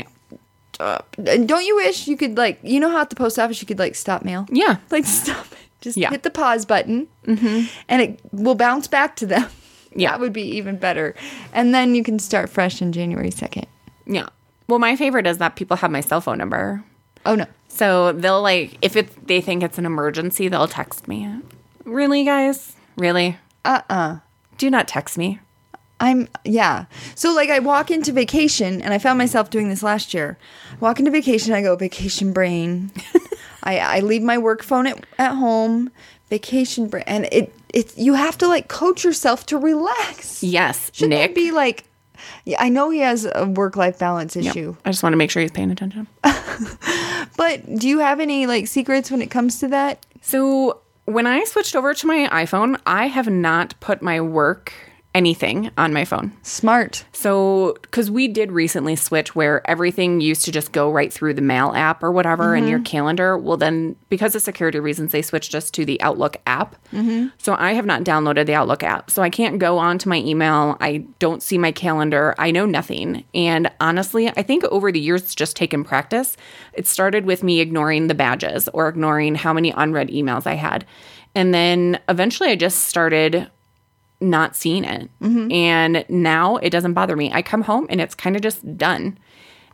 And 1.26 1.48
don't 1.48 1.64
you 1.64 1.76
wish 1.76 2.08
you 2.08 2.16
could 2.16 2.36
like 2.36 2.58
you 2.62 2.80
know 2.80 2.90
how 2.90 3.00
at 3.02 3.10
the 3.10 3.16
post 3.16 3.38
office 3.38 3.60
you 3.60 3.66
could 3.66 3.78
like 3.78 3.94
stop 3.94 4.24
mail? 4.24 4.46
Yeah. 4.50 4.76
Like 4.90 5.04
stop 5.04 5.46
it. 5.52 5.58
Just 5.80 5.96
Yeah. 5.96 6.10
hit 6.10 6.22
the 6.24 6.30
pause 6.30 6.66
button, 6.66 7.08
and 7.26 8.02
it 8.02 8.20
will 8.32 8.54
bounce 8.54 8.86
back 8.88 9.16
to 9.16 9.26
them. 9.26 9.48
Yeah. 9.92 10.10
that 10.10 10.20
would 10.20 10.32
be 10.32 10.42
even 10.56 10.76
better. 10.76 11.16
And 11.52 11.74
then 11.74 11.96
you 11.96 12.04
can 12.04 12.20
start 12.20 12.48
fresh 12.48 12.80
in 12.80 12.92
January 12.92 13.32
second. 13.32 13.66
Yeah. 14.06 14.28
Well, 14.68 14.78
my 14.78 14.94
favorite 14.94 15.26
is 15.26 15.38
that 15.38 15.56
people 15.56 15.76
have 15.78 15.90
my 15.90 16.00
cell 16.00 16.20
phone 16.20 16.38
number. 16.38 16.84
Oh 17.26 17.34
no. 17.34 17.46
So 17.66 18.12
they'll 18.12 18.40
like 18.40 18.78
if 18.82 18.94
it 18.94 19.26
they 19.26 19.40
think 19.40 19.64
it's 19.64 19.78
an 19.78 19.86
emergency, 19.86 20.46
they'll 20.48 20.68
text 20.68 21.08
me. 21.08 21.28
Really, 21.84 22.24
guys? 22.24 22.76
Really? 22.96 23.36
Uh 23.64 23.82
uh 23.90 24.16
Do 24.58 24.70
not 24.70 24.86
text 24.86 25.18
me. 25.18 25.40
I'm 26.00 26.28
yeah. 26.44 26.86
So 27.14 27.34
like 27.34 27.50
I 27.50 27.58
walk 27.58 27.90
into 27.90 28.10
vacation 28.12 28.80
and 28.82 28.92
I 28.94 28.98
found 28.98 29.18
myself 29.18 29.50
doing 29.50 29.68
this 29.68 29.82
last 29.82 30.12
year. 30.14 30.38
Walk 30.80 30.98
into 30.98 31.10
vacation, 31.10 31.52
I 31.52 31.62
go 31.62 31.76
vacation 31.76 32.32
brain. 32.32 32.90
I 33.62 33.78
I 33.78 34.00
leave 34.00 34.22
my 34.22 34.38
work 34.38 34.62
phone 34.62 34.86
at, 34.86 35.04
at 35.18 35.34
home. 35.34 35.90
Vacation 36.30 36.86
brain, 36.88 37.04
and 37.06 37.28
it 37.32 37.52
it 37.74 37.98
you 37.98 38.14
have 38.14 38.38
to 38.38 38.46
like 38.48 38.68
coach 38.68 39.04
yourself 39.04 39.46
to 39.46 39.58
relax. 39.58 40.42
Yes, 40.42 40.90
Should 40.94 41.10
Nick. 41.10 41.34
be 41.34 41.50
like? 41.50 41.84
Yeah, 42.44 42.62
I 42.62 42.68
know 42.68 42.90
he 42.90 43.00
has 43.00 43.26
a 43.34 43.46
work 43.46 43.76
life 43.76 43.98
balance 43.98 44.36
Yep. 44.36 44.44
issue, 44.44 44.76
I 44.84 44.90
just 44.90 45.02
want 45.02 45.12
to 45.14 45.16
make 45.16 45.30
sure 45.30 45.40
he's 45.42 45.50
paying 45.50 45.70
attention. 45.70 46.06
but 47.36 47.76
do 47.76 47.88
you 47.88 47.98
have 48.00 48.20
any 48.20 48.46
like 48.46 48.66
secrets 48.66 49.10
when 49.10 49.22
it 49.22 49.30
comes 49.30 49.58
to 49.60 49.68
that? 49.68 50.04
So 50.20 50.80
when 51.06 51.26
I 51.26 51.44
switched 51.44 51.74
over 51.74 51.94
to 51.94 52.06
my 52.06 52.28
iPhone, 52.30 52.78
I 52.86 53.06
have 53.08 53.28
not 53.28 53.74
put 53.80 54.02
my 54.02 54.20
work 54.20 54.72
anything 55.14 55.70
on 55.76 55.92
my 55.92 56.04
phone. 56.04 56.32
Smart. 56.42 57.04
So, 57.12 57.76
because 57.82 58.10
we 58.10 58.28
did 58.28 58.52
recently 58.52 58.94
switch 58.94 59.34
where 59.34 59.68
everything 59.68 60.20
used 60.20 60.44
to 60.44 60.52
just 60.52 60.72
go 60.72 60.90
right 60.90 61.12
through 61.12 61.34
the 61.34 61.42
mail 61.42 61.72
app 61.74 62.02
or 62.02 62.12
whatever 62.12 62.54
in 62.54 62.68
your 62.68 62.78
mm-hmm. 62.78 62.84
calendar. 62.84 63.36
Well, 63.36 63.56
then, 63.56 63.96
because 64.08 64.34
of 64.34 64.42
security 64.42 64.78
reasons, 64.78 65.10
they 65.10 65.22
switched 65.22 65.54
us 65.54 65.70
to 65.72 65.84
the 65.84 66.00
Outlook 66.00 66.36
app. 66.46 66.76
Mm-hmm. 66.92 67.28
So, 67.38 67.56
I 67.58 67.72
have 67.72 67.86
not 67.86 68.04
downloaded 68.04 68.46
the 68.46 68.54
Outlook 68.54 68.82
app. 68.82 69.10
So, 69.10 69.22
I 69.22 69.30
can't 69.30 69.58
go 69.58 69.78
onto 69.78 70.08
my 70.08 70.18
email. 70.18 70.76
I 70.80 70.98
don't 71.18 71.42
see 71.42 71.58
my 71.58 71.72
calendar. 71.72 72.34
I 72.38 72.52
know 72.52 72.66
nothing. 72.66 73.24
And 73.34 73.70
honestly, 73.80 74.28
I 74.28 74.42
think 74.42 74.64
over 74.64 74.92
the 74.92 75.00
years, 75.00 75.22
it's 75.22 75.34
just 75.34 75.56
taken 75.56 75.82
practice. 75.82 76.36
It 76.72 76.86
started 76.86 77.26
with 77.26 77.42
me 77.42 77.60
ignoring 77.60 78.06
the 78.06 78.14
badges 78.14 78.68
or 78.72 78.88
ignoring 78.88 79.34
how 79.34 79.52
many 79.52 79.72
unread 79.72 80.08
emails 80.08 80.46
I 80.46 80.54
had. 80.54 80.86
And 81.34 81.52
then 81.54 82.00
eventually, 82.08 82.50
I 82.50 82.56
just 82.56 82.86
started 82.86 83.50
not 84.20 84.54
seeing 84.56 84.84
it. 84.84 85.08
And 85.22 86.04
now 86.08 86.56
it 86.58 86.70
doesn't 86.70 86.92
bother 86.94 87.16
me. 87.16 87.30
I 87.32 87.42
come 87.42 87.62
home 87.62 87.86
and 87.90 88.00
it's 88.00 88.14
kind 88.14 88.36
of 88.36 88.42
just 88.42 88.76
done. 88.76 89.18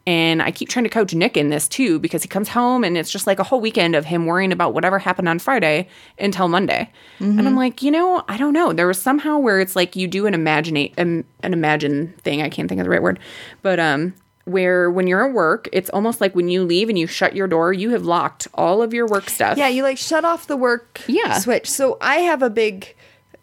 And 0.08 0.40
I 0.40 0.52
keep 0.52 0.68
trying 0.68 0.84
to 0.84 0.88
coach 0.88 1.12
Nick 1.14 1.36
in 1.36 1.48
this 1.48 1.66
too 1.66 1.98
because 1.98 2.22
he 2.22 2.28
comes 2.28 2.48
home 2.48 2.84
and 2.84 2.96
it's 2.96 3.10
just 3.10 3.26
like 3.26 3.40
a 3.40 3.42
whole 3.42 3.60
weekend 3.60 3.96
of 3.96 4.04
him 4.04 4.24
worrying 4.26 4.52
about 4.52 4.72
whatever 4.72 5.00
happened 5.00 5.28
on 5.28 5.40
Friday 5.40 5.88
until 6.16 6.46
Monday. 6.46 6.92
And 7.18 7.40
I'm 7.48 7.56
like, 7.56 7.82
you 7.82 7.90
know, 7.90 8.22
I 8.28 8.36
don't 8.36 8.52
know. 8.52 8.72
There 8.72 8.86
was 8.86 9.02
somehow 9.02 9.38
where 9.38 9.58
it's 9.58 9.74
like 9.74 9.96
you 9.96 10.06
do 10.06 10.26
an 10.26 10.34
imagine 10.34 10.76
um, 10.96 11.24
an 11.42 11.52
imagine 11.52 12.14
thing. 12.22 12.40
I 12.40 12.48
can't 12.48 12.68
think 12.68 12.80
of 12.80 12.84
the 12.84 12.90
right 12.90 13.02
word, 13.02 13.18
but 13.62 13.80
um, 13.80 14.14
where 14.44 14.88
when 14.92 15.08
you're 15.08 15.26
at 15.26 15.34
work, 15.34 15.68
it's 15.72 15.90
almost 15.90 16.20
like 16.20 16.36
when 16.36 16.48
you 16.48 16.62
leave 16.62 16.88
and 16.88 16.96
you 16.96 17.08
shut 17.08 17.34
your 17.34 17.48
door, 17.48 17.72
you 17.72 17.90
have 17.90 18.04
locked 18.04 18.46
all 18.54 18.82
of 18.82 18.94
your 18.94 19.08
work 19.08 19.28
stuff. 19.28 19.58
Yeah, 19.58 19.66
you 19.66 19.82
like 19.82 19.98
shut 19.98 20.24
off 20.24 20.46
the 20.46 20.56
work 20.56 21.00
Yeah. 21.08 21.40
switch. 21.40 21.68
So 21.68 21.98
I 22.00 22.18
have 22.18 22.42
a 22.42 22.50
big, 22.50 22.94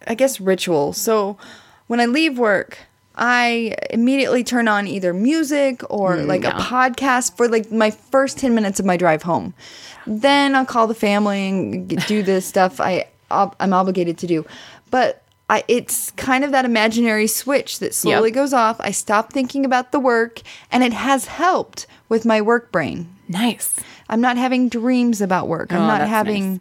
I 0.08 0.16
guess, 0.16 0.40
ritual. 0.40 0.94
So 0.94 1.38
when 1.88 2.00
I 2.00 2.06
leave 2.06 2.38
work, 2.38 2.78
I 3.16 3.76
immediately 3.92 4.44
turn 4.44 4.68
on 4.68 4.88
either 4.88 5.14
music 5.14 5.82
or 5.90 6.16
mm, 6.18 6.26
like 6.28 6.44
a 6.46 6.52
podcast 6.52 7.38
for 7.38 7.48
like 7.48 7.72
my 7.72 7.92
first 7.92 8.40
10 8.40 8.56
minutes 8.56 8.80
of 8.80 8.86
my 8.86 8.98
drive 8.98 9.24
home. 9.24 9.54
Then 10.08 10.56
I'll 10.56 10.66
call 10.66 10.88
the 10.88 10.96
family 10.96 11.48
and 11.50 11.88
do 12.08 12.24
the 12.24 12.42
stuff 12.52 12.80
I, 12.82 13.06
ob- 13.30 13.56
I'm 13.60 13.72
obligated 13.74 14.18
to 14.20 14.28
do. 14.28 14.46
But 14.90 15.22
I, 15.50 15.64
it's 15.68 16.10
kind 16.12 16.44
of 16.44 16.52
that 16.54 16.66
imaginary 16.66 17.28
switch 17.28 17.80
that 17.80 17.94
slowly 17.94 18.30
Yep. 18.30 18.36
goes 18.36 18.54
off. 18.54 18.78
I 18.80 18.92
stop 18.92 19.32
thinking 19.32 19.66
about 19.66 19.92
the 19.92 20.00
work, 20.00 20.42
and 20.72 20.84
it 20.84 20.94
has 20.94 21.26
helped 21.26 21.86
with 22.10 22.26
my 22.26 22.42
work 22.42 22.72
brain. 22.72 23.14
nice. 23.30 23.76
I'm 24.10 24.22
not 24.22 24.38
having 24.38 24.70
dreams 24.70 25.22
about 25.22 25.48
work. 25.48 25.72
I'm 25.72 25.82
Oh, 25.84 25.88
not 25.88 26.00
that's 26.00 26.10
having. 26.10 26.52
nice. 26.54 26.60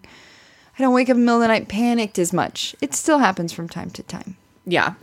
I 0.78 0.82
don't 0.82 0.94
wake 0.94 1.08
up 1.08 1.14
in 1.16 1.20
the 1.20 1.24
middle 1.26 1.36
of 1.36 1.42
the 1.42 1.48
night 1.48 1.68
panicked 1.68 2.18
as 2.18 2.32
much. 2.32 2.74
It 2.80 2.94
still 2.94 3.18
happens 3.18 3.52
from 3.52 3.68
time 3.68 3.90
to 3.90 4.02
time. 4.02 4.36
Yeah. 4.66 4.94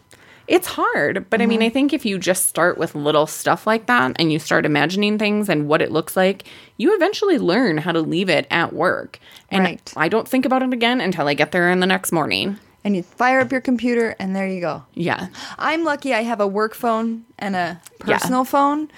It's 0.48 0.66
hard, 0.66 1.30
but 1.30 1.42
I 1.44 1.46
mean, 1.46 1.60
Mm-hmm. 1.60 1.66
I 1.68 1.70
think 1.70 1.94
if 1.94 2.06
you 2.08 2.18
just 2.18 2.48
start 2.48 2.80
with 2.80 2.96
little 2.96 3.28
stuff 3.28 3.68
like 3.68 3.86
that 3.86 4.14
and 4.18 4.32
you 4.34 4.40
start 4.40 4.66
imagining 4.66 5.20
things 5.20 5.48
and 5.48 5.68
what 5.68 5.80
it 5.82 5.92
looks 5.92 6.18
like, 6.18 6.46
you 6.78 6.96
eventually 6.96 7.38
learn 7.38 7.78
how 7.78 7.92
to 7.92 8.02
leave 8.02 8.30
it 8.30 8.48
at 8.50 8.74
work. 8.74 9.20
And 9.52 9.64
Right. 9.64 9.94
I 9.96 10.08
don't 10.10 10.28
think 10.28 10.46
about 10.46 10.64
it 10.64 10.74
again 10.74 11.02
until 11.02 11.28
I 11.28 11.36
get 11.36 11.52
there 11.52 11.70
in 11.70 11.82
the 11.82 11.86
next 11.86 12.12
morning. 12.12 12.58
And 12.84 12.96
you 12.96 13.04
fire 13.04 13.42
up 13.42 13.52
your 13.52 13.62
computer, 13.62 14.16
and 14.20 14.36
there 14.36 14.48
you 14.48 14.62
go. 14.62 14.84
Yeah. 14.96 15.28
I'm 15.60 15.84
lucky 15.84 16.14
I 16.16 16.24
have 16.24 16.40
a 16.40 16.48
work 16.48 16.74
phone 16.74 17.26
and 17.38 17.56
a 17.56 17.80
personal 18.00 18.44
phone. 18.46 18.90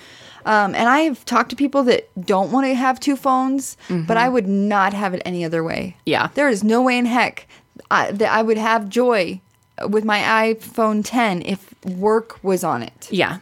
Um, 0.45 0.73
and 0.75 0.89
I 0.89 1.01
have 1.01 1.23
talked 1.25 1.49
to 1.51 1.55
people 1.55 1.83
that 1.83 2.09
don't 2.19 2.51
want 2.51 2.67
to 2.67 2.73
have 2.73 2.99
two 2.99 3.15
phones, 3.15 3.77
but 3.89 4.17
I 4.17 4.29
would 4.29 4.47
not 4.47 4.93
have 4.93 5.13
it 5.13 5.21
any 5.25 5.45
other 5.45 5.63
way. 5.63 5.95
Mm-hmm. 5.97 6.01
Yeah. 6.05 6.27
There 6.33 6.49
is 6.49 6.63
no 6.63 6.81
way 6.81 6.97
in 6.97 7.05
heck 7.05 7.47
I, 7.89 8.11
that 8.11 8.31
I 8.31 8.41
would 8.41 8.57
have 8.57 8.89
joy 8.89 9.41
with 9.87 10.05
my 10.05 10.19
iPhone 10.53 11.01
10 11.05 11.41
if 11.43 11.73
work 11.85 12.43
was 12.43 12.63
on 12.63 12.83
it. 12.83 13.07
Yeah. 13.11 13.39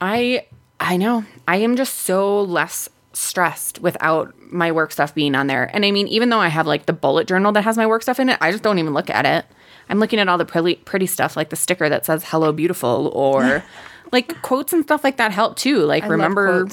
I 0.00 0.46
I 0.80 0.96
know. 0.96 1.24
I 1.46 1.56
am 1.56 1.76
just 1.76 1.94
so 1.94 2.40
less 2.40 2.88
stressed 3.18 3.80
without 3.80 4.34
my 4.52 4.70
work 4.70 4.92
stuff 4.92 5.14
being 5.14 5.34
on 5.34 5.48
there. 5.48 5.70
And 5.74 5.84
I 5.84 5.90
mean, 5.90 6.06
even 6.08 6.30
though 6.30 6.38
I 6.38 6.48
have 6.48 6.66
like 6.66 6.86
the 6.86 6.92
bullet 6.92 7.26
journal 7.26 7.52
that 7.52 7.62
has 7.62 7.76
my 7.76 7.86
work 7.86 8.02
stuff 8.02 8.20
in 8.20 8.28
it, 8.28 8.38
I 8.40 8.50
just 8.50 8.62
don't 8.62 8.78
even 8.78 8.94
look 8.94 9.10
at 9.10 9.26
it. 9.26 9.44
I'm 9.88 9.98
looking 9.98 10.18
at 10.18 10.28
all 10.28 10.38
the 10.38 10.44
pretty 10.44 10.76
pretty 10.76 11.06
stuff 11.06 11.36
like 11.36 11.50
the 11.50 11.56
sticker 11.56 11.88
that 11.88 12.06
says 12.06 12.24
hello 12.26 12.52
beautiful 12.52 13.10
or 13.14 13.64
like 14.12 14.40
quotes 14.42 14.72
and 14.72 14.84
stuff 14.84 15.02
like 15.02 15.16
that 15.16 15.32
help 15.32 15.56
too. 15.56 15.78
Like 15.84 16.02
love 16.04 16.12
remember 16.12 16.68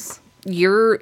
your 0.46 1.02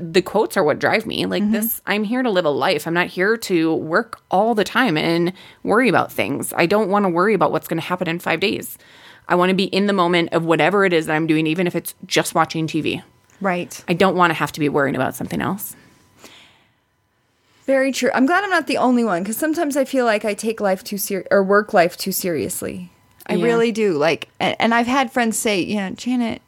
the 0.00 0.22
quotes 0.22 0.56
are 0.56 0.64
what 0.64 0.78
drive 0.78 1.06
me. 1.06 1.26
Like 1.26 1.42
mm-hmm. 1.42 1.52
this, 1.52 1.80
I'm 1.86 2.04
here 2.04 2.22
to 2.22 2.30
live 2.30 2.46
a 2.46 2.50
life. 2.50 2.86
I'm 2.86 2.94
not 2.94 3.08
here 3.08 3.36
to 3.36 3.74
work 3.74 4.20
all 4.30 4.54
the 4.54 4.64
time 4.64 4.96
and 4.96 5.32
worry 5.62 5.88
about 5.88 6.10
things. 6.10 6.52
I 6.56 6.66
don't 6.66 6.88
want 6.88 7.04
to 7.04 7.10
worry 7.10 7.34
about 7.34 7.52
what's 7.52 7.68
going 7.68 7.80
to 7.80 7.86
happen 7.86 8.08
in 8.08 8.18
five 8.18 8.40
days. 8.40 8.78
I 9.28 9.34
want 9.34 9.50
to 9.50 9.54
be 9.54 9.64
in 9.64 9.86
the 9.86 9.92
moment 9.92 10.32
of 10.32 10.44
whatever 10.44 10.84
it 10.84 10.92
is 10.92 11.06
that 11.06 11.14
I'm 11.14 11.26
doing, 11.26 11.46
even 11.46 11.66
if 11.66 11.74
it's 11.74 11.94
just 12.06 12.34
watching 12.34 12.66
TV. 12.66 13.02
Right. 13.40 13.82
I 13.88 13.92
don't 13.94 14.16
want 14.16 14.30
to 14.30 14.34
have 14.34 14.52
to 14.52 14.60
be 14.60 14.68
worrying 14.68 14.96
about 14.96 15.14
something 15.14 15.40
else. 15.40 15.76
Very 17.66 17.92
true. 17.92 18.10
I'm 18.14 18.26
glad 18.26 18.44
I'm 18.44 18.50
not 18.50 18.66
the 18.66 18.76
only 18.76 19.04
one 19.04 19.22
because 19.22 19.36
sometimes 19.38 19.76
I 19.76 19.84
feel 19.84 20.04
like 20.04 20.24
I 20.24 20.34
take 20.34 20.60
life 20.60 20.84
too 20.84 20.98
ser- 20.98 21.26
or 21.30 21.42
work 21.42 21.72
life 21.72 21.96
too 21.96 22.12
seriously. 22.12 22.90
I 23.26 23.34
Yeah. 23.34 23.44
really 23.44 23.72
do. 23.72 23.94
Like, 23.94 24.28
and, 24.38 24.54
and 24.58 24.74
I've 24.74 24.86
had 24.86 25.10
friends 25.10 25.38
say, 25.38 25.62
"Yeah, 25.62 25.90
Janet, 25.90 26.42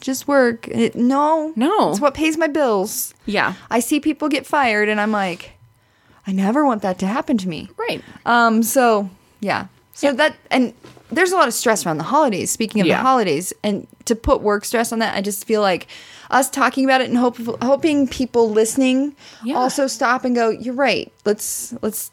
just 0.00 0.28
work." 0.28 0.68
It, 0.68 0.94
no, 0.94 1.52
No. 1.56 1.90
it's 1.90 2.00
what 2.00 2.14
pays 2.14 2.36
my 2.38 2.46
bills. 2.46 3.12
Yeah. 3.26 3.54
I 3.72 3.80
see 3.80 3.98
people 3.98 4.28
get 4.28 4.46
fired, 4.46 4.88
and 4.88 5.00
I'm 5.00 5.10
like, 5.10 5.50
I 6.28 6.32
never 6.32 6.64
want 6.64 6.82
that 6.82 6.98
to 7.00 7.06
happen 7.08 7.38
to 7.38 7.48
me. 7.48 7.68
Right. 7.76 8.00
Um. 8.24 8.62
So 8.62 9.10
yeah. 9.40 9.66
So 9.94 10.12
that 10.12 10.36
and 10.52 10.74
there's 11.10 11.32
a 11.32 11.36
lot 11.36 11.48
of 11.48 11.54
stress 11.54 11.84
around 11.84 11.98
the 11.98 12.04
holidays. 12.04 12.52
Speaking 12.52 12.80
of 12.80 12.86
Yeah. 12.86 12.98
the 12.98 13.02
holidays, 13.02 13.52
and 13.64 13.88
to 14.04 14.14
put 14.14 14.42
work 14.42 14.64
stress 14.64 14.92
on 14.92 15.00
that, 15.00 15.16
I 15.16 15.20
just 15.22 15.44
feel 15.44 15.60
like 15.60 15.88
us 16.32 16.50
talking 16.50 16.84
about 16.84 17.00
it 17.00 17.08
and 17.08 17.18
hope, 17.18 17.36
hoping 17.62 18.08
people 18.08 18.50
listening 18.50 19.14
Yeah. 19.44 19.54
also 19.56 19.86
stop 19.86 20.24
and 20.24 20.34
go. 20.34 20.50
You're 20.50 20.74
right. 20.74 21.12
Let's 21.24 21.74
let's 21.82 22.10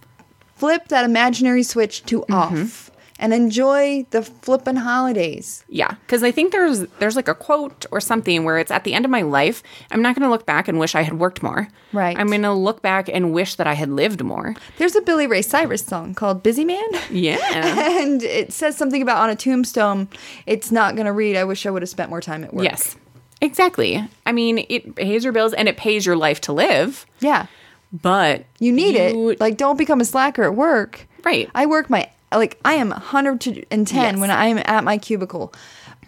flip 0.56 0.90
that 0.90 1.06
imaginary 1.06 1.64
switch 1.64 2.04
to 2.06 2.22
Mm-hmm. 2.22 2.34
off 2.34 2.92
and 3.22 3.34
enjoy 3.34 4.06
the 4.12 4.22
flippin' 4.22 4.78
holidays. 4.78 5.66
Yeah, 5.68 5.96
because 6.06 6.24
I 6.24 6.32
think 6.32 6.54
there's 6.54 6.80
there's 7.00 7.18
like 7.18 7.28
a 7.28 7.36
quote 7.36 7.86
or 7.92 8.00
something 8.00 8.46
where 8.46 8.58
it's 8.58 8.72
at 8.72 8.86
the 8.86 8.94
end 8.94 9.04
of 9.04 9.12
my 9.12 9.24
life, 9.24 9.62
I'm 9.92 10.02
not 10.02 10.16
going 10.16 10.24
to 10.24 10.30
look 10.30 10.46
back 10.46 10.70
and 10.70 10.80
wish 10.80 10.96
I 10.96 11.02
had 11.02 11.20
worked 11.20 11.44
more. 11.44 11.68
Right. 11.92 12.18
I'm 12.18 12.28
going 12.28 12.44
to 12.44 12.54
look 12.54 12.82
back 12.82 13.10
and 13.10 13.34
wish 13.34 13.56
that 13.56 13.68
I 13.68 13.74
had 13.74 13.90
lived 13.90 14.24
more. 14.24 14.56
There's 14.78 14.96
a 14.96 15.02
Billy 15.02 15.28
Ray 15.28 15.42
Cyrus 15.42 15.86
song 15.86 16.14
called 16.14 16.44
"Busy 16.44 16.64
Man." 16.64 16.88
Yeah. 17.12 17.38
And 18.02 18.24
it 18.24 18.54
says 18.54 18.78
something 18.78 19.02
about 19.02 19.18
on 19.18 19.30
a 19.30 19.36
tombstone, 19.36 20.08
it's 20.46 20.72
not 20.72 20.96
going 20.96 21.06
to 21.06 21.12
read, 21.12 21.36
I 21.36 21.44
wish 21.44 21.66
I 21.66 21.70
would 21.72 21.82
have 21.82 21.90
spent 21.90 22.10
more 22.10 22.22
time 22.22 22.44
at 22.46 22.54
work. 22.54 22.64
yes. 22.64 22.96
Exactly. 23.42 24.04
I 24.26 24.32
mean, 24.32 24.66
it 24.70 24.96
pays 24.96 25.24
your 25.24 25.34
bills 25.34 25.54
and 25.54 25.68
it 25.68 25.78
pays 25.78 26.06
your 26.06 26.16
life 26.18 26.42
to 26.42 26.54
live, 26.54 27.06
Yeah. 27.20 27.46
but 27.92 28.44
You 28.60 28.72
need 28.74 28.96
you- 28.96 29.30
it. 29.30 29.40
Like, 29.40 29.58
don't 29.58 29.78
become 29.78 30.02
a 30.02 30.06
slacker 30.06 30.44
at 30.44 30.56
work. 30.56 31.08
Right. 31.24 31.50
I 31.56 31.66
work 31.66 31.90
my, 31.90 32.10
like, 32.34 32.60
I 32.66 32.74
am 32.76 32.92
110 32.92 33.96
Yes. 34.16 34.20
when 34.20 34.32
I 34.32 34.48
am 34.48 34.60
at 34.66 34.84
my 34.84 34.98
cubicle, 34.98 35.54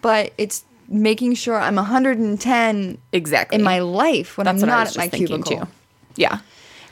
but 0.02 0.32
it's 0.36 0.64
making 0.88 1.34
sure 1.34 1.58
I'm 1.58 1.78
110 1.78 2.98
exactly 3.12 3.56
in 3.56 3.62
my 3.64 3.78
life 3.78 4.36
when 4.36 4.44
That's 4.44 4.62
I'm 4.62 4.68
not 4.68 4.88
at 4.88 4.96
my 4.96 5.08
cubicle. 5.08 5.42
too. 5.60 5.68
Yeah. 6.16 6.38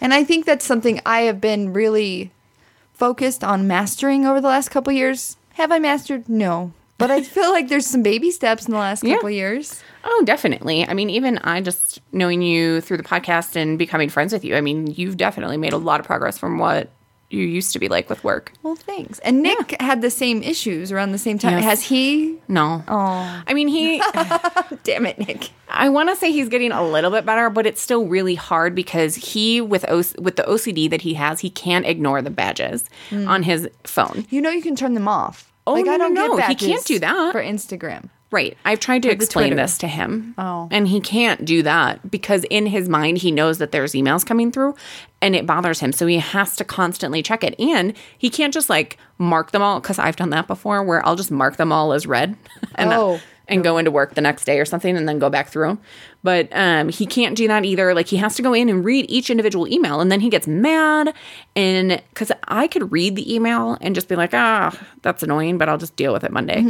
And 0.00 0.14
I 0.14 0.24
think 0.24 0.46
that's 0.46 0.64
something 0.64 1.00
I 1.04 1.22
have 1.22 1.40
been 1.40 1.74
really 1.74 2.30
focused 2.94 3.44
on 3.44 3.66
mastering 3.66 4.24
over 4.24 4.40
the 4.40 4.48
last 4.48 4.70
couple 4.70 4.90
years. 4.92 5.36
Have 5.54 5.70
I 5.70 5.78
mastered? 5.78 6.28
No. 6.28 6.72
But 7.00 7.10
I 7.10 7.22
feel 7.22 7.50
like 7.50 7.68
there's 7.68 7.86
some 7.86 8.02
baby 8.04 8.30
steps 8.30 8.66
in 8.66 8.72
the 8.72 8.78
last 8.78 9.02
Yeah. 9.02 9.14
couple 9.14 9.30
years. 9.30 9.82
Oh, 10.04 10.22
definitely. 10.24 10.86
I 10.86 10.94
mean, 10.94 11.10
even 11.10 11.38
I 11.38 11.60
just 11.60 12.00
knowing 12.12 12.42
you 12.42 12.80
through 12.80 12.98
the 12.98 13.02
podcast 13.02 13.56
and 13.56 13.78
becoming 13.78 14.08
friends 14.08 14.32
with 14.32 14.44
you, 14.44 14.54
I 14.54 14.60
mean, 14.60 14.86
you've 14.96 15.16
definitely 15.16 15.56
made 15.56 15.72
a 15.72 15.78
lot 15.78 15.98
of 15.98 16.06
progress 16.06 16.38
from 16.38 16.58
what 16.58 16.90
you 17.30 17.44
used 17.44 17.72
to 17.72 17.78
be 17.78 17.88
like 17.88 18.08
with 18.10 18.24
work. 18.24 18.52
Well, 18.64 18.74
thanks. 18.74 19.18
And 19.20 19.40
Nick 19.42 19.80
had 19.80 20.00
the 20.02 20.10
same 20.10 20.42
issues 20.42 20.90
around 20.90 21.12
the 21.12 21.18
same 21.18 21.38
time. 21.38 21.52
Yes. 21.58 21.64
Has 21.64 21.82
he? 21.82 22.38
No. 22.48 22.82
Oh, 22.88 23.42
I 23.46 23.54
mean, 23.54 23.68
he 23.68 23.98
damn 24.82 25.06
it, 25.06 25.18
Nick. 25.18 25.50
I 25.68 25.88
want 25.90 26.08
to 26.08 26.16
say 26.16 26.32
he's 26.32 26.48
getting 26.48 26.72
a 26.72 26.84
little 26.86 27.10
bit 27.12 27.24
better, 27.24 27.48
but 27.48 27.66
it's 27.66 27.80
still 27.80 28.06
really 28.06 28.34
hard 28.34 28.74
because 28.74 29.14
he 29.14 29.60
with 29.60 29.84
O- 29.88 29.98
with 30.20 30.34
the 30.36 30.42
OCD 30.42 30.90
that 30.90 31.02
he 31.02 31.14
has, 31.14 31.40
he 31.40 31.50
can't 31.50 31.86
ignore 31.86 32.20
the 32.20 32.30
badges 32.30 32.84
Mm. 33.10 33.28
on 33.28 33.42
his 33.44 33.68
phone. 33.84 34.26
You 34.28 34.40
know 34.40 34.50
you 34.50 34.62
can 34.62 34.74
turn 34.74 34.94
them 34.94 35.06
off. 35.08 35.49
Oh, 35.66 35.72
like 35.74 35.84
no, 35.86 35.92
I 35.92 35.98
don't 35.98 36.14
no, 36.14 36.26
no. 36.28 36.36
get 36.36 36.48
He 36.48 36.54
can't 36.54 36.84
do 36.84 36.98
that. 37.00 37.32
for 37.32 37.42
Instagram. 37.42 38.08
Right. 38.32 38.56
I've 38.64 38.78
tried 38.78 39.02
to 39.02 39.10
explain 39.10 39.48
Twitter. 39.48 39.62
this 39.62 39.76
to 39.78 39.88
him. 39.88 40.36
Oh. 40.38 40.68
And 40.70 40.86
he 40.86 41.00
can't 41.00 41.44
do 41.44 41.64
that 41.64 42.08
because 42.12 42.44
in 42.44 42.66
his 42.66 42.88
mind, 42.88 43.18
he 43.18 43.32
knows 43.32 43.58
that 43.58 43.72
there's 43.72 43.92
emails 43.92 44.24
coming 44.24 44.52
through 44.52 44.76
and 45.20 45.34
it 45.34 45.46
bothers 45.46 45.80
him. 45.80 45.90
So 45.92 46.06
he 46.06 46.18
has 46.18 46.54
to 46.56 46.64
constantly 46.64 47.24
check 47.24 47.42
it. 47.42 47.58
And 47.58 47.92
he 48.16 48.30
can't 48.30 48.54
just 48.54 48.70
like 48.70 48.98
mark 49.18 49.50
them 49.50 49.62
all 49.62 49.80
because 49.80 49.98
I've 49.98 50.14
done 50.14 50.30
that 50.30 50.46
before 50.46 50.84
where 50.84 51.04
I'll 51.04 51.16
just 51.16 51.32
mark 51.32 51.56
them 51.56 51.72
all 51.72 51.92
as 51.92 52.06
read 52.06 52.36
and, 52.76 52.92
Oh. 52.92 53.20
And 53.50 53.62
go 53.62 53.76
into 53.76 53.90
work 53.90 54.14
the 54.14 54.20
next 54.20 54.44
day 54.44 54.58
or 54.58 54.64
something 54.64 54.96
and 54.96 55.08
then 55.08 55.18
go 55.18 55.28
back 55.28 55.48
through 55.48 55.68
them. 55.68 55.80
But 56.22 56.48
um, 56.52 56.88
he 56.88 57.04
can't 57.04 57.36
do 57.36 57.48
that 57.48 57.64
either. 57.64 57.92
Like 57.94 58.06
he 58.06 58.16
has 58.16 58.36
to 58.36 58.42
go 58.42 58.54
in 58.54 58.68
and 58.68 58.84
read 58.84 59.06
each 59.10 59.28
individual 59.28 59.66
email 59.68 60.00
and 60.00 60.10
then 60.10 60.20
he 60.20 60.30
gets 60.30 60.46
mad. 60.46 61.12
And 61.56 62.02
because 62.10 62.32
I 62.44 62.68
could 62.68 62.90
read 62.92 63.16
the 63.16 63.34
email 63.34 63.76
and 63.80 63.94
just 63.94 64.08
be 64.08 64.16
like, 64.16 64.32
ah, 64.32 64.78
that's 65.02 65.22
annoying, 65.22 65.58
but 65.58 65.68
I'll 65.68 65.78
just 65.78 65.96
deal 65.96 66.12
with 66.12 66.24
it 66.24 66.32
Monday. 66.32 66.62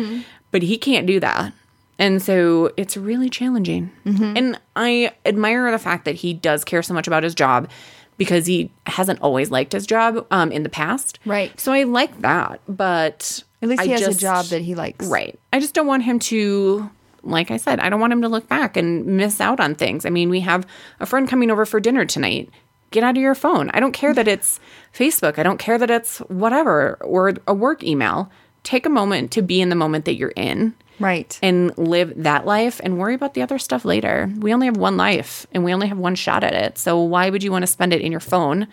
But 0.51 0.63
he 0.63 0.79
can't 0.79 1.07
do 1.07 1.21
that. 1.21 1.53
And 1.99 2.23
so 2.23 2.73
it's 2.79 2.97
really 2.97 3.29
challenging. 3.29 3.93
And 4.37 4.59
I 4.75 5.13
admire 5.27 5.71
the 5.71 5.79
fact 5.79 6.07
that 6.07 6.15
he 6.15 6.33
does 6.33 6.65
care 6.65 6.83
so 6.83 6.95
much 6.95 7.07
about 7.07 7.23
his 7.23 7.35
job 7.35 7.69
because 8.17 8.47
he 8.47 8.71
hasn't 8.87 9.21
always 9.21 9.51
liked 9.51 9.73
his 9.73 9.87
job 9.87 10.27
um, 10.31 10.51
in 10.51 10.63
the 10.63 10.69
past. 10.69 11.19
Right. 11.27 11.59
So 11.61 11.73
I 11.73 11.83
like 11.85 12.21
that. 12.21 12.61
But 12.69 13.45
At 13.63 13.69
least 13.69 13.83
he 13.83 13.89
I 13.91 13.93
has 13.93 14.01
just- 14.01 14.19
a 14.19 14.21
job 14.21 14.45
that 14.47 14.63
he 14.63 14.75
likes. 14.75 15.07
Right. 15.07 15.39
I 15.53 15.61
just 15.61 15.75
don't 15.75 15.87
want 15.87 16.03
him 16.05 16.19
to, 16.21 16.89
like 17.23 17.51
I 17.51 17.57
said, 17.59 17.79
I 17.81 17.89
don't 17.91 18.01
want 18.01 18.13
him 18.13 18.23
to 18.23 18.29
look 18.29 18.49
back 18.49 18.77
and 18.77 19.05
miss 19.07 19.41
out 19.41 19.61
on 19.61 19.75
things. 19.75 20.07
I 20.07 20.11
mean, 20.11 20.31
we 20.31 20.41
have 20.41 20.67
a 21.01 21.07
friend 21.07 21.29
coming 21.29 21.51
over 21.51 21.67
for 21.67 21.79
dinner 21.81 22.05
tonight. 22.05 22.49
Get 22.91 23.05
out 23.05 23.17
of 23.17 23.23
your 23.23 23.35
phone. 23.35 23.71
I 23.71 23.79
don't 23.81 23.93
care 23.93 24.13
that 24.15 24.27
it's 24.27 24.59
Facebook. 24.95 25.39
I 25.39 25.43
don't 25.43 25.59
care 25.59 25.79
that 25.79 25.91
it's 25.91 26.19
whatever 26.21 26.97
or 27.03 27.35
a 27.47 27.55
work 27.55 27.85
email. 27.85 28.31
Take 28.65 28.85
a 28.85 28.91
moment 28.91 29.31
to 29.33 29.43
be 29.43 29.61
in 29.61 29.69
the 29.69 29.77
moment 29.77 30.07
that 30.07 30.17
you're 30.17 30.33
in 30.35 30.75
Right. 30.99 31.39
and 31.43 31.77
live 31.79 32.13
that 32.17 32.47
life 32.47 32.81
and 32.83 32.99
worry 32.99 33.15
about 33.15 33.35
the 33.35 33.43
other 33.43 33.59
stuff 33.59 33.85
later. 33.85 34.29
We 34.39 34.53
only 34.53 34.67
have 34.67 34.77
one 34.77 34.97
life 34.97 35.47
and 35.53 35.65
we 35.65 35.73
only 35.73 35.87
have 35.89 35.99
one 35.99 36.15
shot 36.15 36.43
at 36.43 36.53
it. 36.55 36.79
So 36.79 37.01
why 37.01 37.31
would 37.31 37.43
you 37.43 37.53
want 37.53 37.63
to 37.63 37.67
spend 37.69 37.93
it 37.93 38.01
in 38.01 38.11
your 38.11 38.21
phone 38.21 38.67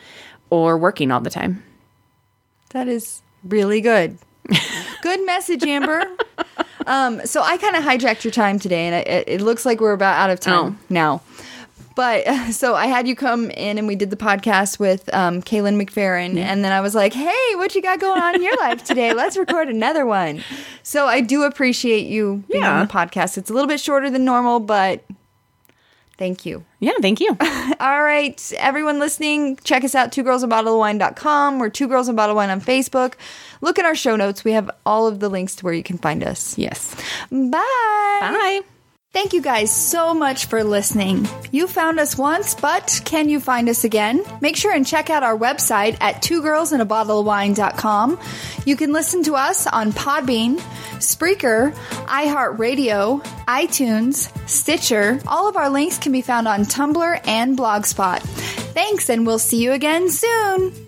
or 0.50 0.78
working 0.78 1.12
all 1.12 1.22
the 1.22 1.30
time? 1.30 1.64
That 2.72 2.88
is 2.88 3.22
really 3.44 3.82
good. 3.82 4.18
good 5.08 5.26
message, 5.26 5.64
Amber. 5.64 6.04
um, 6.88 7.26
so 7.26 7.42
I 7.42 7.58
kind 7.58 7.76
of 7.76 7.84
hijacked 7.84 8.24
your 8.24 8.32
time 8.32 8.60
today, 8.60 8.88
and 8.88 8.96
it, 9.08 9.28
it 9.28 9.42
looks 9.42 9.66
like 9.66 9.80
we're 9.80 9.94
about 9.94 10.18
out 10.18 10.30
of 10.30 10.40
time 10.40 10.78
Oh. 10.80 10.86
now. 10.90 11.22
But 11.96 12.26
so 12.52 12.76
I 12.76 12.86
had 12.88 13.08
you 13.08 13.16
come 13.16 13.50
in, 13.52 13.78
and 13.78 13.88
we 13.88 13.96
did 13.96 14.10
the 14.12 14.18
podcast 14.18 14.80
with 14.80 15.12
um, 15.14 15.42
Kaylin 15.42 15.82
McFerrin, 15.82 16.38
and 16.38 16.64
then 16.64 16.72
I 16.72 16.82
was 16.82 16.94
like, 16.94 17.14
"Hey, 17.14 17.56
what 17.56 17.74
you 17.74 17.82
got 17.82 18.00
going 18.00 18.22
on 18.22 18.36
in 18.36 18.44
your 18.44 18.56
life 18.58 18.84
today? 18.84 19.14
Let's 19.14 19.36
record 19.38 19.70
another 19.70 20.06
one." 20.06 20.44
So 20.84 21.06
I 21.08 21.22
do 21.22 21.44
appreciate 21.44 22.06
you 22.08 22.44
being 22.52 22.64
Yeah. 22.64 22.80
on 22.82 22.86
the 22.88 22.94
podcast. 22.94 23.38
It's 23.38 23.50
a 23.50 23.54
little 23.54 23.68
bit 23.68 23.80
shorter 23.80 24.10
than 24.10 24.26
normal, 24.26 24.60
but 24.60 25.04
thank 26.18 26.46
you. 26.46 26.64
Yeah, 26.80 26.94
thank 27.02 27.20
you. 27.20 27.30
All 27.80 28.04
right, 28.04 28.54
everyone 28.58 29.00
listening, 29.00 29.58
check 29.64 29.84
us 29.84 29.96
out, 29.96 30.12
two 30.12 30.24
girls 30.24 30.44
a 30.44 30.48
bottle 30.48 30.74
of 30.74 30.80
wine.com. 30.80 31.60
We're 31.60 31.70
two 31.70 31.88
girls 31.88 32.08
a 32.08 32.14
bottle 32.14 32.32
of 32.34 32.38
wine 32.38 32.50
on 32.50 32.62
Facebook. 32.62 33.14
Look 33.62 33.80
at 33.80 33.86
our 33.86 33.96
show 33.96 34.16
notes. 34.16 34.44
We 34.44 34.52
have 34.52 34.70
all 34.86 35.08
of 35.08 35.20
the 35.20 35.30
links 35.30 35.56
to 35.58 35.66
where 35.66 35.74
you 35.74 35.84
can 35.84 35.98
find 35.98 36.24
us. 36.24 36.58
yes. 36.58 36.96
Bye. 37.32 37.60
Bye. 38.22 38.62
Thank 39.18 39.34
you 39.34 39.42
guys 39.42 39.76
so 39.76 40.14
much 40.14 40.46
for 40.46 40.64
listening. 40.64 41.28
You 41.52 41.66
found 41.66 42.00
us 42.00 42.16
once, 42.16 42.54
but 42.54 43.02
can 43.04 43.30
you 43.30 43.40
find 43.40 43.68
us 43.68 43.84
again? 43.84 44.24
Make 44.42 44.56
sure 44.56 44.72
and 44.72 44.86
check 44.86 45.10
out 45.10 45.24
our 45.24 45.36
website 45.36 45.98
at 46.00 46.22
twogirlsinabottleofwine.com. 46.22 48.20
You 48.68 48.76
can 48.76 48.94
listen 48.94 49.24
to 49.24 49.34
us 49.34 49.66
on 49.66 49.92
Podbean, 49.92 50.60
Spreaker, 51.00 51.74
iHeartRadio, 52.06 53.26
iTunes, 53.48 54.48
Stitcher. 54.48 55.20
All 55.26 55.50
of 55.50 55.58
our 55.58 55.72
links 55.72 55.98
can 55.98 56.12
be 56.12 56.22
found 56.22 56.48
on 56.48 56.66
Tumblr 56.66 57.28
and 57.28 57.58
Blogspot. 57.58 58.20
Thanks, 58.22 59.10
and 59.10 59.26
we'll 59.26 59.40
see 59.40 59.64
you 59.64 59.72
again 59.72 60.12
soon. 60.12 60.87